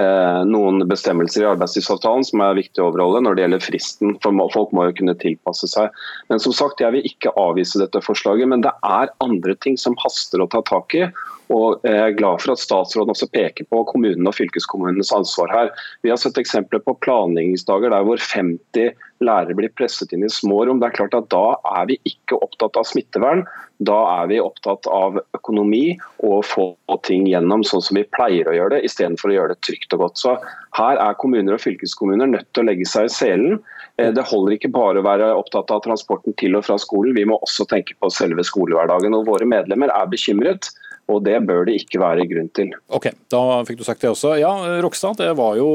eh, 0.01 0.43
noen 0.51 0.83
bestemmelser 0.91 1.45
i 1.45 1.51
arbeidstidsavtalen 1.53 2.27
som 2.27 2.43
er 2.43 2.59
viktig 2.59 2.83
å 2.83 2.91
overholde 2.91 3.23
når 3.23 3.39
det 3.39 3.47
gjelder 3.47 3.67
fristen. 3.69 4.19
for 4.25 4.51
Folk 4.55 4.75
må 4.75 4.89
jo 4.89 4.99
kunne 4.99 5.19
tilpasse 5.23 5.71
seg. 5.71 5.95
Men 6.29 6.43
som 6.43 6.53
sagt, 6.53 6.83
Jeg 6.83 6.93
vil 6.93 7.07
ikke 7.07 7.35
avvise 7.39 7.79
dette 7.79 8.03
forslaget, 8.03 8.51
men 8.51 8.67
det 8.67 8.75
er 8.83 9.15
andre 9.23 9.55
ting 9.63 9.79
som 9.79 9.99
haster 10.03 10.43
å 10.43 10.51
ta 10.51 10.63
tak 10.67 10.95
i. 10.99 11.07
Og 11.55 11.85
Jeg 11.87 11.97
er 11.97 12.17
glad 12.17 12.43
for 12.43 12.53
at 12.53 12.61
statsråden 12.61 13.15
også 13.15 13.31
peker 13.33 13.65
på 13.73 13.83
kommunene 13.89 14.29
og 14.29 14.37
fylkeskommunenes 14.37 15.13
ansvar 15.17 15.53
her. 15.55 15.71
Vi 16.05 16.13
har 16.13 16.21
sett 16.21 16.41
eksempler 16.41 16.83
på 16.85 16.97
planleggingsdager 17.05 17.95
der 17.95 18.05
hvor 18.05 18.21
50 18.21 18.93
lærere 19.25 19.57
blir 19.57 19.73
presset 19.75 20.13
inn 20.15 20.27
i 20.27 20.31
små 20.31 20.61
rom. 20.67 20.83
Det 20.83 20.91
er 20.91 20.99
klart 20.99 21.17
at 21.17 21.31
Da 21.33 21.57
er 21.81 21.89
vi 21.89 21.99
ikke 22.09 22.39
opptatt 22.39 22.77
av 22.79 22.87
smittevern, 22.87 23.47
da 23.79 23.97
er 24.21 24.29
vi 24.31 24.41
opptatt 24.43 24.87
av 24.91 25.21
økonomi 25.37 25.99
og 26.27 26.33
å 26.39 26.45
få 26.47 26.67
ting 27.07 27.29
gjennom 27.31 27.63
sånn 27.67 27.83
som 27.85 27.99
vi 27.99 28.07
pleier 28.17 28.49
å 28.51 28.57
gjøre 28.57 28.77
det, 28.77 28.85
istedenfor 28.89 29.31
å 29.31 29.37
gjøre 29.37 29.55
det 29.55 29.63
trygt 29.67 29.95
og 29.95 30.05
godt. 30.05 30.21
Så 30.21 30.37
Her 30.79 31.01
er 31.01 31.19
kommuner 31.19 31.57
og 31.57 31.63
fylkeskommuner 31.65 32.29
nødt 32.31 32.49
til 32.53 32.65
å 32.65 32.69
legge 32.69 32.87
seg 32.87 33.09
i 33.09 33.15
selen. 33.15 33.63
Eh, 33.99 34.11
det 34.15 34.27
holder 34.29 34.57
ikke 34.57 34.73
bare 34.75 35.01
å 35.01 35.07
være 35.07 35.31
opptatt 35.35 35.73
av 35.75 35.83
transporten 35.87 36.37
til 36.39 36.59
og 36.59 36.67
fra 36.69 36.77
skolen, 36.79 37.17
vi 37.17 37.27
må 37.27 37.39
også 37.41 37.67
tenke 37.71 37.97
på 37.99 38.11
selve 38.13 38.45
skolehverdagen. 38.47 39.17
og 39.17 39.27
Våre 39.31 39.49
medlemmer 39.49 39.95
er 39.95 40.11
bekymret 40.11 40.71
og 41.09 41.23
det 41.25 41.39
bør 41.49 41.65
det 41.69 41.79
ikke 41.83 42.01
være 42.03 42.27
grunn 42.31 42.51
til. 42.55 42.75
Ok, 42.93 43.11
Da 43.33 43.63
fikk 43.69 43.81
du 43.81 43.87
sagt 43.87 44.05
det 44.05 44.11
også. 44.13 44.35
Ja, 44.41 44.53
Rokstad, 44.85 45.17
det 45.21 45.31
var 45.39 45.57
jo 45.57 45.69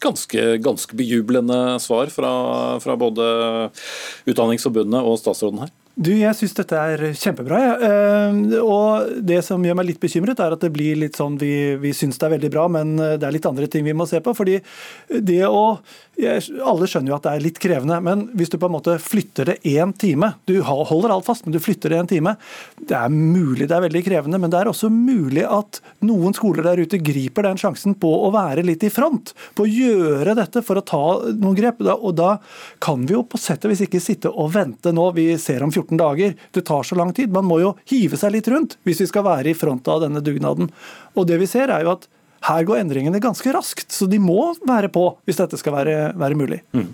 ganske, 0.00 0.58
ganske 0.62 0.96
bejublende 0.96 1.78
svar 1.82 2.10
fra, 2.14 2.30
fra 2.80 2.96
både 2.96 3.26
Utdanningsforbundet 4.28 5.02
og 5.02 5.18
statsråden 5.20 5.64
her. 5.64 5.74
Du, 5.98 6.12
Jeg 6.14 6.30
syns 6.38 6.54
dette 6.54 6.78
er 6.78 7.00
kjempebra. 7.18 7.58
Ja. 7.58 7.72
Eh, 7.82 8.36
og 8.62 9.08
Det 9.26 9.40
som 9.42 9.64
gjør 9.66 9.80
meg 9.80 9.88
litt 9.88 10.00
bekymret, 10.02 10.38
er 10.38 10.54
at 10.54 10.62
det 10.62 10.70
blir 10.70 10.94
litt 11.00 11.18
sånn 11.18 11.34
vi, 11.40 11.74
vi 11.82 11.90
syns 11.90 12.20
det 12.20 12.28
er 12.28 12.36
veldig 12.36 12.50
bra, 12.54 12.68
men 12.70 12.94
det 12.96 13.26
er 13.26 13.34
litt 13.34 13.48
andre 13.50 13.66
ting 13.66 13.82
vi 13.86 13.96
må 13.98 14.06
se 14.06 14.20
på. 14.22 14.34
fordi 14.38 14.60
det 15.10 15.42
å 15.48 15.80
alle 16.18 16.88
skjønner 16.90 17.12
jo 17.12 17.16
at 17.16 17.26
det 17.26 17.32
er 17.36 17.44
litt 17.44 17.58
krevende, 17.62 17.98
men 18.02 18.24
hvis 18.38 18.50
du 18.50 18.56
på 18.58 18.66
en 18.66 18.74
måte 18.74 18.96
flytter 19.02 19.52
det 19.52 19.56
én 19.70 19.92
time 19.94 20.32
Du 20.48 20.56
holder 20.66 21.12
alt 21.14 21.26
fast, 21.28 21.44
men 21.46 21.54
du 21.54 21.60
flytter 21.62 21.92
det 21.92 22.00
én 22.00 22.10
time. 22.10 22.34
Det 22.78 22.96
er 22.96 23.12
mulig 23.12 23.68
det 23.68 23.76
er 23.76 23.84
veldig 23.84 24.02
krevende, 24.06 24.40
men 24.42 24.50
det 24.50 24.58
er 24.58 24.70
også 24.70 24.90
mulig 24.90 25.44
at 25.46 25.80
noen 26.06 26.34
skoler 26.34 26.66
der 26.66 26.82
ute 26.82 27.00
griper 27.02 27.46
den 27.46 27.60
sjansen 27.60 27.94
på 28.00 28.10
å 28.26 28.32
være 28.34 28.64
litt 28.66 28.82
i 28.86 28.92
front. 28.92 29.34
På 29.54 29.66
å 29.66 29.70
gjøre 29.70 30.34
dette 30.38 30.62
for 30.66 30.80
å 30.80 30.84
ta 30.86 31.04
noen 31.30 31.56
grep. 31.58 31.82
Og 31.94 32.12
da 32.18 32.34
kan 32.82 33.06
vi 33.06 33.14
jo 33.14 33.24
på 33.28 33.40
sett 33.40 33.64
og 33.66 33.74
vis 33.74 33.84
ikke 33.86 34.02
sitte 34.02 34.32
og 34.32 34.52
vente 34.56 34.92
nå. 34.94 35.10
Vi 35.16 35.30
ser 35.40 35.62
om 35.66 35.72
14 35.72 35.98
dager. 36.00 36.34
Det 36.54 36.66
tar 36.66 36.86
så 36.86 36.98
lang 36.98 37.14
tid. 37.14 37.32
Man 37.34 37.46
må 37.48 37.60
jo 37.62 37.74
hive 37.90 38.18
seg 38.20 38.34
litt 38.34 38.50
rundt 38.50 38.78
hvis 38.88 39.04
vi 39.04 39.10
skal 39.10 39.26
være 39.28 39.52
i 39.52 39.58
front 39.58 39.88
av 39.92 40.02
denne 40.06 40.24
dugnaden. 40.24 40.72
Og 41.14 41.28
det 41.28 41.38
vi 41.42 41.50
ser 41.50 41.70
er 41.74 41.86
jo 41.86 41.94
at 41.94 42.08
her 42.46 42.66
går 42.66 42.80
endringene 42.80 43.20
ganske 43.22 43.52
raskt, 43.54 43.90
så 43.92 44.06
de 44.10 44.20
må 44.22 44.52
være 44.66 44.90
på 44.92 45.04
hvis 45.26 45.40
dette 45.40 45.58
skal 45.60 45.74
være, 45.74 45.96
være 46.18 46.38
mulig. 46.38 46.60
Mm. 46.76 46.90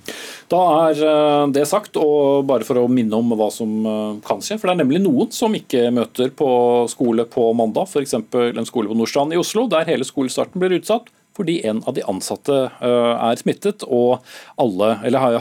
Da 0.53 0.61
er 0.88 1.03
eh, 1.09 1.42
det 1.55 1.66
sagt, 1.70 1.99
og 2.01 2.47
bare 2.49 2.66
for 2.66 2.80
å 2.80 2.88
minne 2.90 3.18
om 3.18 3.34
hva 3.36 3.51
som 3.53 3.74
eh, 3.84 4.22
kan 4.26 4.42
skje. 4.45 4.59
For 4.61 4.70
det 4.70 4.76
er 4.76 4.82
nemlig 4.84 5.03
noen 5.05 5.32
som 5.34 5.55
ikke 5.57 5.88
møter 5.95 6.32
på 6.34 6.49
skole 6.92 7.28
på 7.30 7.51
mandag, 7.57 7.90
f.eks. 7.90 8.16
en 8.16 8.70
skole 8.70 8.90
på 8.90 8.99
Nordstrand 8.99 9.36
i 9.36 9.40
Oslo, 9.40 9.68
der 9.70 9.88
hele 9.90 10.07
skolestarten 10.09 10.62
blir 10.62 10.78
utsatt 10.78 11.12
fordi 11.37 11.66
en 11.66 11.82
av 11.85 11.95
de 11.95 12.05
ansatte 12.07 12.57
eh, 12.80 13.14
er 13.28 13.41
smittet, 13.41 13.85
og 13.87 14.22
alle, 14.61 14.93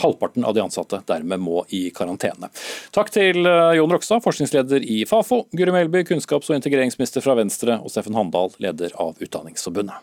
halvparten 0.02 0.46
av 0.46 0.56
de 0.58 0.64
ansatte 0.64 1.04
dermed 1.10 1.42
må 1.44 1.64
i 1.70 1.86
karantene. 1.96 2.50
Takk 2.96 3.14
til 3.14 3.46
eh, 3.46 3.76
Jon 3.78 3.94
Rokstad, 3.94 4.24
forskningsleder 4.26 4.86
i 4.86 5.04
Fafo, 5.10 5.44
Guri 5.54 5.76
Melby, 5.76 6.04
kunnskaps- 6.10 6.50
og 6.50 6.58
integreringsminister 6.58 7.26
fra 7.26 7.38
Venstre, 7.40 7.78
og 7.82 7.94
Steffen 7.94 8.18
Handal, 8.18 8.54
leder 8.64 8.96
av 9.02 9.22
Utdanningsforbundet. 9.22 10.02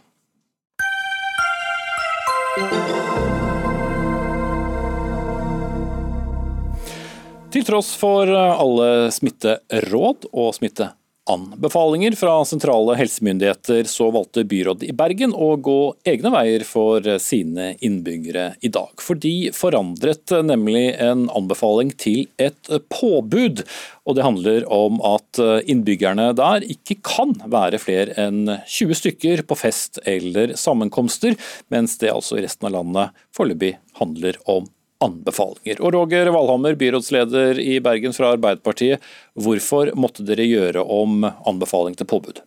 Til 7.50 7.66
tross 7.66 7.96
for 7.98 8.30
alle 8.30 9.10
smitteråd 9.10 10.28
og 10.30 10.52
smitte 10.54 10.92
anbefalinger 11.28 12.14
fra 12.18 12.44
sentrale 12.44 12.94
helsemyndigheter, 12.98 13.84
så 13.84 14.08
valgte 14.14 14.44
byrådet 14.48 14.88
i 14.88 14.94
Bergen 14.96 15.34
å 15.36 15.52
gå 15.60 15.78
egne 16.08 16.32
veier 16.34 16.64
for 16.66 17.04
sine 17.22 17.74
innbyggere 17.84 18.54
i 18.64 18.70
dag. 18.72 18.94
For 19.02 19.18
de 19.20 19.50
forandret 19.54 20.32
nemlig 20.46 20.94
en 20.96 21.28
anbefaling 21.36 21.92
til 22.00 22.24
et 22.40 22.72
påbud. 22.92 23.64
Og 24.08 24.16
det 24.16 24.26
handler 24.26 24.66
om 24.72 24.98
at 25.06 25.42
innbyggerne 25.70 26.30
der 26.38 26.66
ikke 26.66 26.98
kan 27.06 27.36
være 27.52 27.82
flere 27.82 28.16
enn 28.18 28.56
20 28.64 29.00
stykker 29.02 29.44
på 29.46 29.58
fest 29.60 30.00
eller 30.08 30.56
sammenkomster, 30.58 31.36
mens 31.70 31.98
det 32.00 32.14
altså 32.14 32.40
i 32.40 32.44
resten 32.46 32.70
av 32.70 32.78
landet 32.80 33.24
foreløpig 33.36 33.76
handler 34.00 34.40
om 34.50 34.66
anbefalinger. 35.04 35.80
Og 35.80 35.94
Roger 35.94 36.30
Valhammer, 36.34 36.76
byrådsleder 36.78 37.60
i 37.60 37.80
Bergen 37.80 38.14
fra 38.16 38.34
Arbeiderpartiet. 38.34 39.02
Hvorfor 39.34 39.94
måtte 39.96 40.26
dere 40.28 40.46
gjøre 40.48 40.84
om 40.84 41.24
anbefaling 41.24 41.96
til 41.98 42.08
påbud? 42.10 42.42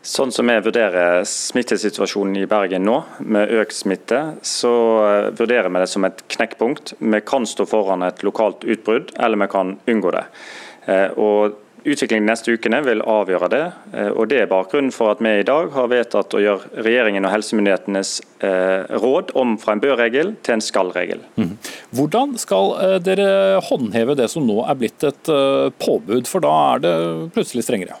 Sånn 0.00 0.30
som 0.32 0.48
jeg 0.48 0.64
vurderer 0.64 1.26
smittesituasjonen 1.28 2.38
i 2.40 2.46
Bergen 2.48 2.86
nå, 2.88 2.96
med 3.20 3.50
økt 3.60 3.76
smitte, 3.76 4.20
så 4.40 4.72
eh, 5.04 5.26
vurderer 5.36 5.68
vi 5.68 5.82
det 5.82 5.90
som 5.92 6.06
et 6.08 6.22
knekkpunkt. 6.32 6.94
Vi 6.98 7.20
kan 7.20 7.44
stå 7.44 7.66
foran 7.68 8.06
et 8.06 8.24
lokalt 8.24 8.64
utbrudd, 8.64 9.12
eller 9.20 9.42
vi 9.42 9.50
kan 9.52 9.74
unngå 9.92 10.14
det. 10.16 10.24
Eh, 10.88 11.18
og 11.20 11.58
Utviklingen 11.84 12.26
de 12.26 12.28
neste 12.28 12.52
ukene 12.52 12.82
vil 12.84 13.00
avgjøre 13.08 13.48
det. 13.52 13.62
Eh, 13.94 14.10
og 14.12 14.28
Det 14.28 14.42
er 14.42 14.50
bakgrunnen 14.50 14.92
for 14.92 15.14
at 15.14 15.22
vi 15.24 15.32
i 15.40 15.46
dag 15.46 15.70
har 15.72 15.88
vedtatt 15.88 16.36
å 16.36 16.42
gjøre 16.42 16.82
regjeringen 16.84 17.24
og 17.24 17.32
helsemyndighetenes 17.32 18.12
eh, 18.44 18.84
råd 19.00 19.32
om 19.40 19.56
fra 19.60 19.76
en 19.76 19.80
bør-regel 19.80 20.34
til 20.44 20.58
en 20.58 20.64
skal-regel. 20.64 21.24
Mhm. 21.40 21.56
Hvordan 21.96 22.36
skal 22.40 22.76
eh, 22.84 22.98
dere 23.00 23.62
håndheve 23.64 24.18
det 24.18 24.28
som 24.32 24.44
nå 24.44 24.60
er 24.66 24.76
blitt 24.76 25.08
et 25.08 25.32
påbud, 25.80 26.28
for 26.28 26.44
da 26.44 26.52
er 26.74 26.84
det 26.84 26.94
plutselig 27.34 27.64
strengere? 27.64 27.96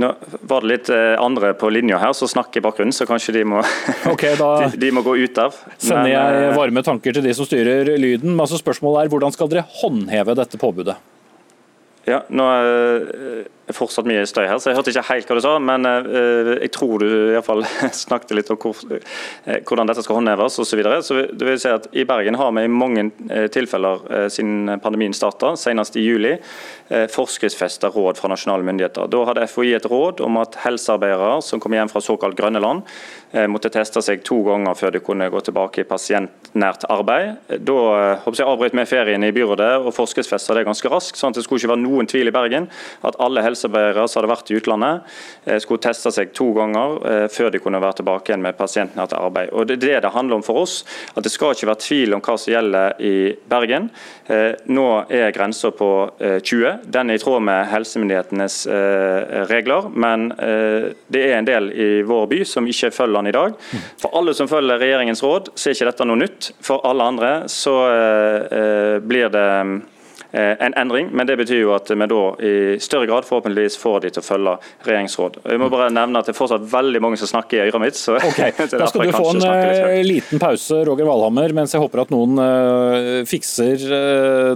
Nå 0.00 0.08
var 0.48 0.64
det 0.64 0.70
litt 0.70 0.88
andre 1.20 1.50
på 1.58 1.68
linja 1.68 1.98
her 2.00 2.14
som 2.16 2.28
snakker 2.30 2.62
i 2.62 2.64
bakgrunnen, 2.64 2.94
så 2.94 3.04
kanskje 3.04 3.34
de 3.36 3.42
må, 3.44 3.60
okay, 4.12 4.38
de, 4.38 4.70
de 4.80 4.92
må 4.96 5.02
gå 5.04 5.18
ut 5.20 5.40
av. 5.42 5.58
Sender 5.76 6.14
jeg 6.14 6.54
varme 6.56 6.84
tanker 6.86 7.12
til 7.18 7.26
de 7.26 7.34
som 7.36 7.44
styrer 7.44 7.92
lyden. 8.00 8.38
Altså 8.40 8.56
Spørsmålet 8.56 9.04
er 9.04 9.12
hvordan 9.12 9.34
skal 9.36 9.50
dere 9.52 9.66
håndheve 9.82 10.38
dette 10.38 10.60
påbudet? 10.62 10.96
Ja, 12.04 12.22
nå 12.28 12.44
er 13.70 13.76
fortsatt 13.76 14.08
mye 14.08 14.24
støy 14.28 14.44
her, 14.46 14.58
så 14.60 14.70
jeg 14.70 14.78
hørte 14.78 14.92
ikke 14.92 15.06
helt 15.10 15.30
hva 15.30 15.36
du 15.38 15.42
sa. 15.44 15.54
Men 15.62 15.86
eh, 15.88 16.50
jeg 16.66 16.72
tror 16.76 17.02
du 17.02 17.06
i 17.08 17.34
hvert 17.36 17.46
fall 17.46 17.64
snakket 18.04 18.34
litt 18.36 18.50
om 18.52 18.58
eh, 18.66 19.60
hvordan 19.66 19.90
dette 19.90 20.04
skal 20.06 20.20
håndheves 20.20 20.58
osv. 20.58 20.68
Så, 20.70 20.78
videre. 20.78 21.00
så 21.02 21.16
det 21.26 21.46
vil 21.46 21.58
si 21.60 21.70
at 21.72 21.88
I 21.92 22.06
Bergen 22.08 22.38
har 22.38 22.52
vi 22.56 22.64
i 22.66 22.72
mange 22.72 23.08
eh, 23.28 23.48
tilfeller 23.52 24.28
siden 24.32 24.78
pandemien 24.82 25.14
starta, 25.16 25.52
senest 25.58 25.96
i 25.98 26.04
juli, 26.04 26.36
forskriftsfesta 27.10 27.90
råd 27.94 28.18
fra 28.18 28.30
nasjonale 28.32 28.66
myndigheter. 28.66 29.06
Da 29.10 29.20
hadde 29.28 29.46
FHI 29.50 29.74
et 29.76 29.86
råd 29.90 30.22
om 30.24 30.38
at 30.40 30.56
helsearbeidere 30.64 31.36
som 31.46 31.62
kom 31.62 31.74
hjem 31.76 31.90
fra 31.90 32.02
såkalt 32.02 32.38
grønne 32.38 32.62
land, 32.62 32.82
måtte 33.50 33.70
teste 33.70 34.02
seg 34.02 34.24
to 34.26 34.40
ganger 34.46 34.74
før 34.78 34.96
de 34.96 35.02
kunne 35.06 35.28
gå 35.30 35.42
tilbake 35.46 35.84
i 35.84 35.86
pasientnært 35.86 36.88
arbeid. 36.90 37.38
Da 37.62 37.76
jeg, 38.26 38.46
avbrøt 38.46 38.74
vi 38.74 38.86
ferien 38.90 39.26
i 39.26 39.30
byrådet 39.34 39.70
og 39.84 39.94
forskriftsfesta 39.94 40.56
det 40.58 40.66
ganske 40.66 40.90
raskt, 40.90 41.20
sånn 41.20 41.30
at 41.30 41.38
det 41.38 41.46
skulle 41.46 41.62
ikke 41.62 41.74
være 41.76 41.84
noen 41.84 42.10
tvil 42.10 42.32
i 42.32 42.34
Bergen 42.34 42.66
at 43.06 43.18
alle 43.22 43.44
helsearbeidere 43.46 43.59
helsearbeidere 43.60 44.08
som 44.08 44.20
hadde 44.20 44.32
vært 44.32 44.50
i 44.50 44.56
utlandet, 44.58 45.10
skulle 45.62 45.82
teste 45.82 46.12
seg 46.14 46.32
to 46.36 46.50
ganger 46.56 47.28
før 47.32 47.50
de 47.52 47.60
kunne 47.62 47.80
være 47.80 48.00
tilbake 48.00 48.32
igjen 48.32 48.42
med 48.44 48.56
til 48.60 49.18
arbeid. 49.18 49.52
Og 49.52 49.66
Det 49.66 49.76
er 49.76 49.80
det 49.80 50.02
det 50.02 50.12
handler 50.12 50.36
om 50.36 50.42
for 50.42 50.62
oss. 50.62 50.84
at 51.16 51.22
Det 51.22 51.32
skal 51.32 51.52
ikke 51.52 51.66
være 51.66 51.80
tvil 51.80 52.14
om 52.14 52.20
hva 52.20 52.36
som 52.38 52.52
gjelder 52.52 53.00
i 53.00 53.36
Bergen. 53.48 53.90
Nå 54.66 55.04
er 55.10 55.32
grensa 55.32 55.70
på 55.70 56.10
20. 56.20 56.80
Den 56.84 57.10
er 57.10 57.14
i 57.14 57.18
tråd 57.18 57.42
med 57.42 57.66
helsemyndighetenes 57.66 58.66
regler, 59.50 59.88
men 59.90 60.30
det 61.08 61.24
er 61.24 61.38
en 61.38 61.44
del 61.44 61.70
i 61.72 62.02
vår 62.02 62.26
by 62.26 62.44
som 62.44 62.66
ikke 62.66 62.90
følger 62.90 63.20
den 63.20 63.26
i 63.26 63.36
dag. 63.36 63.54
For 64.00 64.10
alle 64.14 64.34
som 64.34 64.48
følger 64.48 64.78
regjeringens 64.78 65.22
råd, 65.22 65.52
så 65.54 65.70
er 65.70 65.74
ikke 65.74 65.90
dette 65.90 66.08
noe 66.08 66.20
nytt. 66.20 66.52
For 66.60 66.80
alle 66.84 67.02
andre 67.02 67.32
så 67.48 67.76
blir 69.02 69.28
det 69.30 69.48
Eh, 69.50 69.99
en 70.32 70.74
endring, 70.78 71.08
men 71.16 71.26
det 71.26 71.36
betyr 71.40 71.62
jo 71.64 71.72
at 71.74 71.90
vi 71.90 72.06
da 72.10 72.20
i 72.44 72.52
større 72.82 73.08
grad 73.08 73.26
forhåpentligvis 73.26 73.76
får 73.80 74.04
de 74.04 74.10
til 74.14 74.22
å 74.22 74.26
følge 74.26 74.52
regjeringsråd. 74.86 75.40
Jeg 75.50 75.60
må 75.62 75.70
bare 75.72 75.88
nevne 75.94 76.20
at 76.20 76.28
det 76.28 76.34
er 76.34 76.38
fortsatt 76.38 76.66
veldig 76.70 77.02
mange 77.02 77.18
som 77.20 77.30
snakker 77.30 77.58
i 77.58 77.62
øret 77.66 77.82
mitt. 77.82 77.98
så 77.98 78.16
okay. 78.18 78.52
Da 78.80 78.86
skal 78.90 79.10
du 79.10 79.14
få 79.14 79.32
en 79.32 79.42
uh, 79.42 79.96
liten 80.06 80.42
pause, 80.42 80.82
Roger 80.86 81.08
Valhammer, 81.08 81.54
mens 81.56 81.74
jeg 81.74 81.82
håper 81.82 82.04
at 82.04 82.14
noen 82.14 82.38
uh, 82.38 83.26
fikser 83.28 83.84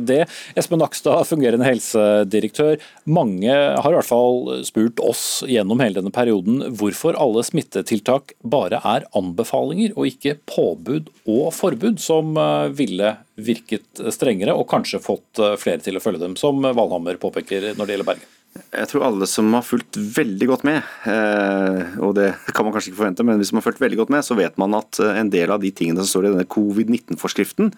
det. 0.05 0.23
Espen 0.59 0.83
Nakstad, 0.83 1.25
fungerende 1.29 1.67
helsedirektør. 1.67 2.79
Mange 3.11 3.53
har 3.55 3.91
i 3.91 3.99
hvert 3.99 4.09
fall 4.09 4.65
spurt 4.67 5.03
oss 5.03 5.43
gjennom 5.49 5.83
hele 5.83 5.99
denne 5.99 6.15
perioden 6.15 6.63
hvorfor 6.79 7.19
alle 7.21 7.45
smittetiltak 7.47 8.37
bare 8.47 8.81
er 8.95 9.09
anbefalinger 9.17 9.97
og 9.97 10.09
ikke 10.13 10.39
påbud 10.51 11.11
og 11.25 11.49
forbud, 11.57 11.99
som 12.03 12.37
ville 12.77 13.17
virket 13.35 14.01
strengere 14.15 14.55
og 14.55 14.69
kanskje 14.71 15.03
fått 15.03 15.41
eh, 15.43 15.57
flere 15.61 15.83
til 15.83 15.99
å 15.99 16.03
følge 16.03 16.23
dem, 16.23 16.39
som 16.39 16.63
Valhammer 16.63 17.19
påpeker 17.21 17.73
når 17.75 17.87
det 17.87 17.97
gjelder 17.97 18.11
Bergen? 18.13 18.33
Jeg 18.55 18.87
tror 18.87 19.03
alle 19.09 19.27
som 19.27 19.49
har 19.57 19.65
fulgt 19.67 19.97
veldig 19.99 20.47
godt 20.47 20.63
med, 20.67 20.87
eh, 21.11 21.97
og 21.99 22.15
det 22.19 22.29
kan 22.55 22.67
man 22.67 22.75
kanskje 22.77 22.93
ikke 22.93 23.01
forvente, 23.01 23.27
men 23.27 23.41
hvis 23.43 23.51
man 23.51 23.61
har 23.61 23.67
fulgt 23.67 23.83
veldig 23.83 23.99
godt 24.05 24.13
med, 24.15 24.27
så 24.27 24.39
vet 24.39 24.61
man 24.63 24.77
at 24.79 25.01
eh, 25.03 25.19
en 25.19 25.33
del 25.33 25.51
av 25.51 25.65
de 25.65 25.73
tingene 25.75 26.05
som 26.05 26.13
står 26.13 26.29
i 26.29 26.33
denne 26.37 26.53
covid-19-forskriften, 26.55 27.75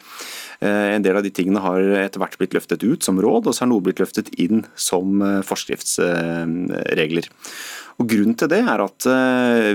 en 0.66 1.04
del 1.04 1.18
av 1.18 1.20
de 1.20 1.28
tingene 1.36 1.60
har 1.60 1.82
etter 2.00 2.16
hvert 2.16 2.38
blitt 2.40 2.54
løftet 2.56 2.80
ut 2.80 3.04
som 3.04 3.18
råd, 3.20 3.44
og 3.44 3.52
så 3.52 3.66
har 3.66 3.68
noe 3.68 3.84
blitt 3.84 3.98
løftet 4.00 4.30
inn 4.40 4.62
som 4.72 5.20
forskriftsregler. 5.44 7.28
Og 8.00 8.08
Grunnen 8.08 8.38
til 8.40 8.48
det 8.48 8.62
er 8.62 8.80
at 8.80 9.08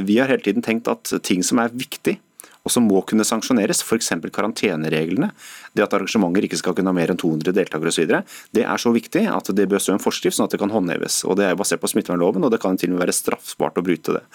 vi 0.08 0.18
har 0.18 0.34
hele 0.34 0.42
tiden 0.42 0.66
tenkt 0.66 0.90
at 0.90 1.14
ting 1.22 1.46
som 1.46 1.62
er 1.62 1.70
viktig, 1.70 2.16
og 2.62 2.74
som 2.74 2.86
må 2.86 3.02
kunne 3.10 3.26
sanksjoneres, 3.26 3.82
f.eks. 3.82 4.12
karantenereglene. 4.34 5.32
Det 5.74 5.86
at 5.86 5.96
arrangementer 5.98 6.46
ikke 6.46 6.60
skal 6.60 6.76
kunne 6.78 6.92
ha 6.94 6.98
mer 6.98 7.14
enn 7.14 7.20
200 7.20 7.56
deltakere 7.58 7.90
osv. 7.90 8.16
Det 8.54 8.66
er 8.66 8.82
så 8.82 8.94
viktig 8.94 9.26
at 9.32 9.50
det 9.58 9.68
bør 9.72 9.82
stå 9.82 9.96
en 9.96 10.04
forskrift 10.04 10.38
sånn 10.38 10.50
at 10.50 10.54
det 10.54 10.62
kan 10.62 10.74
håndheves. 10.74 11.24
og 11.26 11.40
Det 11.40 11.48
er 11.48 11.58
basert 11.58 11.82
på 11.82 11.90
smittevernloven, 11.90 12.46
og 12.46 12.54
det 12.54 12.62
kan 12.62 12.78
til 12.78 12.92
og 12.92 12.98
med 12.98 13.08
være 13.08 13.18
straffbart 13.18 13.82
å 13.82 13.86
bryte 13.86 14.20
det. 14.20 14.26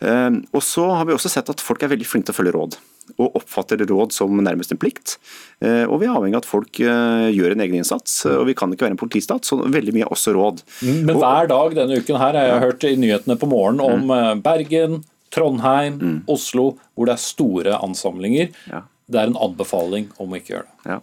Ehm, 0.00 0.44
og 0.52 0.64
Så 0.68 0.86
har 0.88 1.04
vi 1.04 1.16
også 1.16 1.32
sett 1.32 1.50
at 1.50 1.64
folk 1.64 1.82
er 1.82 1.92
veldig 1.92 2.08
flinke 2.08 2.30
til 2.30 2.36
å 2.36 2.40
følge 2.40 2.56
råd 2.56 2.78
og 3.16 3.38
oppfatter 3.40 3.80
råd 3.88 4.12
som 4.12 4.34
nærmest 4.44 4.72
en 4.74 4.80
plikt. 4.80 5.16
Ehm, 5.64 5.88
og 5.88 6.00
vi 6.00 6.08
er 6.08 6.16
avhengig 6.16 6.36
av 6.36 6.44
at 6.44 6.48
folk 6.48 6.80
eh, 6.80 7.28
gjør 7.32 7.54
en 7.54 7.64
egen 7.64 7.80
innsats. 7.80 8.20
og 8.28 8.46
Vi 8.48 8.56
kan 8.56 8.72
ikke 8.72 8.84
være 8.88 8.96
en 8.96 9.00
politistat, 9.00 9.48
så 9.48 9.60
veldig 9.60 9.96
mye 9.96 10.08
er 10.08 10.12
også 10.12 10.36
råd. 10.36 10.64
Men 11.08 11.16
hver 11.16 11.48
dag 11.52 11.76
denne 11.76 12.00
uken 12.00 12.20
her 12.20 12.36
har 12.36 12.50
jeg 12.52 12.66
hørt 12.66 12.88
i 12.88 12.96
nyhetene 13.00 13.38
på 13.40 13.48
morgenen 13.48 13.84
om 13.84 14.12
eh, 14.14 14.34
Bergen, 14.44 15.00
Trondheim, 15.34 15.98
mm. 15.98 16.20
Oslo, 16.30 16.70
hvor 16.94 17.08
det 17.08 17.16
er 17.16 17.24
store 17.24 17.80
ansamlinger. 17.84 18.54
Ja. 18.70 18.84
Det 19.08 19.16
er 19.16 19.30
en 19.30 19.38
anbefaling 19.40 20.10
om 20.20 20.34
å 20.34 20.36
ikke 20.36 20.52
gjøre 20.52 20.66
det. 20.68 20.90
Ja. 20.90 20.98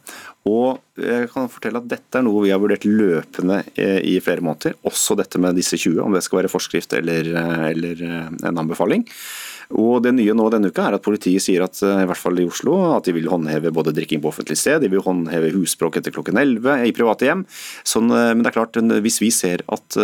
Og 0.46 1.02
jeg 1.02 1.30
kan 1.32 1.50
fortelle 1.50 1.82
at 1.82 1.88
Dette 1.90 2.20
er 2.20 2.26
noe 2.28 2.44
vi 2.44 2.52
har 2.54 2.62
vurdert 2.62 2.86
løpende 2.86 3.64
eh, 3.74 3.98
i 4.06 4.20
flere 4.22 4.46
måneder. 4.46 4.78
Også 4.86 5.18
dette 5.18 5.42
med 5.42 5.58
disse 5.58 5.80
20, 5.80 6.04
om 6.04 6.14
det 6.14 6.22
skal 6.26 6.44
være 6.44 6.52
forskrift 6.54 6.94
eller, 7.00 7.32
eh, 7.34 7.64
eller 7.72 8.06
eh, 8.06 8.30
en 8.46 8.62
anbefaling. 8.62 9.08
Og 9.74 10.04
Det 10.06 10.12
nye 10.14 10.36
nå 10.38 10.46
denne 10.54 10.70
uka 10.70 10.86
er 10.86 11.00
at 11.00 11.06
politiet 11.06 11.42
sier 11.42 11.64
at 11.66 11.80
i 11.82 12.06
hvert 12.06 12.22
fall 12.22 12.38
i 12.38 12.46
Oslo, 12.46 12.76
at 12.94 13.08
de 13.10 13.16
vil 13.16 13.32
håndheve 13.32 13.74
både 13.74 13.96
drikking 13.98 14.22
på 14.22 14.30
offentlig 14.30 14.60
sted, 14.62 14.84
de 14.84 14.92
vil 14.94 15.02
håndheve 15.02 15.50
husspråk 15.56 15.98
etter 15.98 16.14
klokken 16.14 16.38
11 16.38 16.86
i 16.86 16.94
private 16.94 17.26
hjem. 17.26 17.42
Sånn, 17.82 18.14
men 18.14 18.46
det 18.46 18.52
er 18.52 18.58
klart, 18.60 18.78
hvis 19.02 19.18
vi 19.24 19.32
ser 19.34 19.66
at 19.66 19.98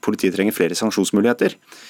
politiet 0.00 0.32
trenger 0.32 0.56
flere 0.56 0.80
sanksjonsmuligheter, 0.80 1.58
Eh, 1.60 1.88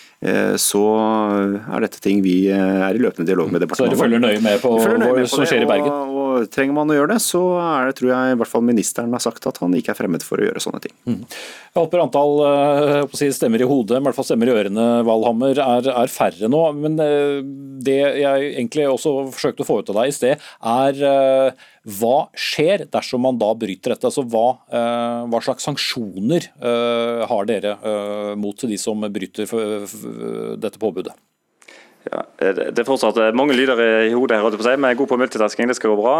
så 0.61 0.81
er 1.01 1.85
dette 1.87 2.01
ting 2.05 2.19
vi 2.21 2.35
eh, 2.53 2.81
er 2.85 2.97
i 2.97 3.01
løpende 3.01 3.25
dialog 3.25 3.49
med 3.49 3.63
departementet. 3.65 3.97
Så 3.97 4.03
dere 4.03 4.03
følger 4.03 4.21
nøye 4.21 4.43
med 4.45 4.61
på 4.61 4.75
hva 4.77 5.25
som 5.33 5.47
skjer 5.49 5.65
i 5.65 5.69
Bergen? 5.71 5.89
Og, 5.89 6.19
og, 6.21 6.51
trenger 6.53 6.77
man 6.77 6.93
å 6.93 6.99
gjøre 6.99 7.15
det, 7.15 7.23
så 7.25 7.41
er 7.63 7.89
det, 7.89 7.95
tror 7.97 8.13
jeg 8.13 8.35
i 8.35 8.37
hvert 8.43 8.53
fall 8.53 8.67
ministeren 8.69 9.17
har 9.17 9.25
sagt 9.25 9.49
at 9.49 9.63
han 9.63 9.77
ikke 9.79 9.95
er 9.95 9.99
fremmed 10.03 10.27
for 10.27 10.43
å 10.43 10.45
gjøre 10.45 10.61
sånne 10.61 10.83
ting. 10.85 10.95
Mm. 11.09 11.23
Jeg 11.31 11.79
håper 11.79 12.05
antall 12.05 12.37
eh, 12.45 12.83
jeg 12.91 13.07
håper 13.07 13.35
stemmer 13.41 13.65
i 13.65 13.71
hodet, 13.73 13.97
i 13.97 14.09
hvert 14.11 14.21
fall 14.21 14.29
stemmer 14.29 14.53
i 14.53 14.57
ørene, 14.59 14.87
Valhammer, 15.09 15.65
er, 15.65 15.91
er, 15.95 16.13
færre 16.13 16.53
nå. 16.53 16.63
Men 16.77 17.01
det 17.81 17.99
jeg 18.21 18.53
egentlig 18.53 18.91
også 18.91 19.17
forsøkte 19.33 19.65
å 19.65 19.71
få 19.71 19.81
ut 19.81 19.93
av 19.95 20.03
deg 20.03 20.13
i 20.13 20.17
sted, 20.21 20.49
er 20.61 21.05
hva 21.89 22.29
skjer 22.37 22.85
dersom 22.93 23.23
man 23.25 23.39
da 23.41 23.55
bryter 23.57 23.95
dette? 23.95 24.05
Altså, 24.05 24.27
hva, 24.29 24.61
uh, 24.69 25.25
hva 25.33 25.41
slags 25.45 25.65
sanksjoner 25.65 26.51
uh, 26.61 27.25
har 27.31 27.49
dere 27.49 27.79
uh, 27.81 28.37
mot 28.37 28.69
de 28.69 28.77
som 28.81 29.01
bryter 29.09 29.49
dette 30.61 30.81
påbudet? 30.81 31.17
Ja, 32.01 32.23
det 32.41 32.81
er 32.81 32.87
fortsatt 32.89 33.19
mange 33.37 33.53
lyder 33.53 33.77
i 34.09 34.15
hodet 34.17 34.39
her, 34.41 34.77
men 34.81 34.89
jeg 34.89 34.97
er 34.97 34.99
god 35.03 35.11
på 35.11 35.19
multitasking. 35.21 35.69
Det 35.69 35.77
skal 35.77 35.93
gå 35.93 35.99
bra. 35.99 36.15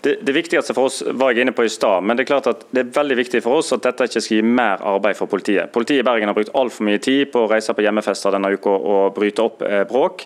Det, 0.00 0.14
det, 0.24 0.32
viktigste 0.32 0.72
for 0.72 0.88
oss 0.88 1.02
var 1.12 1.34
jeg 1.36 1.44
inne 1.44 1.52
på 1.52 1.66
i 1.68 1.72
stad, 1.72 2.06
men 2.08 2.16
det 2.16 2.24
er 2.24 2.30
klart 2.30 2.48
at 2.48 2.64
det 2.72 2.86
er 2.86 2.94
veldig 2.96 3.18
viktig 3.20 3.42
for 3.44 3.60
oss 3.60 3.74
at 3.76 3.84
dette 3.84 4.08
ikke 4.08 4.22
skal 4.24 4.40
gi 4.40 4.46
mer 4.48 4.80
arbeid 4.88 5.18
for 5.20 5.28
politiet. 5.28 5.68
Politiet 5.76 6.00
i 6.00 6.06
Bergen 6.08 6.32
har 6.32 6.38
brukt 6.38 6.56
altfor 6.56 6.88
mye 6.88 7.02
tid 7.04 7.28
på 7.34 7.44
å 7.44 7.50
reise 7.52 7.76
på 7.76 7.84
hjemmefester 7.84 8.32
denne 8.32 8.54
uka 8.56 8.72
og 8.72 9.12
bryte 9.20 9.44
opp 9.44 9.60
bråk. 9.92 10.24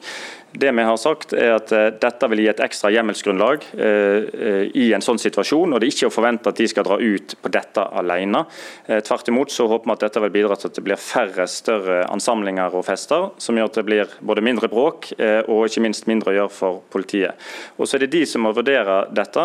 Det 0.53 0.73
vi 0.73 0.83
har 0.85 0.97
sagt 1.01 1.33
er 1.33 1.55
at 1.57 1.73
eh, 1.73 1.89
Dette 1.97 2.29
vil 2.29 2.43
gi 2.43 2.49
et 2.51 2.61
ekstra 2.61 2.91
hjemmelsgrunnlag 2.93 3.65
eh, 3.73 4.27
eh, 4.29 4.65
i 4.77 4.91
en 4.93 5.05
sånn 5.05 5.21
situasjon. 5.21 5.73
og 5.73 5.81
Det 5.81 5.89
er 5.89 5.95
ikke 5.95 6.11
å 6.11 6.13
forvente 6.13 6.53
at 6.53 6.61
de 6.61 6.67
skal 6.69 6.85
dra 6.85 6.99
ut 7.01 7.35
på 7.41 7.53
dette 7.53 7.85
alene. 8.01 8.45
Tvert 8.87 9.31
imot 9.33 9.53
så 9.53 9.65
håper 9.71 9.89
vi 9.89 9.95
at 9.95 10.05
dette 10.05 10.23
vil 10.25 10.35
bidra 10.35 10.57
til 10.59 10.69
at 10.69 10.77
det 10.77 10.85
blir 10.85 11.01
færre 11.01 11.47
større 11.49 12.03
ansamlinger 12.13 12.75
og 12.77 12.85
fester, 12.85 13.31
som 13.41 13.57
gjør 13.57 13.71
at 13.71 13.79
det 13.79 13.85
blir 13.87 14.13
både 14.21 14.45
mindre 14.45 14.69
bråk 14.73 15.13
og 15.17 15.65
ikke 15.67 15.83
minst 15.85 16.09
mindre 16.11 16.33
å 16.33 16.37
gjøre 16.37 16.53
for 16.53 16.81
politiet. 16.93 17.39
Og 17.79 17.89
Så 17.89 17.97
er 17.97 18.05
det 18.05 18.13
de 18.15 18.25
som 18.29 18.45
må 18.45 18.53
vurdere 18.57 18.99
dette. 19.15 19.45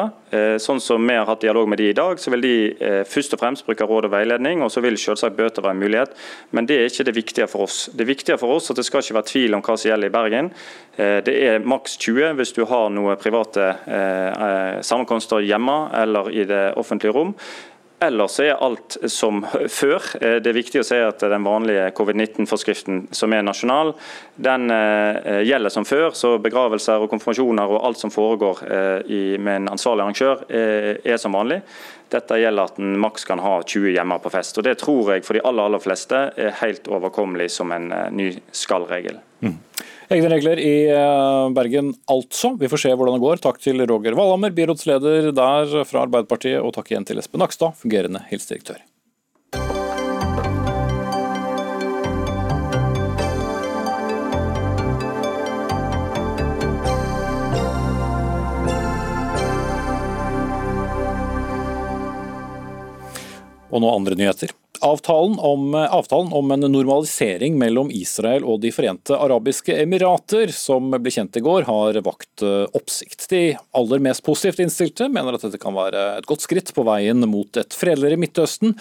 Sånn 0.64 0.82
som 0.84 1.04
vi 1.08 1.16
har 1.16 1.28
hatt 1.30 1.44
dialog 1.46 1.70
med 1.70 1.80
de 1.82 1.90
i 1.92 1.98
dag, 1.98 2.20
så 2.20 2.34
vil 2.34 2.44
de 2.44 3.04
først 3.08 3.36
og 3.36 3.42
fremst 3.42 3.68
bruke 3.68 3.88
råd 3.88 4.10
og 4.10 4.16
veiledning, 4.16 4.64
og 4.66 4.72
så 4.74 4.84
vil 4.84 4.98
selvsagt 5.00 5.38
bøter 5.38 5.66
være 5.66 5.78
en 5.78 5.84
mulighet. 5.84 6.18
Men 6.52 6.68
det 6.68 6.80
er 6.80 6.92
ikke 6.92 7.08
det 7.08 7.16
viktige 7.18 7.50
for 7.52 7.68
oss. 7.68 7.86
Det 7.94 8.08
viktige 8.10 8.40
for 8.42 8.58
oss 8.58 8.72
at 8.72 8.80
det 8.80 8.88
skal 8.88 9.06
ikke 9.06 9.20
være 9.20 9.32
tvil 9.32 9.58
om 9.58 9.66
hva 9.66 9.78
som 9.78 9.92
gjelder 9.92 10.12
i 10.12 10.18
Bergen. 10.18 10.52
Eh, 10.98 11.22
det 11.24 11.38
er 11.46 11.66
maks 11.66 11.98
20 12.02 12.38
hvis 12.40 12.56
du 12.58 12.64
har 12.66 12.90
noen 12.94 13.20
private 13.22 13.70
eh, 13.86 14.46
eh, 14.50 14.76
sammenkomster 14.82 15.46
hjemme 15.46 15.80
eller 15.94 16.32
i 16.34 16.46
det 16.50 16.72
offentlige 16.80 17.14
rom. 17.14 17.36
Ellers 18.02 18.36
er 18.42 18.60
alt 18.62 19.00
som 19.10 19.42
før. 19.80 20.04
Det 20.22 20.50
er 20.50 20.58
viktig 20.58 20.82
å 20.82 20.86
si 20.86 20.98
at 21.02 21.22
den 21.22 21.46
vanlige 21.46 21.88
covid-19-forskriften 21.98 23.08
som 23.16 23.34
er 23.34 23.46
nasjonal, 23.46 23.96
den 24.38 24.70
gjelder 24.70 25.74
som 25.74 25.86
før. 25.90 26.12
Så 26.14 26.36
begravelser 26.38 27.02
og 27.02 27.10
konfirmasjoner 27.10 27.74
og 27.74 27.88
alt 27.90 28.04
som 28.04 28.14
foregår 28.14 28.62
med 29.42 29.50
en 29.56 29.72
ansvarlig 29.74 30.06
arrangør, 30.06 30.46
er 30.54 31.18
som 31.18 31.34
vanlig. 31.34 31.64
Dette 32.14 32.38
gjelder 32.38 32.70
at 32.70 32.78
en 32.78 32.94
maks 33.02 33.26
kan 33.26 33.42
ha 33.42 33.56
20 33.64 33.90
hjemme 33.98 34.22
på 34.22 34.30
fest. 34.30 34.62
og 34.62 34.70
Det 34.70 34.78
tror 34.78 35.16
jeg 35.16 35.26
for 35.26 35.34
de 35.34 35.42
aller, 35.50 35.66
aller 35.66 35.82
fleste 35.82 36.22
er 36.38 36.54
helt 36.62 36.86
overkommelig 36.86 37.50
som 37.58 37.74
en 37.74 37.90
ny 38.14 38.30
skal-regel. 38.54 39.18
Mm. 39.42 39.58
Egne 40.08 40.30
regler 40.32 40.60
i 40.64 40.76
eh, 40.88 41.50
Bergen 41.52 41.90
altså. 42.08 42.54
Vi 42.56 42.70
får 42.72 42.80
se 42.80 42.92
hvordan 42.96 43.18
det 43.18 43.26
går. 43.26 43.42
Takk 43.44 43.58
til 43.60 43.84
Roger 43.84 44.16
Valhammer, 44.16 44.54
byrådsleder 44.56 45.34
der 45.36 45.82
fra 45.84 46.06
Arbeiderpartiet, 46.06 46.62
og 46.64 46.72
takk 46.78 46.94
igjen 46.94 47.08
til 47.08 47.20
Espen 47.20 47.44
Nakstad, 47.44 47.76
fungerende 47.76 48.24
helsedirektør. 48.30 48.80
Og 63.68 63.84
nå 63.84 63.92
andre 63.92 64.16
nyheter. 64.16 64.56
Avtalen 64.82 65.40
om, 65.40 65.76
avtalen 65.76 66.34
om, 66.34 66.52
en 66.52 66.60
normalisering 66.60 67.58
mellom 67.58 67.90
Israel 67.94 68.46
og 68.46 68.62
De 68.62 68.72
forente 68.74 69.16
arabiske 69.16 69.74
emirater, 69.82 70.52
som 70.54 70.92
ble 70.94 71.14
kjent 71.14 71.40
i 71.40 71.44
går, 71.44 71.66
har 71.68 72.00
vakt 72.06 72.44
eh, 72.46 72.66
oppsikt. 72.78 73.28
De 73.32 73.42
aller 73.78 74.04
mest 74.04 74.24
positivt 74.26 74.62
innstilte 74.64 75.10
mener 75.14 75.38
at 75.38 75.46
dette 75.46 75.62
kan 75.62 75.76
være 75.78 76.04
et 76.20 76.30
godt 76.30 76.46
skritt 76.46 76.74
på 76.76 76.86
veien 76.88 77.26
mot 77.30 77.60
et 77.60 77.78
fredeligere 77.78 78.20
Midtøsten. 78.22 78.76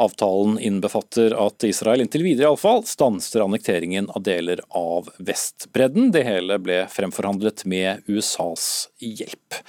Avtalen 0.00 0.58
innbefatter 0.62 1.34
at 1.38 1.66
Israel 1.68 2.04
inntil 2.04 2.26
videre 2.26 2.50
iallfall 2.50 2.84
stanser 2.88 3.44
annekteringen 3.44 4.10
av 4.14 4.24
deler 4.26 4.62
av 4.76 5.10
Vestbredden. 5.18 6.12
Det 6.14 6.24
hele 6.26 6.60
ble 6.62 6.84
fremforhandlet 6.92 7.66
med 7.70 8.06
USAs 8.10 8.88
hjelp. 9.02 9.60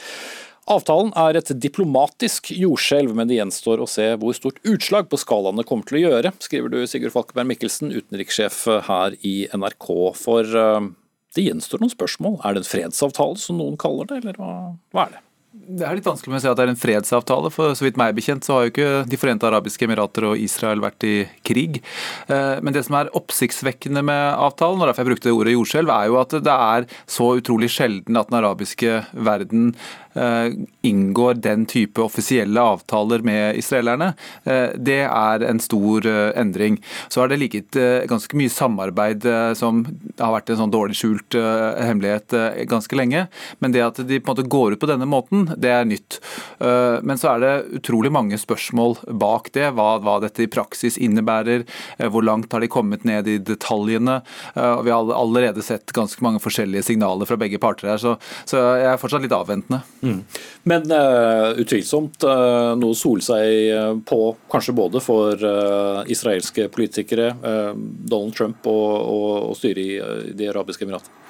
Avtalen 0.69 1.09
er 1.17 1.39
et 1.39 1.49
diplomatisk 1.57 2.51
jordskjelv, 2.53 3.15
men 3.17 3.29
det 3.29 3.39
gjenstår 3.39 3.81
å 3.81 3.89
se 3.89 4.11
hvor 4.21 4.35
stort 4.37 4.59
utslag 4.67 5.09
på 5.09 5.17
skalaen 5.17 5.57
det 5.57 5.65
kommer 5.69 5.87
til 5.89 5.97
å 5.97 6.03
gjøre, 6.03 6.33
skriver 6.43 6.69
du 6.69 6.83
Sigurd 6.85 7.15
Falkeberg 7.15 7.49
Mikkelsen, 7.49 7.89
utenrikssjef 7.95 8.67
her 8.85 9.17
i 9.25 9.35
NRK. 9.57 9.89
For 10.21 10.53
uh, 10.53 10.85
det 11.33 11.47
gjenstår 11.47 11.81
noen 11.81 11.95
spørsmål. 11.95 12.37
Er 12.45 12.53
det 12.53 12.63
en 12.63 12.69
fredsavtale, 12.69 13.41
som 13.41 13.57
noen 13.57 13.79
kaller 13.81 14.11
det, 14.11 14.21
eller 14.21 14.37
hva, 14.37 14.53
er 15.07 15.17
det? 15.17 15.25
Det 15.51 15.83
er 15.83 15.97
litt 15.97 16.05
vanskelig 16.07 16.31
med 16.31 16.39
å 16.39 16.43
si 16.45 16.47
at 16.47 16.59
det 16.59 16.63
er 16.63 16.69
en 16.71 16.79
fredsavtale, 16.79 17.49
for 17.51 17.73
så 17.75 17.83
vidt 17.83 17.97
meg 17.99 18.13
bekjent 18.15 18.45
så 18.47 18.53
har 18.55 18.61
jo 18.63 18.71
ikke 18.71 18.91
De 19.11 19.17
forente 19.19 19.47
arabiske 19.49 19.83
emirater 19.83 20.29
og 20.29 20.39
Israel 20.39 20.79
vært 20.83 21.03
i 21.03 21.15
krig. 21.47 21.81
Eh, 22.31 22.61
men 22.63 22.75
det 22.75 22.85
som 22.87 22.95
er 23.01 23.11
oppsiktsvekkende 23.17 24.05
med 24.07 24.21
avtalen, 24.37 24.79
og 24.79 24.87
derfor 24.87 25.03
jeg 25.03 25.11
brukte 25.11 25.35
ordet 25.35 25.57
jordskjelv, 25.57 25.91
er 25.91 26.07
jo 26.07 26.21
at 26.21 26.37
det 26.45 26.55
er 26.55 26.87
så 27.17 27.33
utrolig 27.41 27.71
sjelden 27.73 28.21
at 28.21 28.31
den 28.31 28.39
arabiske 28.39 29.01
verden 29.11 29.73
Eh, 29.73 30.00
inngår 30.81 31.33
den 31.33 31.65
type 31.65 32.01
offisielle 32.01 32.61
avtaler 32.61 33.23
med 33.23 33.55
israelerne, 33.55 34.13
eh, 34.43 34.69
det 34.75 35.01
er 35.07 35.45
en 35.47 35.59
stor 35.59 36.05
eh, 36.07 36.31
endring. 36.39 36.79
Så 37.09 37.21
har 37.21 37.31
det 37.31 37.39
ligget 37.41 37.77
ganske 38.09 38.35
mye 38.37 38.51
samarbeid 38.51 39.25
som 39.57 39.83
har 40.19 40.33
vært 40.33 40.51
en 40.51 40.59
sånn 40.61 40.73
dårlig 40.73 40.97
skjult 40.97 41.35
hemmelighet 41.35 42.33
ganske 42.69 42.95
lenge. 42.97 43.25
Men 43.63 43.73
det 43.73 43.83
at 43.85 43.99
de 44.07 44.19
på 44.19 44.31
en 44.31 44.35
måte 44.35 44.49
går 44.51 44.75
ut 44.75 44.81
på 44.81 44.89
denne 44.89 45.07
måten, 45.09 45.45
det 45.57 45.71
er 45.71 45.87
nytt. 45.87 46.19
Men 46.59 47.19
så 47.19 47.33
er 47.33 47.43
det 47.43 47.81
utrolig 47.81 48.11
mange 48.13 48.39
spørsmål 48.39 48.97
bak 49.21 49.51
det. 49.55 49.69
Hva, 49.77 49.95
hva 50.03 50.17
dette 50.23 50.45
i 50.45 50.49
praksis 50.51 50.97
innebærer. 51.01 51.65
Hvor 52.11 52.25
langt 52.25 52.53
har 52.53 52.63
de 52.63 52.71
kommet 52.71 53.05
ned 53.07 53.29
i 53.31 53.37
detaljene? 53.43 54.19
Vi 54.55 54.93
har 54.93 55.13
allerede 55.15 55.63
sett 55.65 55.93
ganske 55.95 56.23
mange 56.25 56.41
forskjellige 56.43 56.87
signaler 56.91 57.29
fra 57.29 57.39
begge 57.39 57.61
parter 57.61 57.93
her, 57.93 58.01
så, 58.01 58.17
så 58.49 58.61
jeg 58.81 58.89
er 58.93 59.01
fortsatt 59.01 59.25
litt 59.25 59.35
avventende. 59.35 59.81
Mm. 60.01 60.23
Men 60.63 60.91
uh, 60.91 61.51
utvilsomt 61.61 62.23
uh, 62.25 62.73
noe 62.77 62.97
sole 62.97 63.21
seg 63.25 63.47
eh, 63.69 63.93
på, 64.05 64.19
kanskje 64.49 64.75
både 64.77 65.01
for 65.03 65.37
uh, 65.45 66.01
israelske 66.09 66.67
politikere, 66.73 67.31
Donald 67.75 68.35
Trump 68.37 68.65
og, 68.69 68.91
og, 68.97 69.33
og 69.51 69.57
styret 69.57 69.81
i 69.81 70.33
De 70.37 70.49
arabiske 70.49 70.85
emiratene. 70.87 71.20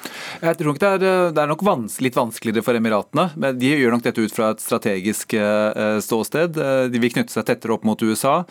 Jeg 0.42 0.58
tror 0.60 0.72
nok 0.72 0.82
det 0.82 0.90
er, 0.90 1.04
det 1.36 1.44
er 1.44 1.50
nok 1.52 1.64
vans, 1.66 1.98
litt 2.04 2.18
vanskeligere 2.18 2.66
for 2.66 2.78
Emiratene. 2.78 3.30
men 3.36 3.60
De 3.60 3.72
gjør 3.74 3.96
nok 3.96 4.06
dette 4.06 4.24
ut 4.24 4.36
fra 4.36 4.52
et 4.54 4.64
strategisk 4.64 5.36
ståsted. 6.04 6.58
De 6.92 7.02
vil 7.02 7.14
knytte 7.14 7.34
seg 7.34 7.46
tettere 7.48 7.76
opp 7.76 7.86
mot 7.88 8.02
USA. 8.02 8.42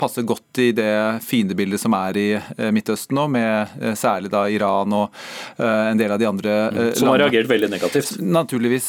Passer 0.00 0.26
godt 0.26 0.60
i 0.62 0.70
det 0.76 0.94
fiendebildet 1.24 1.82
som 1.82 1.94
er 1.98 2.18
i 2.20 2.28
Midtøsten 2.74 3.18
nå, 3.18 3.26
med 3.34 3.94
særlig 3.98 4.32
da 4.32 4.46
Iran 4.50 4.94
og 4.96 5.24
en 5.58 6.00
del 6.00 6.14
av 6.14 6.20
de 6.20 6.28
andre 6.28 6.54
landene. 6.70 6.96
Som 6.98 7.12
har 7.12 7.22
reagert 7.26 7.50
veldig 7.50 7.70
negativt? 7.74 8.14
Naturligvis. 8.20 8.88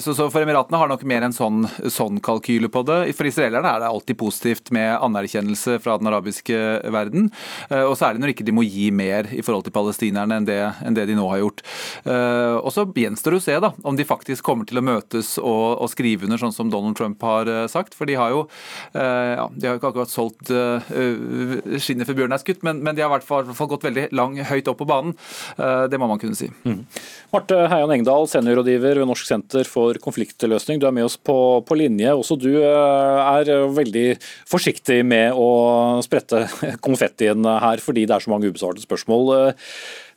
Så, 0.00 0.14
så 0.16 0.30
for 0.32 0.42
Emiratene 0.42 0.80
har 0.80 0.90
nok 0.90 1.04
mer 1.08 1.26
en 1.26 1.36
sånn, 1.36 1.64
sånn, 1.90 2.20
kalkyle 2.24 2.70
på 2.72 2.84
det. 2.88 3.00
For 3.18 3.28
israelerne 3.28 3.74
er 3.74 3.82
det 3.82 3.90
alltid 3.90 4.18
positivt 4.20 4.72
med 4.74 4.96
anerkjennelse 5.00 5.78
fra 5.82 5.96
den 6.00 6.10
arabiske 6.10 6.58
verden. 6.92 7.30
Eh, 7.68 7.84
og 7.84 7.96
særlig 7.98 8.22
når 8.22 8.34
ikke 8.34 8.46
de 8.46 8.54
må 8.56 8.64
gi 8.66 8.88
mer 8.94 9.30
i 9.34 9.42
forhold 9.44 9.66
til 9.66 9.74
palestinerne 9.74 10.40
enn 10.40 10.48
det, 10.48 10.60
enn 10.86 10.96
det 10.96 11.06
de 11.09 11.09
nå 11.18 11.26
har 11.32 11.42
gjort. 11.42 11.62
Eh, 12.04 12.56
og 12.60 12.70
så 12.74 12.86
gjenstår 12.86 13.36
det 13.36 13.40
å 13.40 13.44
se 13.44 13.58
da, 13.66 13.72
om 13.86 13.98
de 13.98 14.06
faktisk 14.08 14.46
kommer 14.46 14.68
til 14.68 14.80
å 14.80 14.84
møtes 14.84 15.36
og, 15.40 15.80
og, 15.80 15.88
skrive 15.90 16.28
under 16.28 16.40
sånn 16.40 16.54
som 16.54 16.70
Donald 16.72 16.98
Trump 16.98 17.22
har 17.26 17.50
eh, 17.50 17.66
sagt. 17.70 17.96
For 17.98 18.08
de 18.08 18.18
har 18.18 18.34
jo 18.34 18.46
ja, 18.90 19.46
de 19.54 19.66
har 19.66 19.76
ikke 19.76 19.90
akkurat 19.90 20.10
solgt 20.10 20.50
skinnet 20.50 22.08
for 22.08 22.16
bjørnen 22.16 22.34
er 22.34 22.40
skutt, 22.42 22.62
men, 22.66 22.80
men, 22.84 22.96
de 22.96 23.02
har 23.04 23.10
i 23.10 23.14
hvert 23.14 23.26
fall, 23.26 23.68
gått 23.70 23.84
veldig 23.86 24.08
lang, 24.16 24.36
høyt 24.50 24.68
opp 24.70 24.80
på 24.80 24.88
banen. 24.88 25.14
Det 25.56 26.00
må 26.00 26.08
man 26.10 26.20
kunne 26.20 26.38
si. 26.38 26.48
Mm. 26.64 26.82
Marte 27.30 27.56
Heian 27.70 27.92
Engdahl, 27.94 28.26
seniorrådgiver 28.30 29.00
ved 29.00 29.08
Norsk 29.10 29.28
senter 29.28 29.68
for 29.68 29.98
konfliktløsning. 30.02 30.80
Du 30.80 30.86
er 30.88 30.94
med 30.94 31.06
oss 31.06 31.16
på, 31.16 31.36
på 31.66 31.78
linje. 31.78 32.10
Også 32.16 32.36
du 32.40 32.50
eh, 32.58 33.20
er 33.38 33.50
veldig 33.70 34.06
forsiktig 34.50 35.00
med 35.06 35.36
å 35.38 36.00
sprette 36.06 36.46
konfettien 36.86 37.46
her, 37.46 37.82
fordi 37.82 38.06
det 38.06 38.16
er 38.16 38.26
så 38.26 38.32
mange 38.32 38.50
ubesvarte 38.50 38.82
spørsmål. 38.84 39.34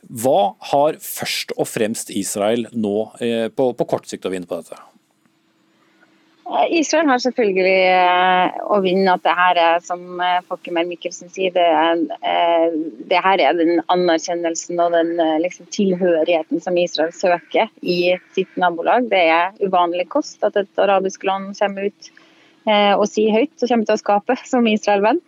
Eh, 0.04 0.10
hva 0.22 0.54
har 0.70 0.98
først 1.00 1.54
og 1.56 1.68
fremst 1.68 2.10
Israel 2.10 2.66
nå 2.72 3.12
eh, 3.20 3.48
på, 3.48 3.72
på 3.74 3.86
kort 3.88 4.08
sikt 4.08 4.26
å 4.26 4.32
vinne 4.32 4.46
på 4.46 4.60
dette? 4.60 4.80
Israel 6.76 7.08
har 7.08 7.22
selvfølgelig 7.24 7.86
eh, 7.88 8.56
å 8.68 8.78
vinne 8.84 9.14
at 9.16 9.22
det 9.24 9.32
her 9.34 9.58
er, 9.58 9.78
som 9.82 10.20
Fokkemer 10.48 10.84
Mikkelsen 10.86 11.30
sier, 11.32 11.54
det, 11.54 11.64
er, 11.64 12.02
eh, 12.20 12.76
det, 13.08 13.22
her 13.24 13.40
er 13.40 13.56
den 13.56 13.80
anerkjennelsen 13.92 14.82
og 14.84 14.92
den 14.92 15.16
liksom, 15.40 15.66
tilhørigheten 15.72 16.60
som 16.60 16.76
Israel 16.78 17.14
søker 17.16 17.72
i 17.80 18.14
sitt 18.36 18.52
nabolag. 18.60 19.08
Det 19.12 19.24
er 19.32 19.56
uvanlig 19.64 20.06
kost 20.12 20.44
at 20.44 20.58
et 20.60 20.84
arabisk 20.84 21.24
land 21.24 21.56
kommer 21.58 21.88
ut 21.88 22.12
og 22.64 23.02
sier 23.12 23.28
høyt 23.28 23.60
og 23.60 23.68
kommer 23.68 23.84
til 23.84 23.92
å 23.92 24.00
skape 24.00 24.36
som 24.48 24.64
Israel-venn. 24.64 25.18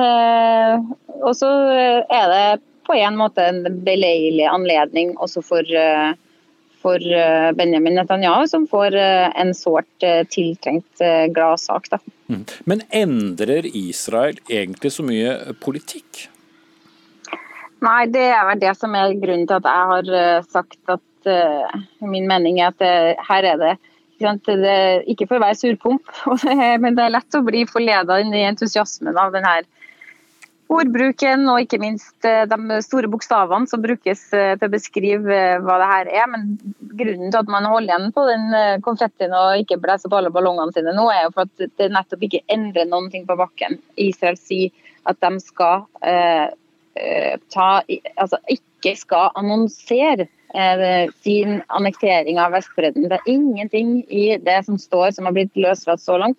Og 0.00 1.32
så 1.36 1.50
er 2.08 2.30
det 2.32 2.46
på 2.86 2.94
en 2.94 3.18
måte 3.18 3.44
en 3.44 3.64
beleilig 3.84 4.46
anledning 4.48 5.16
også 5.18 5.42
for 5.44 5.76
for 6.86 7.02
eh, 7.12 7.52
Benjamin 7.52 7.94
Netanyahu, 7.98 8.46
som 8.48 8.66
får 8.70 8.94
eh, 8.94 9.40
en 9.40 9.54
sårt 9.54 10.06
eh, 10.06 10.22
tiltrengt 10.30 11.02
gladsak. 11.34 11.90
Mm. 12.30 12.44
Men 12.64 12.82
endrer 12.90 13.66
Israel 13.72 14.38
egentlig 14.48 14.92
så 14.94 15.06
mye 15.06 15.56
politikk? 15.62 16.26
Nei, 17.84 18.06
det 18.10 18.24
er 18.32 18.46
vel 18.48 18.62
det 18.62 18.72
som 18.78 18.94
er 18.98 19.18
grunnen 19.20 19.46
til 19.48 19.58
at 19.58 19.66
jeg 19.68 19.90
har 19.90 20.46
sagt 20.48 20.78
at 20.90 21.28
uh, 21.28 21.74
min 22.00 22.24
mening 22.26 22.56
er 22.58 22.72
at 22.72 22.78
det, 22.80 22.94
her 23.28 23.46
er 23.46 23.60
det 23.60 23.74
ikke 25.12 25.26
for 25.28 25.36
å 25.36 25.42
være 25.44 25.58
surpomp, 25.60 26.08
men 26.82 26.96
det 26.96 27.04
er 27.04 27.12
lett 27.12 27.36
å 27.36 27.44
bli 27.44 27.66
forleda 27.68 28.16
inn 28.22 28.32
i 28.32 28.46
entusiasmen 28.48 29.20
av 29.20 29.36
denne 29.36 29.58
ordbruken 30.72 31.46
og 31.50 31.60
ikke 31.62 31.78
minst 31.80 32.26
eh, 32.26 32.44
de 32.50 32.78
store 32.84 33.10
bokstavene 33.10 33.68
som 33.70 33.82
brukes 33.84 34.24
eh, 34.34 34.54
til 34.58 34.66
å 34.66 34.72
beskrive 34.72 35.34
eh, 35.34 35.58
hva 35.62 35.78
det 35.82 35.88
her 35.92 36.10
er. 36.22 36.28
Men 36.32 36.46
grunnen 36.98 37.30
til 37.30 37.40
at 37.40 37.52
man 37.52 37.68
holder 37.70 37.92
igjen 37.92 38.14
på 38.16 38.26
den 38.28 38.46
konfettien 38.86 39.34
og 39.36 39.62
ikke 39.62 39.78
blåser 39.82 40.10
på 40.10 40.18
alle 40.18 40.32
ballongene 40.34 40.74
sine 40.74 40.94
nå, 40.96 41.06
er 41.12 41.26
jo 41.26 41.34
for 41.36 41.46
at 41.46 41.66
det 41.78 41.90
nettopp 41.94 42.26
ikke 42.26 42.44
endrer 42.52 42.88
noen 42.90 43.10
ting 43.12 43.26
på 43.28 43.38
bakken. 43.38 43.78
Israel 44.00 44.38
sier 44.40 44.74
at 45.06 45.20
de 45.22 45.42
skal 45.44 45.86
eh, 46.02 46.48
ta, 47.52 47.68
altså 48.16 48.40
ikke 48.50 48.96
skal 48.98 49.30
annonsere 49.38 50.30
sin 51.20 51.58
annektering 51.74 52.38
av 52.40 52.54
Vestbredden. 52.54 53.10
Det 53.10 53.18
er 53.18 53.26
ingenting 53.28 53.98
i 54.08 54.38
det 54.40 54.54
som 54.64 54.78
står 54.80 55.10
som 55.12 55.26
har 55.28 55.34
blitt 55.36 55.58
løslatt 55.60 56.00
så 56.00 56.16
langt 56.22 56.38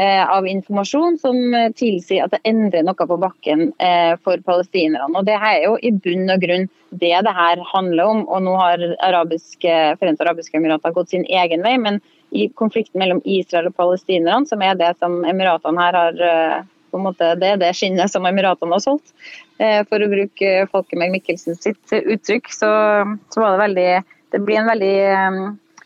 av 0.00 0.46
informasjon 0.48 1.18
som 1.18 1.54
eh, 1.54 1.70
tilsier 1.76 2.24
at 2.24 2.32
det 2.32 2.40
endrer 2.48 2.84
noe 2.86 3.06
på 3.08 3.18
bakken 3.20 3.66
eh, 3.76 4.14
for 4.24 4.40
palestinerne. 4.46 5.12
Og 5.18 5.26
Det 5.28 5.36
er 5.36 5.58
jo 5.66 5.76
i 5.82 5.92
bunn 5.92 6.32
og 6.32 6.40
grunn 6.40 6.68
det 6.90 7.12
det 7.26 7.34
her 7.36 7.60
handler 7.72 8.08
om. 8.08 8.22
og 8.28 8.42
Nå 8.46 8.56
har 8.56 8.84
arabiske, 9.04 9.76
Forente 10.00 10.24
arabiske 10.24 10.56
emirater 10.56 10.94
gått 10.96 11.12
sin 11.12 11.26
egen 11.28 11.64
vei, 11.64 11.76
men 11.78 12.00
i 12.32 12.48
konflikten 12.56 13.00
mellom 13.00 13.20
Israel 13.28 13.68
og 13.68 13.76
palestinerne, 13.76 14.48
som 14.48 14.62
er 14.64 14.78
det 14.80 14.94
som 14.98 15.20
emiratene 15.28 15.84
her 15.84 15.98
har 15.98 16.22
på 16.92 17.00
en 17.00 17.06
måte, 17.06 17.34
Det 17.40 17.48
er 17.48 17.60
det 17.60 17.74
skinnet 17.76 18.12
som 18.12 18.24
Emiratene 18.28 18.76
har 18.76 18.80
solgt. 18.84 19.12
For 19.56 20.00
å 20.04 20.08
bruke 20.12 20.66
Folkemeg 20.72 21.12
Mikkelsen 21.12 21.56
sitt 21.56 21.92
uttrykk, 21.92 22.50
så, 22.52 22.68
så 23.32 23.40
var 23.40 23.54
det 23.54 23.62
veldig 23.62 23.90
Det 24.32 24.40
blir 24.44 24.60
en 24.60 24.68
veldig 24.72 24.96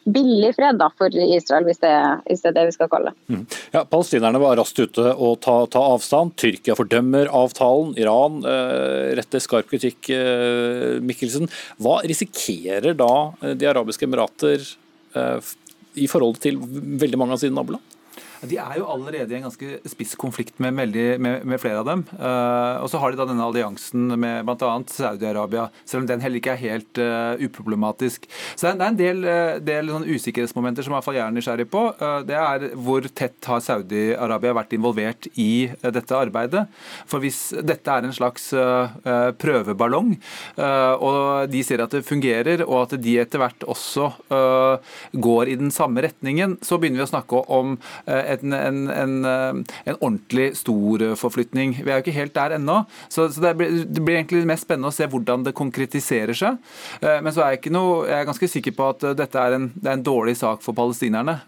billig 0.06 0.52
fred 0.56 0.78
da, 0.80 0.88
for 0.98 1.10
Israel, 1.10 1.66
hvis 1.66 1.80
det, 1.82 1.92
hvis 2.26 2.44
det, 2.44 2.50
er 2.50 2.56
det 2.56 2.64
vi 2.68 2.74
skal 2.76 2.90
kalle 2.92 3.12
det. 3.12 3.34
Mm. 3.34 3.42
Ja, 3.74 3.82
Palestinerne 3.90 4.40
var 4.42 4.56
raskt 4.60 4.80
ute 4.80 5.10
og 5.12 5.40
ta, 5.44 5.58
ta, 5.72 5.82
avstand. 5.96 6.36
Tyrkia 6.40 6.76
fordømmer 6.78 7.30
avtalen. 7.34 7.94
Iran 8.00 8.40
eh, 8.46 9.12
retter 9.18 9.42
skarp 9.42 9.70
kritikk. 9.72 10.10
Eh, 10.14 10.96
Mikkelsen. 11.06 11.50
Hva 11.82 11.98
risikerer 12.06 12.96
da 12.96 13.12
eh, 13.42 13.56
De 13.58 13.68
arabiske 13.70 14.06
emirater 14.06 14.62
eh, 14.62 15.52
i 15.96 16.08
forhold 16.10 16.40
til 16.44 16.60
veldig 16.60 17.20
mange 17.20 17.36
av 17.36 17.42
sine 17.42 17.56
naboland? 17.56 17.95
De 18.44 18.58
er 18.60 18.76
jo 18.80 18.86
allerede 18.90 19.32
i 19.32 19.38
en 19.38 19.46
ganske 19.46 19.78
spiss 19.88 20.14
konflikt 20.18 20.58
med, 20.62 20.74
med, 20.76 21.44
med 21.46 21.60
flere 21.60 21.80
av 21.80 21.88
dem. 21.88 22.04
Uh, 22.18 22.82
og 22.82 22.90
så 22.92 23.00
har 23.00 23.12
de 23.12 23.20
da 23.20 23.26
denne 23.28 23.46
alliansen 23.46 24.12
med 24.20 24.46
bl.a. 24.46 24.72
Saudi-Arabia, 24.92 25.68
selv 25.84 26.04
om 26.04 26.10
den 26.10 26.22
heller 26.24 26.40
ikke 26.40 26.54
er 26.54 26.62
helt 26.62 27.00
uh, 27.00 27.40
uproblematisk. 27.40 28.28
Så 28.54 28.68
det 28.68 28.74
er 28.76 28.90
en 28.90 29.00
del, 29.00 29.24
uh, 29.24 29.56
del 29.64 29.92
sånn 29.92 30.08
usikkerhetsmomenter 30.08 30.86
som 30.86 30.96
jeg 30.98 31.22
er 31.22 31.32
nysgjerrig 31.34 31.68
på. 31.70 31.82
det 32.26 32.36
er 32.36 32.64
hvor 32.74 33.04
tett 33.16 33.48
har 33.48 33.62
Saudi-Arabia 33.64 34.54
vært 34.56 34.74
involvert 34.76 35.28
i 35.40 35.68
dette 35.82 36.16
arbeidet. 36.16 36.66
For 37.08 37.22
hvis 37.22 37.40
dette 37.64 37.92
er 37.92 38.06
en 38.06 38.14
slags 38.14 38.48
prøveballong, 39.40 40.12
og 40.56 41.50
de 41.52 41.62
ser 41.66 41.82
at 41.84 41.94
det 41.94 42.04
fungerer, 42.06 42.64
og 42.66 42.82
at 42.82 42.96
de 43.02 43.16
etter 43.22 43.40
hvert 43.40 43.66
også 43.70 44.08
går 45.26 45.52
i 45.52 45.58
den 45.60 45.72
samme 45.74 46.04
retningen, 46.04 46.56
så 46.64 46.80
begynner 46.80 47.02
vi 47.02 47.06
å 47.06 47.12
snakke 47.12 47.42
om 47.56 47.76
en, 48.26 48.52
en, 48.56 48.80
en, 48.90 49.14
en 49.86 49.98
ordentlig 50.00 50.50
stor 50.58 51.04
forflytning. 51.20 51.76
Vi 51.80 51.90
er 51.90 52.00
jo 52.00 52.04
ikke 52.04 52.16
helt 52.16 52.34
der 52.36 52.56
ennå. 52.58 52.82
Så, 53.08 53.28
så 53.32 53.42
det, 53.42 53.54
blir, 53.58 53.82
det, 53.84 54.02
blir, 54.02 54.18
egentlig 54.18 54.44
mest 54.48 54.66
spennende 54.66 54.92
å 54.92 54.96
se 54.96 55.08
hvordan 55.10 55.46
det 55.46 55.54
konkretiserer 55.56 56.36
seg. 56.36 56.58
Men 57.02 57.32
så 57.34 57.44
er 57.44 57.54
jeg, 57.54 57.62
ikke 57.62 57.74
noe, 57.74 58.04
jeg 58.08 58.18
er 58.18 58.28
ganske 58.28 58.50
sikker 58.50 58.76
på 58.76 58.88
at 58.92 59.06
dette 59.18 59.40
er 59.40 59.56
en, 59.56 59.68
det 59.74 59.90
er 59.90 59.98
en 59.98 60.06
dårlig 60.06 60.36
sak 60.40 60.64
for 60.64 60.76
palestinerne. 60.76 61.38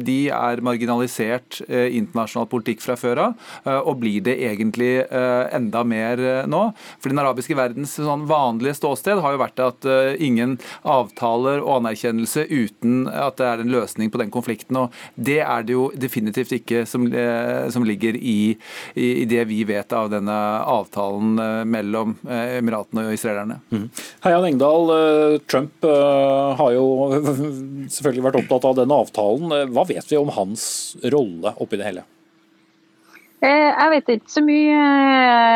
De 0.00 0.18
er 0.34 0.64
marginalisert 0.64 1.60
internasjonal 1.68 2.48
politikk 2.50 2.84
fra 2.84 2.96
før 3.00 3.22
av, 3.26 3.48
og 3.80 4.00
blir 4.02 4.24
det 4.26 4.36
egentlig 4.46 4.92
enda 5.10 5.84
mer 5.86 6.22
nå. 6.50 6.62
For 7.00 7.12
den 7.12 7.22
arabiske 7.22 7.56
verdens 7.58 7.96
sånn 7.98 8.26
vanlige 8.30 8.78
ståsted 8.78 9.22
har 9.22 9.36
jo 9.36 9.42
vært 9.42 9.64
at 9.64 9.88
ingen 10.22 10.58
avtaler 10.88 11.62
og 11.64 11.80
anerkjennelse 11.80 12.46
uten 12.50 13.06
at 13.10 13.38
det 13.40 13.48
er 13.48 13.62
en 13.62 13.72
løsning 13.72 14.10
på 14.12 14.20
den 14.22 14.32
konflikten. 14.32 14.76
og 14.76 14.94
Det 15.14 15.40
er 15.44 15.66
det 15.66 15.76
jo 15.76 15.90
definitivt 16.10 16.52
ikke 16.58 16.84
som, 16.88 17.06
eh, 17.06 17.68
som 17.70 17.86
ligger 17.86 18.16
i, 18.16 18.56
i, 18.94 19.24
det 19.30 19.46
vi 19.50 19.62
vet 19.68 19.92
av 19.96 20.10
denne 20.12 20.36
avtalen 20.66 21.38
eh, 21.38 21.64
mellom 21.64 22.16
eh, 22.26 22.58
Emiratene 22.58 23.06
og 23.08 23.16
israelerne. 23.16 23.60
Mm. 23.70 23.88
Heian 24.26 24.48
Engdahl, 24.50 24.94
Trump 25.50 25.84
har 25.84 26.72
jo 26.74 26.86
selvfølgelig 27.96 28.28
vært 28.28 28.40
opptatt 28.42 28.70
av 28.70 28.80
denne 28.82 29.02
avtalen. 29.04 29.70
Hva 29.74 29.86
vet 29.88 30.08
vi 30.10 30.18
om 30.18 30.32
hans 30.34 30.64
rolle 31.12 31.54
oppi 31.60 31.78
det 31.80 31.86
hele? 31.86 32.06
Eh, 33.40 33.70
jeg 33.70 33.92
vet 33.94 34.10
ikke 34.12 34.34
så 34.34 34.42
mye 34.44 34.80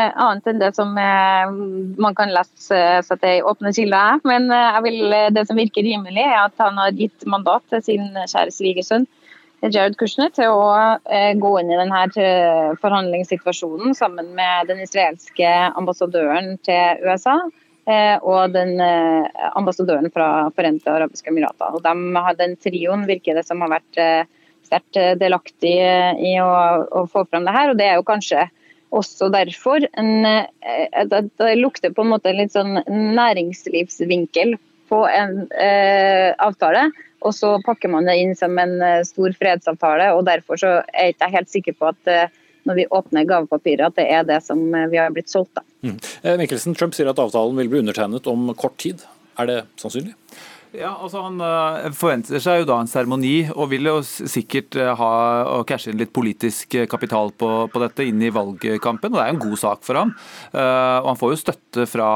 annet 0.09 0.47
enn 0.49 0.61
det 0.61 0.71
som 0.73 0.95
man 0.95 2.15
kan 2.17 2.33
lese 2.33 2.79
seg 3.05 3.19
til 3.21 3.35
i 3.35 3.43
åpne 3.45 3.73
kilder. 3.77 4.23
Men 4.25 4.49
vil, 4.87 5.03
det 5.35 5.45
som 5.49 5.59
virker 5.59 5.85
rimelig, 5.85 6.23
er 6.23 6.47
at 6.47 6.57
han 6.63 6.81
har 6.81 6.95
gitt 6.97 7.27
mandat 7.29 7.67
til 7.73 7.85
sin 7.85 8.09
kjære 8.15 8.55
svigersønn 8.55 9.05
Jared 9.63 9.95
Kushner 9.97 10.31
til 10.35 10.51
å 10.51 10.65
gå 11.41 11.51
inn 11.61 11.71
i 11.71 11.77
denne 11.79 12.01
forhandlingssituasjonen 12.81 13.95
sammen 13.97 14.33
med 14.37 14.67
den 14.69 14.81
israelske 14.83 15.51
ambassadøren 15.79 16.57
til 16.65 17.05
USA 17.05 17.37
og 18.25 18.53
den 18.53 18.79
ambassadøren 18.81 20.09
fra 20.13 20.49
Forente 20.57 20.89
arabiske 20.89 21.29
emirater. 21.29 21.79
De, 21.85 21.93
den 22.39 22.55
trioen 22.61 23.05
virker 23.09 23.37
det 23.37 23.45
som 23.47 23.61
har 23.61 23.75
vært 23.77 24.01
sterkt 24.65 24.99
eh, 24.99 25.15
delaktig 25.19 25.75
eh, 25.79 26.13
i 26.17 26.35
å, 26.41 26.51
å, 26.89 27.05
få 27.11 27.25
fram 27.29 27.47
det 27.47 27.55
her. 27.55 27.71
og 27.71 27.79
Det 27.79 27.89
er 27.89 27.99
jo 27.99 28.07
kanskje 28.07 28.45
også 28.95 29.29
derfor 29.33 29.85
en, 29.97 30.13
eh, 30.25 31.03
det 31.11 31.51
lukter 31.59 31.93
på 31.93 32.05
en 32.05 32.13
måte 32.15 32.35
litt 32.35 32.55
sånn 32.55 32.79
næringslivsvinkel 32.87 34.55
på 34.91 35.01
en 35.09 35.45
eh, 35.57 36.31
avtale. 36.41 36.89
Og 37.25 37.33
så 37.33 37.55
pakker 37.65 37.89
man 37.89 38.05
det 38.05 38.17
inn 38.21 38.35
som 38.37 38.53
en 38.61 38.77
stor 39.07 39.33
fredsavtale. 39.33 40.11
og 40.13 40.25
Derfor 40.27 40.61
så 40.61 40.73
er 40.93 41.09
jeg 41.09 41.15
ikke 41.15 41.31
helt 41.33 41.51
sikker 41.51 41.77
på 41.79 41.89
at 41.89 42.11
eh, 42.11 42.33
når 42.65 42.79
vi 42.79 42.87
åpner 42.97 43.25
gavepapiret, 43.29 43.87
at 43.89 43.97
det 43.97 44.05
er 44.13 44.27
det 44.29 44.39
som 44.45 44.61
vi 44.91 44.97
har 44.97 45.13
blitt 45.13 45.29
solgt. 45.29 45.53
da. 45.57 45.65
Mm. 45.85 45.97
Mikkelsen, 46.41 46.77
Trump 46.77 46.95
sier 46.97 47.09
at 47.11 47.21
avtalen 47.21 47.57
vil 47.61 47.69
bli 47.69 47.81
undertegnet 47.83 48.29
om 48.29 48.47
kort 48.57 48.77
tid. 48.81 49.03
Er 49.37 49.49
det 49.49 49.57
sannsynlig? 49.81 50.15
Ja, 50.75 50.91
altså 50.99 51.21
Han 51.23 51.39
uh, 51.39 51.87
forventer 51.95 52.41
seg 52.43 52.61
jo 52.61 52.67
da 52.69 52.79
en 52.81 52.89
seremoni, 52.89 53.47
og 53.53 53.69
vil 53.71 53.87
jo 53.87 53.95
sikkert 54.03 54.75
uh, 54.79 54.91
ha 54.99 55.11
og 55.55 55.65
cashe 55.69 55.91
inn 55.91 55.99
litt 55.99 56.11
politisk 56.15 56.75
eh, 56.75 56.87
kapital 56.89 57.31
på, 57.37 57.49
på, 57.71 57.81
dette 57.83 58.05
inn 58.07 58.21
i 58.23 58.31
valgkampen. 58.33 59.13
og 59.13 59.17
Det 59.17 59.23
er 59.23 59.29
jo 59.31 59.35
en 59.35 59.43
god 59.43 59.59
sak 59.61 59.83
for 59.85 59.99
ham. 59.99 60.11
Og 60.55 61.07
Han 61.09 61.19
får 61.19 61.31
jo 61.31 61.39
støtte 61.39 61.85
fra 61.89 62.07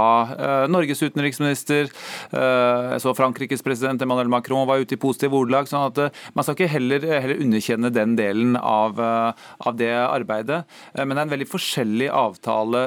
Norges 0.72 1.02
utenriksminister. 1.04 1.90
jeg 2.32 3.02
så 3.04 3.14
Frankrikes 3.16 3.64
president 3.66 4.02
Emmanuel 4.02 4.32
Macron 4.32 4.68
var 4.68 4.82
ute 4.82 4.96
i 4.96 5.02
positiv 5.02 5.36
ordelag. 5.38 5.70
sånn 5.70 5.88
at 5.90 6.16
Man 6.34 6.46
skal 6.46 6.56
ikke 6.58 6.72
heller, 6.74 7.06
heller 7.06 7.44
underkjenne 7.44 7.92
den 7.94 8.16
delen 8.20 8.58
av, 8.58 9.00
av, 9.00 9.78
det 9.78 9.92
arbeidet. 9.94 10.64
men 10.96 11.14
det 11.14 11.18
er 11.18 11.28
en 11.28 11.36
veldig 11.36 11.50
forskjellig 11.52 12.10
avtale 12.10 12.84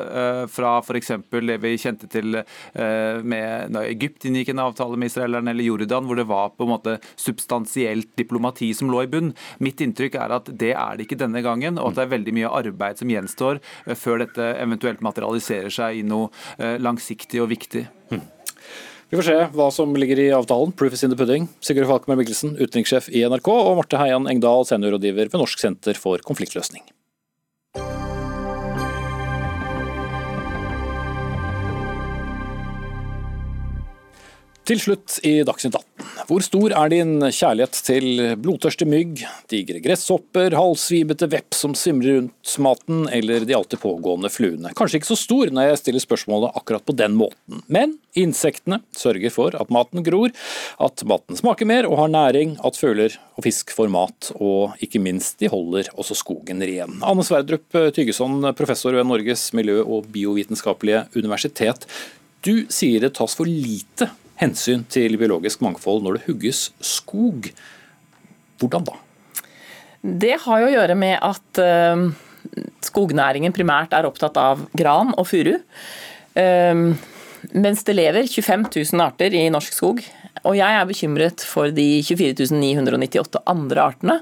fra 0.52 0.74
f.eks. 0.82 1.12
det 1.30 1.58
vi 1.62 1.76
kjente 1.80 2.10
til 2.12 2.42
med 2.74 3.76
Egypt 3.84 4.26
inngikk 4.28 4.52
en 4.52 4.64
avtale 4.66 4.98
med 4.98 5.12
israelerne 5.12 5.54
eller 5.62 5.86
Jordan, 5.86 6.06
hvor 6.06 6.16
det 6.16 6.28
var 6.28 6.52
på 6.56 6.66
en 6.66 6.72
måte 6.74 6.98
substansielt 7.16 8.10
diplomati 8.16 8.72
som 8.74 8.90
lå 8.90 9.04
i 9.04 9.10
bunn. 9.10 9.32
Mitt 9.58 9.80
inntrykk 9.80 10.18
er 10.18 10.36
at 10.38 10.50
det 10.58 10.74
er 10.74 10.96
det 10.96 11.06
ikke 11.06 11.20
denne 11.20 11.42
gangen, 11.42 11.78
og 11.78 11.92
at 11.92 11.98
det 11.98 12.06
er 12.06 12.14
veldig 12.16 12.36
mye 12.36 12.52
arbeid 12.62 12.98
som 12.98 13.10
gjenstår 13.10 13.60
eh, 13.86 13.96
før 13.98 14.24
dette 14.24 14.52
eventuelt 14.58 15.02
materialiserer 15.04 15.72
seg 15.72 16.00
i 16.00 16.06
noe 16.06 16.30
eh, 16.58 16.78
langsiktig 16.82 17.42
og 17.42 17.50
viktig. 17.52 17.86
Vi 19.12 19.18
får 19.18 19.26
se 19.26 19.36
hva 19.52 19.66
som 19.74 19.92
ligger 19.92 20.22
i 20.22 20.30
avtalen. 20.32 20.72
Proof 20.72 20.96
is 20.96 21.04
in 21.04 21.12
the 21.12 21.18
pudding. 21.20 21.50
Sigurd 21.60 21.90
Falkmer 21.90 22.16
Mikkelsen, 22.16 22.56
utenrikssjef 22.56 23.10
i 23.12 23.26
NRK, 23.28 23.52
og 23.52 23.76
Marte 23.82 24.00
Heian 24.00 24.28
Engdahl, 24.30 24.64
seniorrådgiver 24.68 25.28
ved 25.28 25.40
Norsk 25.42 25.60
senter 25.60 26.00
for 26.00 26.22
konfliktløsning. 26.24 26.86
Til 34.62 34.78
slutt 34.78 35.16
i 35.26 35.40
Dagsnytt 35.42 35.74
18. 35.74 36.10
Hvor 36.28 36.42
stor 36.46 36.72
er 36.78 36.90
din 36.92 37.16
kjærlighet 37.18 37.78
til 37.82 38.20
blodtørste 38.38 38.86
mygg, 38.86 39.24
digre 39.50 39.80
gresshopper, 39.82 40.54
halvsvibete 40.54 41.26
vepp 41.32 41.56
som 41.58 41.74
svimler 41.74 42.20
rundt 42.20 42.52
maten, 42.62 43.00
eller 43.10 43.42
de 43.48 43.56
alltid 43.58 43.82
pågående 43.82 44.30
fluene? 44.30 44.70
Kanskje 44.78 45.00
ikke 45.00 45.10
så 45.10 45.18
stor 45.18 45.50
når 45.50 45.72
jeg 45.72 45.80
stiller 45.80 46.04
spørsmålet 46.06 46.54
akkurat 46.62 46.86
på 46.86 46.94
den 46.94 47.18
måten, 47.18 47.64
men 47.66 47.96
insektene 48.14 48.78
sørger 48.94 49.34
for 49.34 49.58
at 49.58 49.74
maten 49.74 50.06
gror, 50.06 50.30
at 50.86 51.06
maten 51.10 51.42
smaker 51.42 51.66
mer 51.66 51.90
og 51.90 51.98
har 52.04 52.14
næring, 52.14 52.54
at 52.62 52.78
fugler 52.78 53.18
og 53.34 53.42
fisk 53.48 53.74
får 53.74 53.90
mat, 53.90 54.30
og 54.38 54.78
ikke 54.78 55.02
minst, 55.02 55.40
de 55.42 55.50
holder 55.50 55.90
også 55.98 56.20
skogen 56.22 56.62
ren. 56.62 57.00
Anne 57.02 57.26
Sverdrup 57.26 57.66
Tygeson, 57.98 58.38
professor 58.54 58.94
ved 58.94 59.10
Norges 59.10 59.48
miljø- 59.58 59.82
og 59.82 60.06
biovitenskapelige 60.14 61.08
universitet. 61.18 61.90
Du 62.46 62.66
sier 62.70 63.02
det 63.02 63.16
tas 63.18 63.34
for 63.38 63.50
lite 63.50 64.12
hensyn 64.43 64.84
til 64.90 65.16
biologisk 65.20 65.62
mangfold 65.64 66.05
når 66.05 66.18
det 66.18 66.26
hugges 66.28 66.66
skog. 66.82 67.49
Hvordan 68.61 68.86
da? 68.88 68.99
Det 70.03 70.34
har 70.45 70.62
jo 70.62 70.68
å 70.68 70.74
gjøre 70.74 70.99
med 70.99 71.16
at 71.22 71.62
uh, 71.62 72.09
skognæringen 72.82 73.55
primært 73.55 73.95
er 73.95 74.09
opptatt 74.09 74.38
av 74.40 74.66
gran 74.76 75.14
og 75.14 75.28
furu. 75.30 75.55
Uh, 76.34 76.93
mens 77.53 77.82
det 77.86 77.97
lever 77.99 78.28
25 78.30 78.68
000 78.70 79.05
arter 79.05 79.34
i 79.34 79.47
norsk 79.53 79.74
skog. 79.74 80.03
Og 80.43 80.59
jeg 80.59 80.74
er 80.74 80.88
bekymret 80.88 81.45
for 81.47 81.70
de 81.74 81.86
24 82.03 82.51
998 82.55 83.43
andre 83.51 83.88
artene 83.93 84.18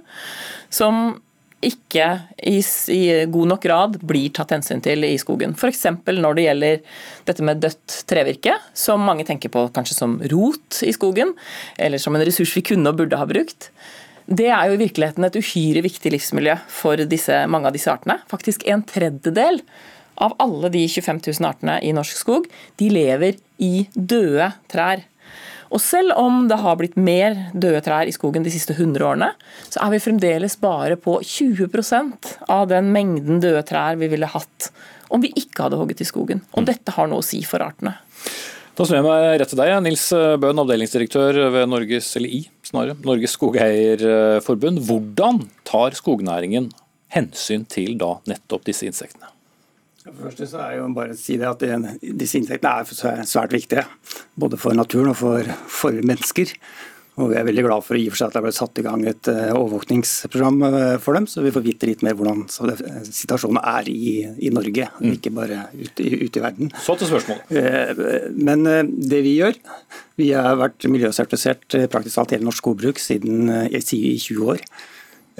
som 0.72 1.20
ikke 1.60 2.06
i, 2.48 2.58
i, 2.92 3.00
god 3.28 3.50
nok 3.52 3.62
grad 3.64 3.98
blir 4.06 4.32
tatt 4.36 4.54
hensyn 4.54 4.80
til 4.84 5.04
i 5.04 5.16
skogen. 5.20 5.52
F.eks. 5.58 5.84
når 6.08 6.38
det 6.38 6.46
gjelder 6.46 6.98
dette 7.28 7.44
med 7.46 7.60
dødt 7.60 7.96
trevirke, 8.08 8.54
som 8.72 9.04
mange 9.04 9.26
tenker 9.28 9.52
på 9.52 9.66
kanskje 9.74 9.98
som 9.98 10.16
rot 10.32 10.80
i 10.86 10.92
skogen, 10.96 11.34
eller 11.76 12.00
som 12.00 12.16
en 12.16 12.24
ressurs 12.24 12.54
vi 12.56 12.64
kunne 12.72 12.92
og 12.92 13.02
burde 13.02 13.20
ha 13.20 13.28
brukt. 13.28 13.70
Det 14.30 14.48
er 14.48 14.70
jo 14.70 14.78
i 14.78 14.82
virkeligheten 14.84 15.26
et 15.26 15.36
uhyre 15.36 15.84
viktig 15.84 16.12
livsmiljø 16.14 16.56
for 16.70 17.00
disse, 17.10 17.44
mange 17.50 17.68
av 17.68 17.76
disse 17.76 17.90
artene. 17.92 18.20
Faktisk 18.30 18.64
en 18.70 18.84
tredjedel 18.86 19.60
av 20.20 20.36
alle 20.42 20.70
de 20.72 20.84
25 20.88 21.22
000 21.26 21.48
artene 21.48 21.78
i 21.84 21.92
norsk 21.96 22.16
skog, 22.16 22.48
de 22.78 22.90
lever 22.92 23.40
i 23.60 23.86
døde 23.94 24.52
trær. 24.70 25.04
Og 25.70 25.82
selv 25.82 26.16
om 26.18 26.46
det 26.50 26.58
har 26.58 26.78
blitt 26.78 26.96
mer 26.98 27.36
døde 27.54 27.80
trær 27.86 28.08
i 28.10 28.14
skogen 28.14 28.42
de 28.42 28.52
siste 28.52 28.74
100 28.74 29.04
årene, 29.06 29.30
så 29.70 29.82
er 29.84 29.92
vi 29.94 30.02
fremdeles 30.02 30.56
bare 30.60 30.98
på 30.98 31.20
20% 31.22 32.32
av 32.50 32.70
den 32.72 32.90
mengden 32.94 33.42
døde 33.42 33.62
trær 33.66 34.00
vi 34.00 34.10
ville 34.10 34.30
hatt 34.30 34.70
om 35.10 35.22
vi 35.22 35.32
ikke 35.38 35.66
hadde 35.66 35.78
hogget 35.78 36.02
i 36.04 36.08
skogen. 36.08 36.42
Og 36.54 36.66
dette 36.68 36.94
har 36.94 37.10
noe 37.10 37.22
å 37.22 37.26
si 37.26 37.42
for 37.46 37.62
artene. 37.64 37.96
Da 38.78 38.86
snur 38.86 39.00
jeg 39.00 39.06
meg 39.06 39.24
rett 39.42 39.50
til 39.50 39.60
deg, 39.60 39.72
Nils 39.84 40.04
Bøhn, 40.40 40.62
avdelingsdirektør 40.62 41.40
ved 41.52 41.66
Norges, 41.68 42.12
eller 42.16 42.36
i, 42.38 42.44
snarere, 42.64 42.94
Norges 43.04 43.34
Skogeierforbund. 43.36 44.80
Hvordan 44.86 45.42
tar 45.68 45.98
skognæringen 45.98 46.70
hensyn 47.12 47.66
til 47.68 47.98
da 48.00 48.14
nettopp 48.30 48.64
disse 48.70 48.86
insektene? 48.88 49.28
For 50.10 50.26
det 50.26 50.30
første 50.30 50.46
så 50.50 50.62
er 50.64 50.78
jo 50.80 50.86
bare 50.96 51.14
å 51.14 51.18
si 51.18 51.38
det 51.40 51.48
at 51.48 51.62
det, 51.62 51.96
Disse 52.18 52.40
inntektene 52.40 52.82
er 52.82 53.26
svært 53.28 53.54
viktige, 53.54 53.86
både 54.40 54.58
for 54.60 54.76
naturen 54.76 55.12
og 55.12 55.18
for, 55.20 55.50
for, 55.70 55.94
mennesker. 55.94 56.52
Og 57.20 57.32
Vi 57.32 57.36
er 57.36 57.44
veldig 57.44 57.64
glad 57.66 57.84
for, 57.84 58.00
for 58.00 58.16
seg 58.16 58.30
at 58.30 58.36
det 58.38 58.42
ble 58.46 58.52
satt 58.56 58.78
i 58.80 58.84
gang 58.86 59.02
et 59.10 59.28
uh, 59.28 59.50
overvåkningsprogram 59.58 60.62
uh, 60.64 60.76
for 61.02 61.18
dem, 61.18 61.26
så 61.28 61.44
vi 61.44 61.52
får 61.52 61.64
vite 61.66 61.88
litt 61.90 62.04
mer 62.06 62.16
hvordan 62.16 62.46
situasjonen 62.48 63.60
er 63.60 63.90
i, 63.92 64.14
i 64.46 64.52
Norge, 64.54 64.86
mm. 64.96 65.10
ikke 65.18 65.34
bare 65.36 65.66
ute, 65.74 66.06
ute, 66.06 66.40
i 66.40 66.44
verden. 66.44 66.72
Så 66.80 66.96
til 66.96 67.10
spørsmålet. 67.10 68.38
Men 68.38 68.64
det 69.10 69.20
vi 69.26 69.36
gjør 69.40 69.58
Vi 70.20 70.30
har 70.32 70.56
vært 70.60 70.88
miljøsertifisert 70.88 71.76
praktisk 71.92 72.16
talt 72.16 72.32
hele 72.36 72.48
norsk 72.48 72.64
skogbruk 72.64 73.02
siden 73.02 73.52
i 73.68 73.82
20 73.84 74.54
år. 74.54 74.64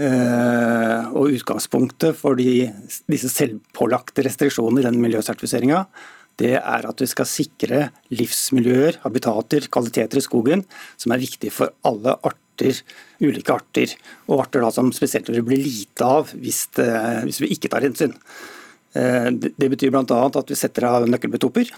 Eh, 0.00 1.10
og 1.12 1.34
utgangspunktet 1.36 2.16
for 2.16 2.38
de, 2.38 2.70
disse 3.10 3.28
selvpålagte 3.32 4.24
restriksjonene 4.24 4.80
i 4.80 4.86
den 4.88 5.00
miljøsertifiseringa, 5.02 5.84
det 6.40 6.54
er 6.56 6.86
at 6.88 7.02
vi 7.02 7.08
skal 7.10 7.28
sikre 7.28 7.80
livsmiljøer, 8.16 9.02
habitater, 9.02 9.66
kvaliteter 9.68 10.22
i 10.22 10.24
skogen 10.24 10.62
som 10.96 11.12
er 11.12 11.20
viktige 11.20 11.52
for 11.52 11.74
alle 11.84 12.14
arter 12.16 12.38
arter, 12.60 12.82
ulike 13.20 13.52
arter, 13.52 13.94
og 14.28 14.44
arter 14.44 14.64
da 14.64 14.70
som 14.70 14.92
spesielt 14.92 15.28
vil 15.28 15.44
bli 15.46 15.56
lite 15.60 16.04
av 16.04 16.30
hvis, 16.34 16.68
det, 16.76 16.90
hvis 17.24 17.40
vi 17.40 17.52
ikke 17.54 17.70
tar 17.72 17.86
hensyn. 17.86 18.14
Det 18.92 19.70
betyr 19.70 19.92
bl.a. 19.94 20.20
at 20.26 20.50
vi 20.50 20.58
setter 20.58 20.88
av 20.88 21.08
nøkkelbetoper. 21.08 21.70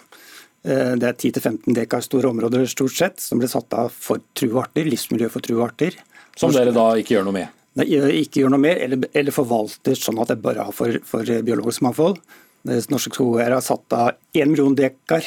Det 0.62 1.06
er 1.08 1.16
10-15 1.18 1.74
dekar 1.74 2.02
store 2.04 2.30
områder 2.30 2.66
stort 2.70 2.94
sett 2.94 3.20
som 3.20 3.40
blir 3.40 3.50
satt 3.50 3.72
av 3.74 3.92
for 3.92 4.22
truearter, 4.38 4.86
livsmiljø 4.88 5.28
for 5.32 5.44
truearter. 5.44 5.98
Som 6.38 6.54
dere 6.54 6.72
da 6.74 6.92
ikke 6.98 7.18
gjør 7.18 7.28
noe 7.28 7.40
med? 7.42 7.61
Ikke 7.72 8.42
gjør 8.42 8.52
noe 8.52 8.60
mer, 8.60 8.80
eller, 8.84 9.06
eller 9.16 9.32
forvalter 9.32 9.96
sånn 9.96 10.20
at 10.20 10.28
det 10.32 10.42
bare 10.44 10.60
bra 10.60 10.74
for, 10.76 10.98
for 11.08 11.24
biologisk 11.24 11.84
mangfold. 11.86 12.18
Norske 12.62 13.14
skogeiere 13.14 13.56
har 13.56 13.64
satt 13.64 13.96
av 13.96 14.12
1 14.36 14.52
million 14.52 14.76
dekar 14.76 15.24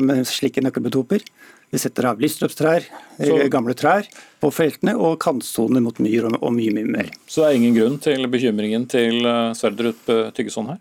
med 0.00 0.22
slike 0.28 0.62
nøkkelbetoper. 0.62 1.24
Vi 1.74 1.80
setter 1.82 2.06
av 2.06 2.20
livsløpstrær, 2.22 2.86
gamle 3.50 3.74
trær 3.74 4.06
på 4.38 4.50
feltene, 4.54 4.94
og 4.94 5.18
kantsoner 5.24 5.82
mot 5.82 5.98
myr 5.98 6.28
og, 6.28 6.36
og 6.38 6.54
mye, 6.54 6.70
mye 6.76 6.86
mer. 6.86 7.10
Så 7.26 7.42
det 7.42 7.48
er 7.48 7.58
ingen 7.58 7.74
grunn 7.74 7.98
til 8.04 8.28
bekymringen 8.30 8.86
til 8.90 9.26
Sverdrup 9.58 10.06
Tyggeson 10.36 10.70
her? 10.70 10.80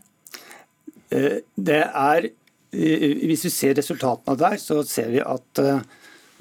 Det 1.09 1.81
er, 1.81 2.29
Hvis 2.73 3.47
vi 3.47 3.53
ser 3.53 3.75
resultatene 3.81 4.37
der, 4.37 4.61
så 4.61 4.83
ser 4.85 5.09
vi 5.15 5.25
at 5.25 5.65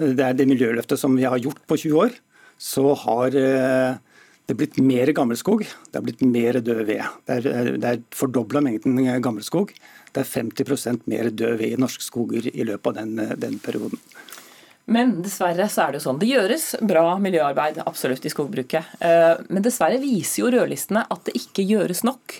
det 0.02 0.24
er 0.26 0.36
det 0.36 0.48
miljøløftet 0.50 1.00
som 1.00 1.16
vi 1.16 1.24
har 1.24 1.40
gjort 1.40 1.64
på 1.68 1.78
20 1.86 2.04
år, 2.04 2.14
så 2.60 2.92
har 3.06 3.40
det 4.52 4.58
blitt 4.60 4.78
mer 4.84 5.10
gammelskog, 5.16 5.64
det 5.64 5.98
har 5.98 6.04
blitt 6.04 6.22
mer 6.24 6.58
død 6.60 6.84
ved. 6.88 7.02
Det 7.26 7.38
er, 7.40 7.72
det 7.80 7.88
er 7.88 8.02
fordobla 8.14 8.60
mengden 8.64 9.00
gammelskog. 9.24 9.72
Det 10.12 10.22
er 10.22 10.28
50 10.28 11.00
mer 11.08 11.30
død 11.30 11.56
ved 11.60 11.72
i 11.72 11.80
norske 11.80 12.04
skoger 12.04 12.50
i 12.52 12.66
løpet 12.68 12.92
av 12.92 12.98
den, 13.00 13.40
den, 13.40 13.58
perioden. 13.64 14.00
Men 14.92 15.14
dessverre 15.24 15.68
så 15.72 15.86
er 15.86 15.92
det 15.92 16.00
jo 16.00 16.06
sånn. 16.08 16.20
Det 16.20 16.28
gjøres 16.28 16.66
bra 16.84 17.16
miljøarbeid 17.22 17.80
absolutt 17.86 18.26
i 18.26 18.32
skogbruket. 18.32 18.96
Men 19.00 19.64
dessverre 19.64 20.00
viser 20.02 20.42
jo 20.42 20.50
rødlistene 20.52 21.06
at 21.06 21.22
det 21.28 21.36
ikke 21.38 21.64
gjøres 21.64 22.02
nok. 22.04 22.36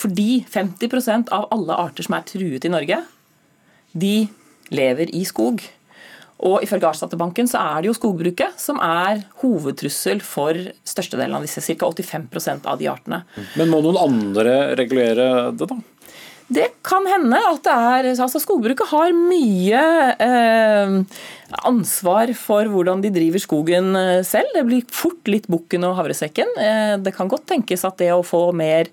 Fordi 0.00 0.44
50% 0.50 1.30
av 1.32 1.46
alle 1.54 1.78
arter 1.86 2.04
som 2.04 2.18
er 2.18 2.26
truet 2.28 2.66
i 2.66 2.72
Norge, 2.72 2.98
de 3.94 4.16
lever 4.74 5.14
i 5.14 5.22
skog. 5.28 5.62
Og 6.44 6.60
Ifølge 6.64 6.88
Artsdatabanken 6.90 7.48
så 7.48 7.62
er 7.62 7.82
det 7.82 7.88
jo 7.88 7.96
skogbruket 7.96 8.60
som 8.60 8.80
er 8.84 9.22
hovedtrussel 9.40 10.20
for 10.24 10.58
størstedelen 10.84 11.38
av 11.38 11.46
disse, 11.46 11.62
ca. 11.64 11.88
85% 11.88 12.68
av 12.68 12.80
de 12.80 12.90
artene. 12.92 13.22
Men 13.56 13.72
må 13.72 13.80
noen 13.84 14.00
andre 14.02 14.56
regulere 14.76 15.50
det, 15.56 15.70
da? 15.70 15.80
Det 16.54 16.66
kan 16.84 17.06
hende 17.08 17.38
at 17.40 17.62
det 17.64 17.72
er 17.72 18.08
altså 18.12 18.40
Skogbruket 18.42 18.90
har 18.90 19.14
mye 19.16 19.84
eh, 20.20 20.96
ansvar 21.64 22.32
for 22.36 22.68
hvordan 22.68 23.00
de 23.00 23.12
driver 23.14 23.40
skogen 23.40 23.96
selv. 24.28 24.52
Det 24.52 24.66
blir 24.68 24.84
fort 24.92 25.32
litt 25.32 25.48
bukken 25.48 25.86
og 25.88 25.96
havresekken. 26.02 26.52
Eh, 26.60 26.96
det 27.00 27.14
kan 27.16 27.32
godt 27.32 27.48
tenkes 27.48 27.86
at 27.88 27.96
det 28.02 28.12
å 28.12 28.20
få 28.26 28.50
mer 28.52 28.92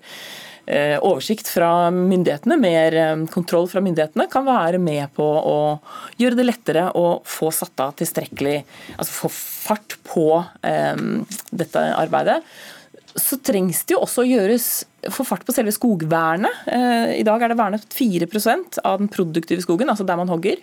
oversikt 1.02 1.48
fra 1.50 1.90
myndighetene, 1.90 2.56
mer 2.60 2.96
kontroll 3.32 3.66
fra 3.70 3.82
myndighetene, 3.82 4.28
kan 4.30 4.46
være 4.46 4.78
med 4.78 5.10
på 5.16 5.24
å 5.26 5.56
gjøre 6.20 6.38
det 6.38 6.46
lettere 6.46 6.84
å 6.98 7.18
få 7.26 7.50
satt 7.54 7.82
av 7.82 7.96
tilstrekkelig 7.98 8.60
Altså 8.94 9.16
få 9.24 9.30
fart 9.32 9.96
på 10.06 10.26
um, 10.38 11.24
dette 11.50 11.82
arbeidet. 11.98 12.38
Så 13.18 13.40
trengs 13.44 13.82
det 13.84 13.96
jo 13.96 14.04
også 14.04 14.22
å 14.22 14.28
gjøres 14.28 14.68
få 15.12 15.26
fart 15.26 15.44
på 15.46 15.54
selve 15.54 15.74
skogvernet. 15.74 16.68
I 17.18 17.24
dag 17.26 17.42
er 17.42 17.52
det 17.52 17.58
vernet 17.58 17.84
4% 17.92 18.78
av 18.86 19.02
den 19.02 19.10
produktive 19.12 19.64
skogen, 19.64 19.90
altså 19.90 20.06
der 20.06 20.20
man 20.20 20.30
hogger. 20.30 20.62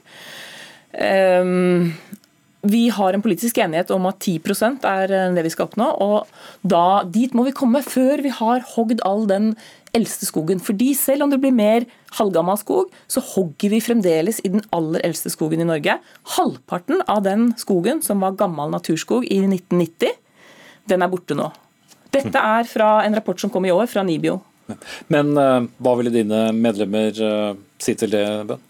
Vi 2.61 2.81
har 2.91 3.15
en 3.15 3.23
politisk 3.23 3.57
enighet 3.63 3.91
om 3.95 4.07
at 4.09 4.19
10% 4.19 4.83
er 4.87 5.13
det 5.35 5.45
vi 5.45 5.51
skal 5.53 5.69
oppnå. 5.69 5.85
og 6.03 6.27
da, 6.61 7.03
Dit 7.07 7.35
må 7.37 7.45
vi 7.47 7.55
komme 7.55 7.79
før 7.85 8.19
vi 8.25 8.33
har 8.35 8.65
hogd 8.75 8.99
all 9.07 9.27
den 9.29 9.53
eldste 9.97 10.27
skogen. 10.29 10.61
Fordi 10.63 10.91
selv 10.97 11.25
om 11.25 11.33
det 11.33 11.39
blir 11.41 11.55
mer 11.55 11.85
halvgammal 12.17 12.59
skog, 12.61 12.91
så 13.07 13.23
hogger 13.33 13.73
vi 13.73 13.81
fremdeles 13.83 14.41
i 14.43 14.51
den 14.53 14.63
aller 14.75 15.03
eldste 15.07 15.31
skogen 15.33 15.63
i 15.63 15.69
Norge. 15.69 15.97
Halvparten 16.35 17.03
av 17.07 17.23
den 17.27 17.49
skogen 17.59 18.03
som 18.05 18.23
var 18.25 18.37
gammel 18.39 18.71
naturskog 18.73 19.25
i 19.25 19.41
1990, 19.45 20.15
den 20.89 21.05
er 21.05 21.11
borte 21.11 21.37
nå. 21.37 21.49
Dette 22.13 22.41
er 22.41 22.65
fra 22.65 22.99
en 23.05 23.17
rapport 23.17 23.39
som 23.41 23.51
kom 23.53 23.67
i 23.69 23.73
år, 23.73 23.85
fra 23.89 24.03
Nibio. 24.05 24.39
Men 25.13 25.35
uh, 25.37 25.65
hva 25.81 25.93
ville 25.97 26.13
dine 26.13 26.49
medlemmer 26.57 27.13
uh, 27.21 27.53
si 27.81 27.95
til 27.97 28.13
det, 28.13 28.25
Bønn? 28.49 28.65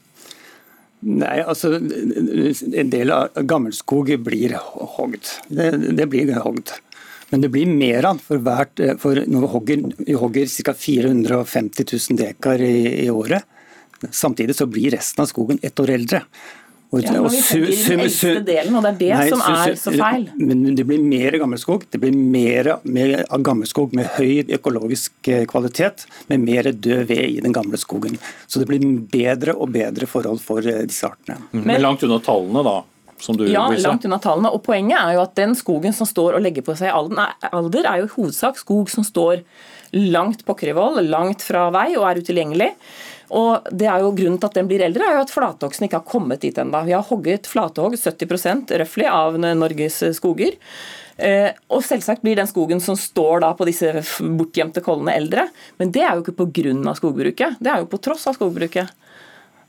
Nei, 0.99 1.37
altså 1.39 1.77
En 1.77 2.89
del 2.91 3.11
av 3.15 3.37
gammelskog 3.47 4.11
blir 4.19 4.57
hogd. 4.97 5.29
Det, 5.47 5.69
det 5.95 6.07
blir 6.11 6.33
hogd. 6.43 6.73
Men 7.29 7.43
det 7.43 7.51
blir 7.53 7.69
mer 7.69 8.07
av 8.09 8.21
for 8.23 8.41
hvert 8.43 8.81
for 9.01 9.19
Når 9.25 9.45
vi 9.45 9.51
hogger, 9.53 9.83
vi 10.07 10.17
hogger 10.17 10.55
ca. 10.65 10.73
450 10.73 11.85
000 11.91 12.17
dekar 12.19 12.61
i, 12.61 13.05
i, 13.05 13.09
året. 13.09 13.45
Samtidig 14.11 14.55
så 14.55 14.65
blir 14.65 14.95
resten 14.95 15.23
av 15.23 15.29
skogen 15.29 15.59
ett 15.61 15.79
år 15.79 15.93
eldre. 15.97 16.23
Og, 16.89 17.03
ja, 17.05 17.11
men 17.21 17.29
vi 17.29 17.41
hogger 17.45 17.67
den 17.69 18.01
eldste 18.01 18.31
delen, 18.47 18.77
og 18.79 18.81
det 18.81 18.89
er 18.89 18.95
det 18.97 19.09
nei, 19.13 19.25
som 19.29 19.41
er 19.45 19.75
så 19.77 19.91
feil. 19.93 20.23
Men 20.41 20.63
det 20.73 20.85
blir 20.89 21.03
mer 21.05 21.37
gammelskog. 21.37 21.83
Det 21.93 21.99
blir 22.01 22.15
mer, 22.17 22.71
mer 22.89 23.13
av 23.27 23.43
gammelskog 23.45 23.93
med 23.97 24.09
høy 24.15 24.55
økologisk 24.57 25.29
eh, 25.29 25.43
kvalitet, 25.49 26.07
med 26.31 26.47
mer 26.47 26.71
død 26.73 27.03
ved 27.11 27.21
i 27.27 27.43
den 27.45 27.53
gamle 27.53 27.77
skogen. 27.77 28.17
Så 28.49 28.63
det 28.63 28.71
blir 28.71 28.87
bedre 29.13 29.53
og 29.53 29.69
bedre 29.75 30.09
forhold 30.09 30.41
for 30.41 30.65
eh, 30.65 30.81
disse 30.89 31.05
artene. 31.11 31.37
Men, 31.51 31.67
men 31.75 31.85
langt 31.85 32.07
unna 32.07 32.17
tallene, 32.25 32.65
da? 32.65 32.79
Ja, 33.49 33.65
langt 33.83 34.07
unna 34.07 34.19
tallene. 34.23 34.51
Og 34.55 34.63
Poenget 34.65 34.97
er 34.99 35.17
jo 35.17 35.23
at 35.25 35.35
den 35.39 35.55
skogen 35.57 35.95
som 35.95 36.07
står 36.09 36.37
og 36.37 36.45
legger 36.45 36.65
på 36.65 36.75
seg 36.79 36.93
alder, 36.93 37.85
er 37.85 38.01
jo 38.01 38.09
i 38.09 38.15
hovedsak 38.15 38.59
skog 38.61 38.91
som 38.91 39.05
står 39.07 39.43
langt 39.95 40.45
på 40.45 40.55
Kryvoll, 40.57 41.01
langt 41.09 41.43
fra 41.45 41.67
vei 41.73 41.91
og 41.97 42.05
er 42.09 42.21
utilgjengelig. 42.21 42.69
Og 43.37 43.67
det 43.69 43.85
er 43.89 44.01
jo 44.01 44.13
Grunnen 44.17 44.39
til 44.41 44.49
at 44.49 44.57
den 44.57 44.69
blir 44.69 44.81
eldre, 44.85 45.05
er 45.05 45.19
jo 45.19 45.25
at 45.25 45.33
flathogsten 45.33 45.85
ikke 45.85 45.99
har 46.01 46.09
kommet 46.09 46.41
dit 46.45 46.57
ennå. 46.57 46.81
Vi 46.87 46.95
har 46.95 47.05
hogget 47.05 47.49
flathogg 47.49 47.97
70% 47.97 48.73
røftlig 48.81 49.09
av 49.09 49.37
Norges 49.37 50.01
skoger. 50.17 50.57
Eh, 51.19 51.51
og 51.67 51.83
selvsagt 51.83 52.23
blir 52.23 52.37
den 52.39 52.47
skogen 52.47 52.79
som 52.81 52.95
står 52.97 53.43
da 53.43 53.51
på 53.57 53.67
disse 53.67 53.91
bortgjemte 54.39 54.81
kollene 54.85 55.17
eldre, 55.19 55.49
men 55.81 55.91
det 55.91 56.05
er 56.05 56.15
jo 56.15 56.23
ikke 56.23 56.37
pga. 56.45 56.93
skogbruket, 56.95 57.59
det 57.59 57.71
er 57.73 57.83
jo 57.83 57.89
på 57.91 57.99
tross 58.01 58.25
av 58.31 58.37
skogbruket. 58.37 58.93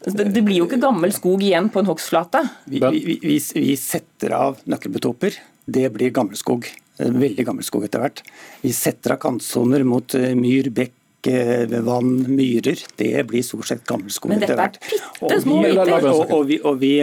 Det, 0.00 0.42
blir 0.42 0.62
jo 0.62 0.68
ikke 0.68 0.80
gammel 0.80 1.12
skog 1.12 1.42
igjen 1.44 1.68
på 1.72 1.82
en 1.82 1.90
hogstflate. 1.90 2.40
Vi, 2.64 2.80
vi, 2.80 3.18
vi, 3.20 3.36
vi, 3.36 3.74
setter 3.76 4.32
av 4.36 4.62
nøkkelbetoper. 4.70 5.36
Det 5.70 5.90
blir 5.92 6.14
gammelskog. 6.16 6.68
Veldig 7.00 7.44
gammelskog 7.48 7.84
etter 7.84 8.02
hvert. 8.02 8.22
Vi 8.64 8.72
setter 8.76 9.16
av 9.16 9.20
kantsoner 9.20 9.84
mot 9.88 10.14
eh, 10.16 10.32
myr, 10.36 10.70
bekk, 10.76 11.28
eh, 11.28 11.78
vann, 11.84 12.14
myrer. 12.28 12.80
Det 13.00 13.12
blir 13.28 13.44
stort 13.44 13.68
sett 13.68 13.84
gammelskog 13.88 14.32
etter 14.36 14.56
hvert. 14.56 14.80
Og, 15.20 15.36
og, 15.36 16.32
og, 16.40 16.54
og 16.64 16.80
vi, 16.80 16.94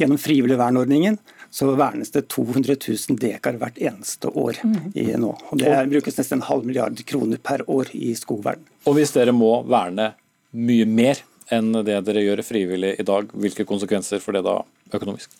gjennom 0.00 0.20
frivillig 0.20 0.58
vernordningen 0.60 1.18
så 1.50 1.70
vernes 1.76 2.10
det 2.12 2.26
200 2.28 2.76
000 2.76 3.18
dekar 3.20 3.56
hvert 3.60 3.78
eneste 3.80 4.28
år 4.28 4.60
mm. 4.64 4.76
i 5.00 5.06
nå. 5.16 5.32
Og 5.48 5.60
det 5.60 5.74
brukes 5.92 6.18
nesten 6.20 6.40
en 6.40 6.48
halv 6.48 6.66
milliard 6.68 7.00
kroner 7.08 7.40
per 7.40 7.64
år 7.70 7.92
i 7.96 8.12
skogvern. 8.18 8.60
Og 8.84 8.98
hvis 8.98 9.14
dere 9.16 9.32
må 9.36 9.62
verne 9.68 10.12
mye 10.52 10.88
mer 10.88 11.22
enn 11.54 11.72
det 11.86 12.00
dere 12.06 12.24
gjør 12.24 12.42
frivillig 12.46 12.94
i 13.00 13.06
dag. 13.06 13.30
Hvilke 13.32 13.66
konsekvenser 13.68 14.22
får 14.22 14.38
det 14.38 14.44
da 14.48 14.58
økonomisk? 14.94 15.32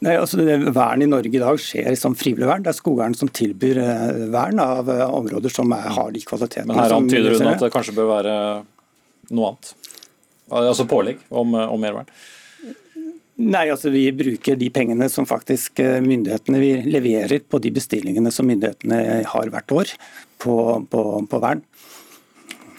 Nei, 0.00 0.14
altså 0.16 0.40
det 0.40 0.56
Vern 0.72 1.02
i 1.04 1.08
Norge 1.08 1.32
i 1.34 1.42
dag 1.42 1.58
skjer 1.60 1.96
som 1.98 2.14
frivillig 2.16 2.48
vern. 2.48 2.64
Det 2.64 2.72
er 2.72 2.78
skogvern 2.78 3.16
som 3.16 3.30
tilbyr 3.36 3.80
eh, 3.82 4.20
vern 4.32 4.62
av 4.62 4.88
eh, 4.92 5.04
områder 5.04 5.52
som 5.52 5.72
er, 5.76 5.88
har 5.96 6.12
de 6.14 6.22
kvalitetene. 6.24 6.70
Men 6.72 6.80
her 6.80 6.96
antyder 6.96 7.36
hun 7.36 7.50
at 7.52 7.64
det 7.64 7.72
kanskje 7.74 7.96
bør 7.98 8.12
være 8.14 8.34
noe 9.34 9.50
annet? 9.50 9.72
Altså 10.50 10.86
pålegg 10.90 11.20
om, 11.28 11.54
om 11.54 11.82
mer 11.82 11.98
vern? 12.00 12.14
Nei, 13.40 13.70
altså 13.72 13.88
Vi 13.92 14.02
bruker 14.12 14.56
de 14.60 14.68
pengene 14.72 15.08
som 15.12 15.28
faktisk 15.28 15.80
eh, 15.84 15.98
myndighetene 16.04 16.60
leverer 16.88 17.44
på 17.44 17.60
de 17.62 17.72
bestillingene 17.76 18.32
som 18.34 18.48
myndighetene 18.48 19.22
har 19.28 19.52
hvert 19.52 19.76
år 19.76 19.94
på, 20.40 20.56
på, 20.92 21.04
på 21.28 21.42
vern. 21.44 21.62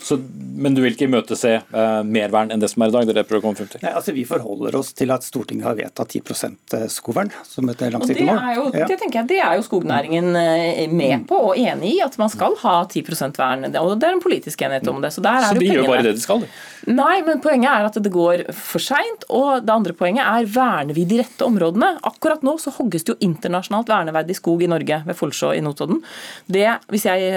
Så, 0.01 0.17
men 0.57 0.73
du 0.75 0.81
vil 0.81 0.95
ikke 0.95 1.05
imøtese 1.05 1.51
eh, 1.61 2.01
mer 2.07 2.31
vern 2.33 2.51
enn 2.53 2.61
det 2.61 2.71
som 2.71 2.81
er 2.81 2.89
i 2.89 2.95
dag? 2.95 3.05
det 3.05 3.13
er 3.13 3.19
det 3.21 3.25
prøver 3.29 3.43
å 3.43 3.45
komme 3.45 3.59
frem 3.59 3.69
til? 3.69 3.83
Nei, 3.85 3.93
altså 3.99 4.15
Vi 4.15 4.23
forholder 4.27 4.77
oss 4.79 4.91
til 4.97 5.13
at 5.13 5.25
Stortinget 5.25 5.67
har 5.67 5.77
vedtatt 5.77 6.15
10 6.17 6.33
eh, 6.77 6.87
skogvern 6.91 7.29
som 7.47 7.69
et 7.69 7.83
langsiktig 7.93 8.25
mål. 8.25 8.71
Ja. 8.73 8.87
Det 8.89 8.97
tenker 8.97 9.21
jeg, 9.21 9.29
det 9.29 9.39
er 9.45 9.59
jo 9.59 9.65
skognæringen 9.67 10.33
eh, 10.39 10.81
med 10.89 11.27
på 11.29 11.37
og 11.51 11.59
enig 11.59 11.95
i, 11.95 12.01
at 12.03 12.17
man 12.21 12.31
skal 12.33 12.57
ha 12.63 12.75
10% 12.87 13.37
vern. 13.37 13.67
og 13.69 13.93
Det 14.01 14.09
er 14.09 14.17
en 14.17 14.23
politisk 14.23 14.65
enighet 14.65 14.89
om 14.89 15.01
det. 15.05 15.13
Så, 15.13 15.23
der 15.25 15.45
så 15.45 15.53
er 15.53 15.61
de 15.61 15.69
gjør 15.69 15.89
bare 15.91 16.07
det 16.09 16.15
de 16.17 16.25
skal? 16.25 16.45
Nei, 16.89 17.21
men 17.27 17.43
poenget 17.43 17.69
er 17.69 17.89
at 17.91 18.01
det 18.01 18.13
går 18.13 18.47
for 18.57 18.81
seint. 18.81 19.27
Og 19.29 19.61
det 19.67 19.73
andre 19.73 19.95
poenget 19.97 20.25
er 20.25 20.49
verner 20.49 20.97
vi 20.97 21.05
de 21.09 21.21
rette 21.21 21.45
områdene? 21.45 21.93
Akkurat 22.09 22.41
nå 22.45 22.57
så 22.61 22.73
hogges 22.73 23.05
det 23.05 23.13
jo 23.13 23.19
internasjonalt 23.21 23.91
verneverdig 23.91 24.39
skog 24.39 24.65
i 24.65 24.71
Norge, 24.71 25.03
ved 25.05 25.17
Folsjå 25.17 25.53
i 25.57 25.61
Notodden. 25.61 26.01
Det, 26.49 26.65
hvis 26.89 27.05
jeg 27.05 27.31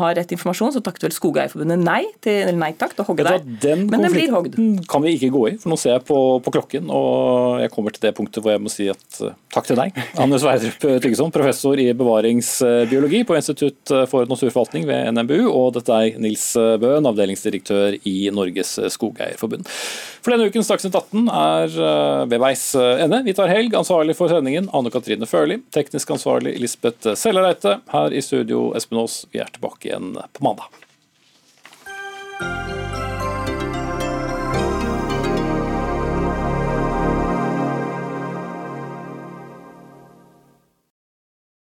har 0.00 0.16
rett 0.16 0.32
informasjon, 0.32 0.72
så 0.76 0.84
takket 0.84 1.08
vel 1.08 1.16
Skogeierforbundet 1.16 1.84
nei 1.84 2.05
til, 2.24 2.40
eller 2.42 2.58
nei 2.58 2.72
takk 2.78 2.94
til 2.96 3.04
å 3.04 3.08
hogge 3.10 3.26
hva, 3.26 3.36
Den 3.62 3.86
Men 3.90 4.06
den 4.06 4.14
blir 4.14 4.32
hogd. 4.34 4.56
kan 4.90 5.04
vi 5.04 5.14
ikke 5.16 5.32
gå 5.34 5.42
i, 5.50 5.54
for 5.62 5.72
nå 5.72 5.78
ser 5.80 5.96
jeg 5.96 6.04
på, 6.08 6.18
på 6.44 6.54
klokken, 6.58 6.90
og 6.92 7.62
jeg 7.62 7.72
kommer 7.74 7.94
til 7.94 8.06
det 8.06 8.14
punktet 8.16 8.42
hvor 8.44 8.54
jeg 8.54 8.64
må 8.64 8.72
si 8.72 8.88
at 8.92 9.20
eh, 9.24 9.36
takk 9.54 9.70
til 9.70 9.80
deg, 9.80 9.96
Anne 10.22 10.40
Sverdrup 10.42 10.88
Tyggeson, 11.04 11.32
professor 11.34 11.80
i 11.82 11.88
bevaringsbiologi 11.96 13.22
på 13.28 13.38
Institutt 13.38 13.94
for 14.10 14.28
naturforvaltning 14.30 14.86
ved 14.88 15.12
NMBU, 15.16 15.46
og 15.50 15.74
dette 15.78 15.96
er 15.96 16.20
Nils 16.22 16.48
Bøhn, 16.56 17.08
avdelingsdirektør 17.08 17.98
i 18.08 18.16
Norges 18.34 18.76
Skogeierforbund. 18.94 19.68
For 20.26 20.34
denne 20.34 20.48
ukens 20.50 20.66
Dagsnytt 20.66 20.96
18 20.98 21.28
er 21.30 21.76
eh, 21.86 22.22
ved 22.32 22.42
veis 22.42 22.64
ende. 22.76 23.22
Vi 23.26 23.34
tar 23.36 23.52
helg. 23.52 23.76
Ansvarlig 23.78 24.16
for 24.18 24.32
sendingen 24.32 24.66
Anne 24.74 24.90
Katrine 24.90 25.28
Førli. 25.30 25.60
Teknisk 25.74 26.10
ansvarlig 26.16 26.56
Lisbeth 26.62 27.14
Sellereite. 27.14 27.78
Her 27.92 28.10
i 28.10 28.24
studio 28.24 28.72
Espen 28.78 28.98
Aas. 29.04 29.20
Vi 29.30 29.42
er 29.42 29.52
tilbake 29.54 29.92
igjen 29.92 30.16
på 30.16 30.46
mandag. 30.48 30.85